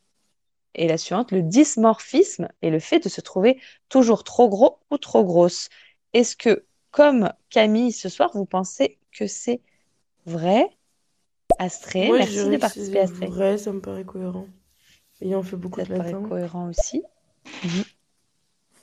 [0.77, 1.33] est la suivante.
[1.33, 5.71] Le dysmorphisme est le fait de se trouver toujours trop gros ou trop grosse.
[6.13, 9.61] Est-ce que, comme Camille ce soir, vous pensez que c'est
[10.25, 10.69] vrai?
[11.59, 13.27] Astrée, Moi, merci de participer, c'est Astrée.
[13.27, 14.47] vrai, ça me paraît cohérent.
[15.21, 16.29] Ayant fait beaucoup Ça de te paraît latin.
[16.29, 17.03] cohérent aussi?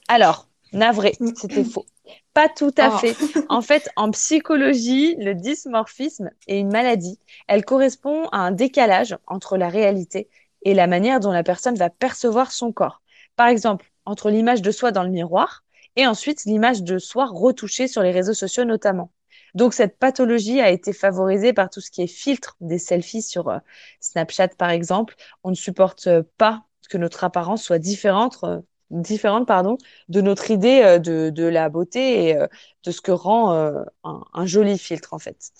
[0.10, 1.86] Alors, navré, c'était faux.
[2.34, 2.98] Pas tout à Ah.
[2.98, 3.18] fait.
[3.50, 7.20] En fait, en psychologie, le dysmorphisme est une maladie.
[7.48, 10.30] Elle correspond à un décalage entre la réalité
[10.64, 13.02] et la manière dont la personne va percevoir son corps.
[13.36, 15.64] Par exemple, entre l'image de soi dans le miroir
[15.96, 19.12] et ensuite l'image de soi retouchée sur les réseaux sociaux notamment.
[19.56, 23.50] Donc cette pathologie a été favorisée par tout ce qui est filtre des selfies sur
[23.50, 23.60] euh,
[24.00, 25.16] Snapchat par exemple.
[25.44, 28.60] On ne supporte euh, pas que notre apparence soit différente, euh,
[29.02, 29.78] différente pardon,
[30.10, 32.48] de notre idée euh, de, de la beauté et euh,
[32.86, 35.52] de ce que rend euh, un, un joli filtre en fait.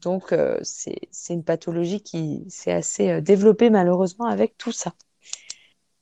[0.00, 0.98] Donc c'est
[1.30, 4.94] une pathologie qui s'est assez développée malheureusement avec tout ça.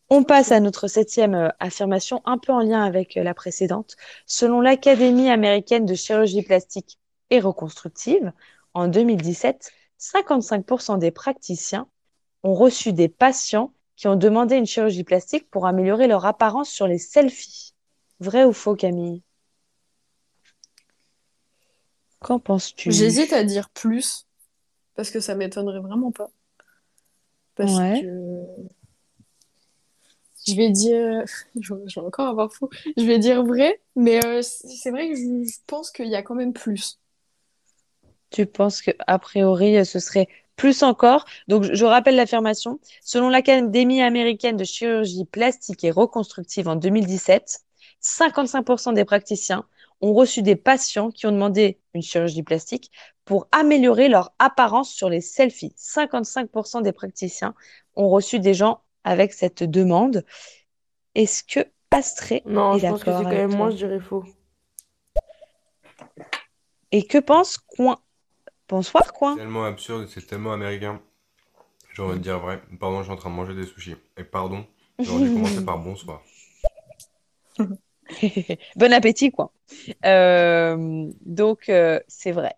[0.08, 3.96] On passe à notre septième affirmation, un peu en lien avec la précédente.
[4.24, 6.98] Selon l'Académie américaine de chirurgie plastique
[7.28, 8.32] et reconstructive,
[8.72, 11.86] en 2017, 55% des praticiens
[12.42, 16.86] ont reçu des patients qui ont demandé une chirurgie plastique pour améliorer leur apparence sur
[16.86, 17.74] les selfies.
[18.18, 19.22] Vrai ou faux, Camille?
[22.20, 22.90] Qu'en penses-tu?
[22.92, 24.26] J'hésite à dire plus,
[24.94, 26.30] parce que ça m'étonnerait vraiment pas.
[27.56, 28.00] Parce Ouais.
[28.00, 28.06] que
[30.46, 31.24] je vais dire,
[31.60, 32.70] je vais encore avoir faux.
[32.96, 36.22] Je vais dire vrai, mais euh, c'est vrai que je, je pense qu'il y a
[36.22, 36.98] quand même plus.
[38.30, 40.28] Tu penses que a priori ce serait
[40.60, 41.24] plus encore.
[41.48, 42.80] Donc je rappelle l'affirmation.
[43.00, 47.60] Selon l'Académie américaine de chirurgie plastique et reconstructive en 2017,
[48.02, 49.64] 55% des praticiens
[50.02, 52.90] ont reçu des patients qui ont demandé une chirurgie plastique
[53.24, 55.74] pour améliorer leur apparence sur les selfies.
[55.78, 57.54] 55% des praticiens
[57.96, 60.26] ont reçu des gens avec cette demande.
[61.14, 64.24] Est-ce que Astrée Non, est je pense que c'est quand même je dirais faux.
[66.92, 67.98] Et que pense Coin?
[68.70, 69.34] Bonsoir, Coin.
[69.34, 71.00] C'est tellement absurde, c'est tellement américain.
[71.92, 72.60] J'ai envie de dire vrai.
[72.78, 73.96] Pardon, je suis en train de manger des sushis.
[74.16, 74.64] Et pardon,
[75.00, 76.22] j'aurais dû commencer par bonsoir.
[78.76, 79.52] Bon appétit, quoi.
[80.04, 82.54] Euh, donc, euh, c'est vrai.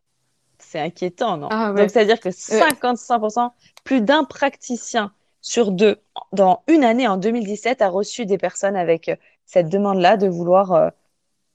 [0.58, 1.48] C'est inquiétant, non?
[1.50, 3.50] Ah Donc, c'est-à-dire que Euh, 55%,
[3.84, 5.12] plus d'un praticien
[5.42, 5.96] sur deux,
[6.32, 10.72] dans une année, en 2017, a reçu des personnes avec euh, cette demande-là de vouloir
[10.72, 10.88] euh,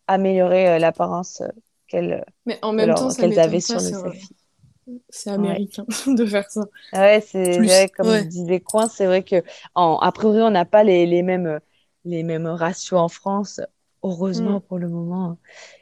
[0.08, 1.48] améliorer euh, l'apparence euh,
[1.88, 4.36] qu'elles Mais en même temps, ça qu'elles m'étonne avaient sur le selfie.
[5.10, 6.62] C'est américain de faire ça.
[6.94, 8.28] Ouais, c'est ouais, comme Ouais.
[8.28, 9.44] disait Coin, c'est vrai que
[9.76, 11.60] en, a priori on n'a pas les, les mêmes
[12.06, 13.60] les mêmes ratios en France.
[14.04, 14.62] Heureusement Mm.
[14.62, 15.38] pour le moment.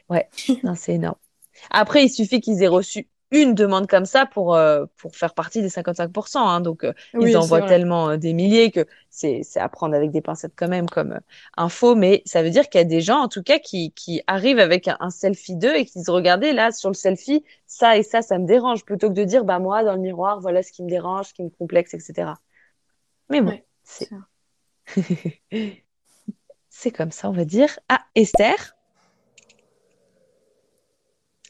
[0.08, 0.28] Ouais,
[0.64, 1.16] non, c'est énorme.
[1.70, 5.60] Après, il suffit qu'ils aient reçu une demande comme ça pour euh, pour faire partie
[5.62, 6.46] des 55%.
[6.46, 6.60] hein.
[6.60, 10.20] Donc euh, Oui, ils envoient tellement euh, des milliers que c'est à prendre avec des
[10.20, 11.20] pincettes quand même comme euh,
[11.56, 11.94] info.
[11.96, 14.58] Mais ça veut dire qu'il y a des gens en tout cas qui qui arrivent
[14.60, 18.02] avec un, un selfie d'eux et qui disent regardez là sur le selfie ça et
[18.02, 20.72] ça ça me dérange plutôt que de dire bah moi dans le miroir voilà ce
[20.72, 22.40] qui me dérange, ce qui me complexe, etc.
[23.30, 24.10] Mais bon, Ouais, c'est
[24.86, 25.42] c'est
[26.68, 27.78] c'est comme ça, on va dire.
[27.88, 28.76] Ah, Esther?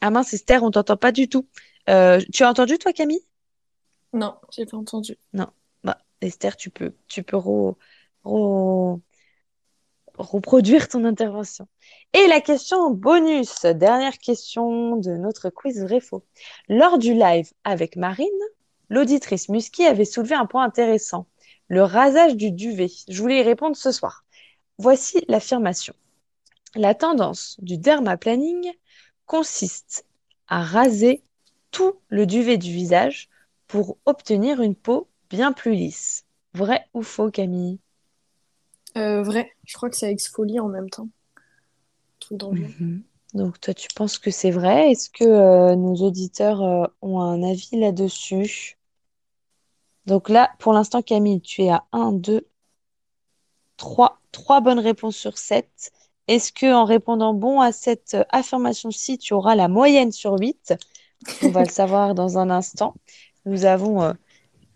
[0.01, 1.47] Ah mince, Esther, on t'entend pas du tout.
[1.89, 3.25] Euh, tu as entendu toi, Camille?
[4.13, 5.17] Non, j'ai pas entendu.
[5.33, 5.47] Non.
[5.83, 7.75] Bah, Esther, tu peux, tu peux re-
[8.25, 8.99] re-
[10.17, 11.67] reproduire ton intervention.
[12.13, 16.25] Et la question bonus, dernière question de notre quiz vrai-faux.
[16.69, 18.27] Lors du live avec Marine,
[18.89, 21.27] l'auditrice Musky avait soulevé un point intéressant,
[21.67, 22.89] le rasage du duvet.
[23.07, 24.23] Je voulais y répondre ce soir.
[24.79, 25.93] Voici l'affirmation.
[26.75, 28.71] La tendance du dermaplaning
[29.25, 30.05] consiste
[30.47, 31.23] à raser
[31.77, 33.29] tout le duvet du visage
[33.67, 36.25] pour obtenir une peau bien plus lisse.
[36.55, 37.77] Vrai ou faux, Camille?
[38.97, 41.07] Euh, vrai, je crois que ça exfolie en même temps.
[42.31, 42.61] Dans le.
[42.61, 43.03] Mhm.
[43.35, 44.91] Donc toi, tu penses que c'est vrai?
[44.91, 48.79] Est-ce que euh, nos auditeurs euh, ont un avis là-dessus?
[50.07, 52.47] Donc là, pour l'instant, Camille, tu es à 1, 2,
[53.77, 55.91] 3, 3 bonnes réponses sur 7.
[56.27, 60.73] Est-ce que en répondant bon à cette affirmation-ci, tu auras la moyenne sur 8?
[61.41, 62.95] On va le savoir dans un instant.
[63.45, 64.13] Nous avons euh,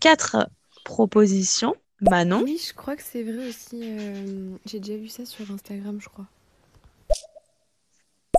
[0.00, 0.48] quatre
[0.84, 1.74] propositions.
[2.00, 3.80] Manon, Oui, je crois que c'est vrai aussi.
[3.82, 6.26] euh, J'ai déjà vu ça sur Instagram, je crois.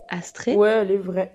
[0.09, 1.33] Astrée, Ouais, elle est vraie.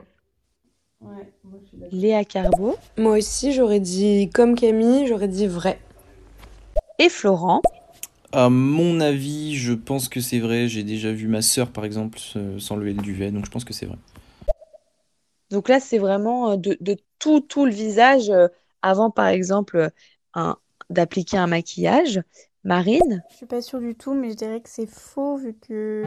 [1.90, 5.78] Léa Carbo Moi aussi, j'aurais dit, comme Camille, j'aurais dit vrai.
[6.98, 7.62] et Florent.
[8.32, 10.68] À mon avis, je pense que c'est vrai.
[10.68, 13.72] J'ai déjà vu ma sœur, par exemple, se- s'enlever le duvet, donc je pense que
[13.72, 13.96] c'est vrai.
[15.50, 18.48] Donc là, c'est vraiment euh, de, de tout, tout le visage euh,
[18.82, 19.90] avant, par exemple,
[20.34, 20.56] un,
[20.90, 22.22] d'appliquer un maquillage.
[22.64, 26.04] Marine, Je suis pas sûre du tout, mais je dirais que c'est faux vu que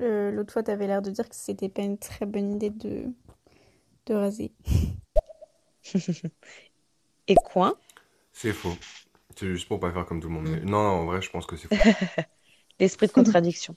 [0.00, 2.70] euh, l'autre fois, tu avais l'air de dire que c'était pas une très bonne idée
[2.70, 3.06] de,
[4.06, 4.52] de raser.
[7.28, 7.74] et Coin?
[8.32, 8.76] C'est faux.
[9.36, 10.48] C'est juste pour pas faire comme tout le monde.
[10.48, 11.86] Mais non, non, en vrai, je pense que c'est faux.
[12.80, 13.76] L'esprit de contradiction.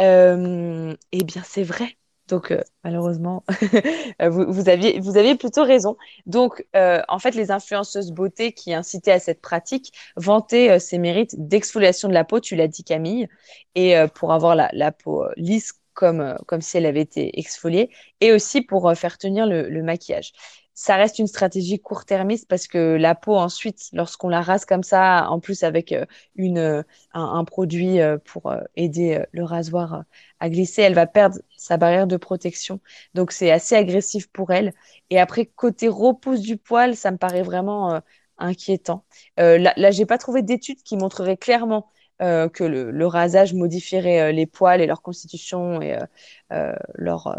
[0.00, 1.96] Euh, eh bien, c'est vrai.
[2.32, 3.44] Donc, euh, malheureusement,
[4.20, 5.98] vous, aviez, vous aviez plutôt raison.
[6.24, 10.96] Donc, euh, en fait, les influenceuses beauté qui incitaient à cette pratique vantaient euh, ses
[10.96, 13.28] mérites d'exfoliation de la peau, tu l'as dit Camille,
[13.74, 17.38] et euh, pour avoir la, peau euh, lisse comme, euh, comme si elle avait été
[17.38, 17.90] exfoliée,
[18.22, 20.32] et aussi pour euh, faire tenir le maquillage.
[20.74, 25.28] Ça reste une stratégie court-termiste parce que la peau, ensuite, lorsqu'on la rase comme ça,
[25.28, 26.82] en plus avec euh, une, euh,
[27.12, 30.04] un, produit euh, pour aider le rasoir
[30.40, 32.80] à glisser, elle va perdre sa barrière de protection.
[33.14, 34.72] Donc c'est assez agressif pour elle.
[35.10, 38.00] Et après, côté repousse du poil, ça me paraît vraiment
[38.38, 39.04] inquiétant.
[39.36, 41.90] Là, là, j'ai pas trouvé d'études qui montreraient clairement
[42.22, 46.04] euh, que le, le rasage modifierait euh, les poils et leur constitution et euh,
[46.52, 47.34] euh, leur, euh,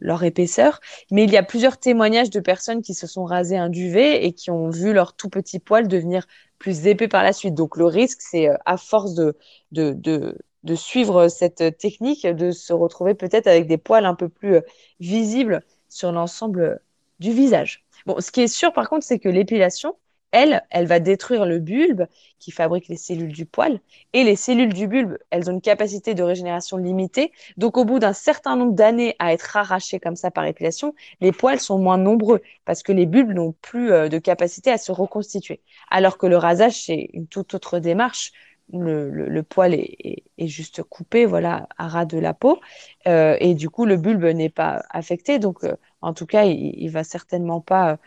[0.00, 0.80] leur épaisseur.
[1.10, 4.32] Mais il y a plusieurs témoignages de personnes qui se sont rasées un duvet et
[4.32, 6.26] qui ont vu leur tout petit poil devenir
[6.58, 7.54] plus épais par la suite.
[7.54, 9.36] Donc le risque, c'est à force de,
[9.72, 14.28] de, de, de suivre cette technique, de se retrouver peut-être avec des poils un peu
[14.28, 14.60] plus
[15.00, 16.80] visibles sur l'ensemble
[17.20, 17.84] du visage.
[18.06, 19.96] Bon, ce qui est sûr par contre, c'est que l'épilation,
[20.36, 22.04] elle, elle va détruire le bulbe
[22.38, 23.80] qui fabrique les cellules du poil.
[24.12, 27.32] Et les cellules du bulbe, elles ont une capacité de régénération limitée.
[27.56, 31.32] Donc, au bout d'un certain nombre d'années à être arrachées comme ça par épilation, les
[31.32, 34.92] poils sont moins nombreux parce que les bulbes n'ont plus euh, de capacité à se
[34.92, 35.62] reconstituer.
[35.90, 38.32] Alors que le rasage, c'est une toute autre démarche.
[38.72, 42.60] Le, le, poil est, juste coupé, voilà, à ras de la peau.
[43.06, 45.38] Euh, et du coup, le bulbe n'est pas affecté.
[45.38, 47.98] Donc, euh, en tout cas, il, il va certainement pas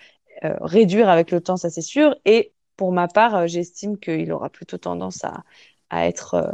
[0.45, 2.15] euh, réduire avec le temps, ça c'est sûr.
[2.25, 5.43] Et pour ma part, euh, j'estime qu'il aura plutôt tendance à,
[5.89, 6.51] à être euh,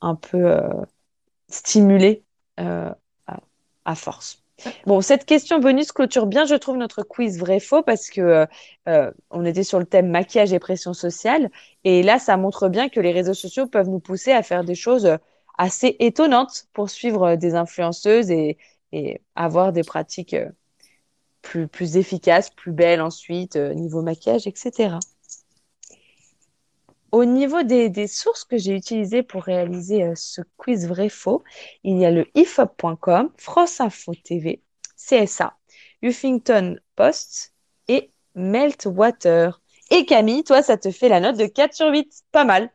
[0.00, 0.60] un peu
[1.48, 2.24] stimulé
[2.58, 2.96] à,
[3.84, 4.42] à, force.
[4.86, 8.46] Bon, cette question bonus clôture bien, je trouve, notre quiz vrai-faux parce que
[9.30, 11.50] on était sur le thème maquillage et pression sociale.
[11.84, 14.74] Et là, ça montre bien que les réseaux sociaux peuvent nous pousser à faire des
[14.74, 15.16] choses
[15.58, 18.58] assez étonnantes pour suivre des influenceuses et,
[18.92, 20.36] et avoir des pratiques
[21.46, 24.96] plus, plus efficaces, plus belles ensuite, euh, niveau maquillage, etc.
[27.12, 31.44] Au niveau des, des sources que j'ai utilisées pour réaliser euh, ce quiz vrai-faux,
[31.84, 34.60] il y a le ifop.com, France Info TV,
[34.96, 35.56] CSA,
[36.02, 37.54] Huffington Post
[37.86, 39.60] et Meltwater.
[39.92, 42.24] Et Camille, toi, ça te fait la note de 4 sur 8.
[42.32, 42.70] Pas mal.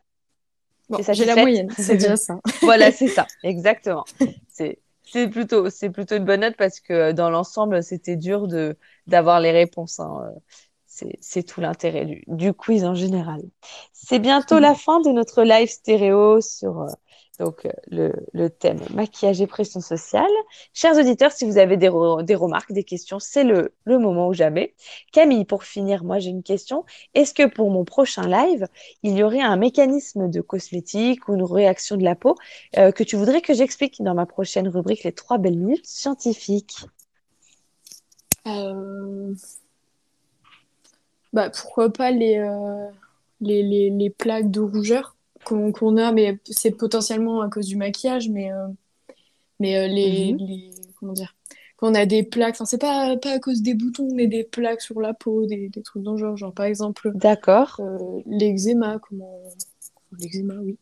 [0.88, 2.40] Bon, j'ai la moyenne, c'est déjà ça.
[2.62, 4.06] voilà, c'est ça, exactement.
[4.48, 4.80] C'est
[5.12, 8.78] c'est plutôt c'est plutôt une bonne note parce que euh, dans l'ensemble, c'était dur de
[9.08, 10.00] d'avoir les réponses.
[10.00, 10.12] hein.
[10.36, 10.40] Euh,
[10.88, 13.42] C'est c'est tout l'intérêt du, du quiz en général.
[13.94, 16.88] C'est bientôt la fin de notre live stéréo sur euh,
[17.40, 20.30] donc euh, le, thème maquillage et pression sociale.
[20.74, 24.34] Chers auditeurs, si vous avez des, re- des remarques, des questions, c'est le, moment ou
[24.34, 24.74] jamais.
[25.12, 26.86] Camille, pour finir, moi j'ai une question.
[27.14, 28.68] Est-ce que pour mon prochain live,
[29.04, 32.36] il y aurait un mécanisme de cosmétique ou une réaction de la peau
[32.78, 36.86] euh, que tu voudrais que j'explique dans ma prochaine rubrique Les trois belles minutes scientifiques?
[38.48, 39.34] Euh,
[41.34, 42.38] Bah, pourquoi pas les,
[43.40, 45.16] les, les, les plaques de rougeur?
[45.44, 48.68] Qu'on a, mais c'est potentiellement à cause du maquillage, mais, euh,
[49.60, 50.40] mais euh, les, Mhm.
[50.40, 51.36] les- comment dire,
[51.78, 54.44] quand on a des plaques, enfin, c'est pas, pas à cause des boutons, mais des
[54.44, 57.80] plaques sur la peau, des, des trucs dans le genre, genre par exemple, D'accord.
[57.80, 59.42] euh, l'eczéma, comment,
[60.20, 60.78] l'eczéma, oui.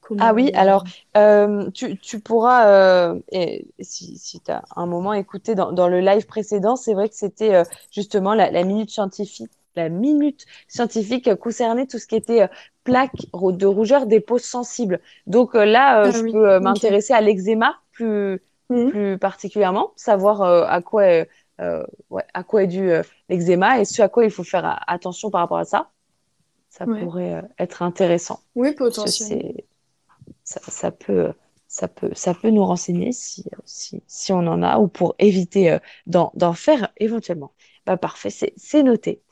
[0.00, 0.84] Comment, Ah oui, alors
[1.16, 5.88] euh, tu, tu pourras, euh, et si, si tu as un moment écouté dans, dans
[5.88, 9.50] le live précédent, c'est vrai que c'était euh, justement la, la minute scientifique.
[9.74, 12.48] La minute scientifique concernait tout ce qui était
[12.84, 15.00] plaques de rougeur des peaux sensibles.
[15.26, 18.92] Donc euh, là, euh, Ah je oui, peux euh, m'intéresser à l'eczéma plus, Mhm.
[18.92, 21.28] plus particulièrement, savoir à quoi est,
[22.10, 22.90] ouais, à quoi est dû
[23.28, 25.90] l'eczéma et ce à quoi il faut faire attention par rapport à ça.
[26.70, 27.12] Ça Ouais.
[27.12, 28.40] pourrait être intéressant.
[28.54, 29.44] Oui, potentiellement.
[30.44, 31.32] ça, ça peut,
[31.68, 35.78] ça peut, ça peut nous renseigner si, si, si on en a ou pour éviter
[36.06, 37.52] d'en, d'en faire éventuellement.
[37.86, 39.22] Bah, parfait, c'est, c'est noté.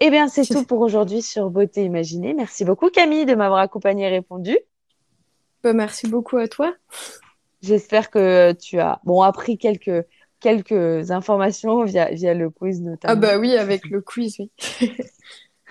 [0.00, 2.34] Eh bien, c'est tout pour aujourd'hui sur Beauté Imaginée.
[2.34, 4.58] Merci beaucoup, Camille, de m'avoir accompagnée et répondu.
[5.62, 6.74] Bah, merci beaucoup à toi.
[7.62, 10.06] J'espère que tu as, bon, appris quelques,
[10.40, 13.20] quelques informations via, via le quiz Ah notamment.
[13.20, 14.50] bah oui, avec le quiz, oui.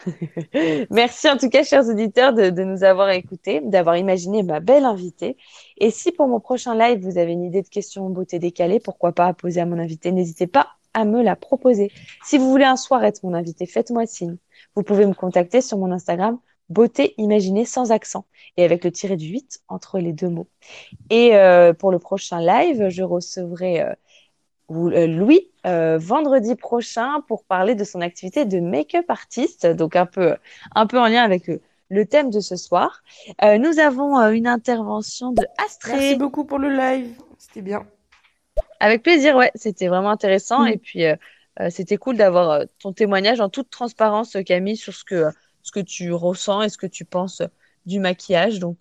[0.90, 4.86] Merci en tout cas, chers auditeurs, de, de nous avoir écoutés, d'avoir imaginé ma belle
[4.86, 5.38] invitée.
[5.78, 9.12] Et si pour mon prochain live, vous avez une idée de question beauté décalée, pourquoi
[9.12, 11.91] pas à poser à mon invité, n'hésitez pas à me la proposer.
[12.24, 14.38] Si vous voulez un soir être mon invité, faites-moi signe.
[14.76, 16.40] Vous pouvez me contacter sur mon Instagram,
[16.70, 18.26] beauté imaginée sans accent
[18.57, 20.48] et avec le tiré du 8 entre les deux mots.
[21.10, 23.94] Et euh, pour le prochain live, je recevrai euh,
[24.72, 30.36] euh, Louis vendredi prochain pour parler de son activité de make-up artiste, donc un peu,
[30.76, 31.49] un peu en lien avec
[31.90, 33.02] le, thème de ce soir.
[33.41, 35.94] Nous avons une intervention de Astrée.
[35.94, 37.15] Merci beaucoup pour le live.
[37.38, 37.86] C'était bien.
[38.84, 40.64] Avec plaisir, ouais, c'était vraiment intéressant.
[40.64, 40.68] Mm.
[40.68, 41.16] Et puis, euh,
[41.62, 45.26] euh, c'était cool d'avoir euh, ton témoignage en toute transparence, Camille, sur ce que,
[45.62, 47.42] ce que tu ressens et ce que tu penses
[47.86, 48.60] du maquillage.
[48.60, 48.80] Donc,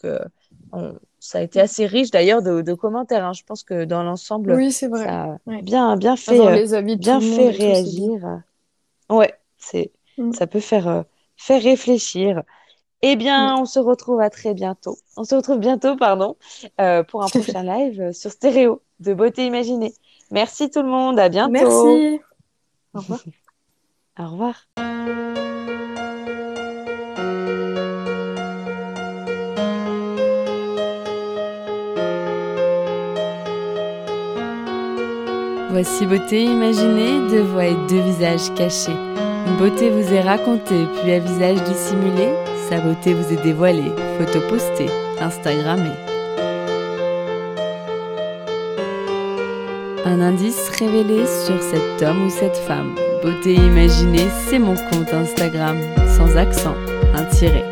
[0.72, 3.24] on- ça a été assez riche d'ailleurs de, de commentaires.
[3.24, 3.32] hein.
[3.32, 5.04] Je pense que dans l'ensemble, Oui, c'est vrai.
[5.04, 5.62] ça a Ouais.
[5.62, 8.42] bien, bien fait, les bien fait et tout, réagir.
[9.08, 10.32] Ouais, c'est, Mm.
[10.32, 11.02] ça peut faire, euh,
[11.36, 12.42] faire réfléchir.
[13.04, 14.96] Eh bien, on se retrouve à très bientôt.
[15.16, 16.36] On se retrouve bientôt, pardon,
[16.80, 19.92] euh, pour un prochain live sur Stéréo de Beauté Imaginée.
[20.30, 21.50] Merci tout le monde, à bientôt.
[21.50, 22.20] Merci.
[22.94, 23.20] Au revoir.
[24.18, 24.68] Au revoir.
[35.70, 38.92] Voici beauté imaginée, deux voix et deux visages cachés.
[38.92, 42.51] Une beauté vous est racontée, puis un visage dissimulé.
[42.72, 44.88] Sa beauté vous est dévoilée, photo postée,
[45.20, 45.92] Instagrammée.
[50.06, 52.94] Un indice révélé sur cet homme ou cette femme.
[53.22, 55.76] Beauté imaginée, c'est mon compte Instagram,
[56.16, 56.74] sans accent,
[57.12, 57.71] un tiret.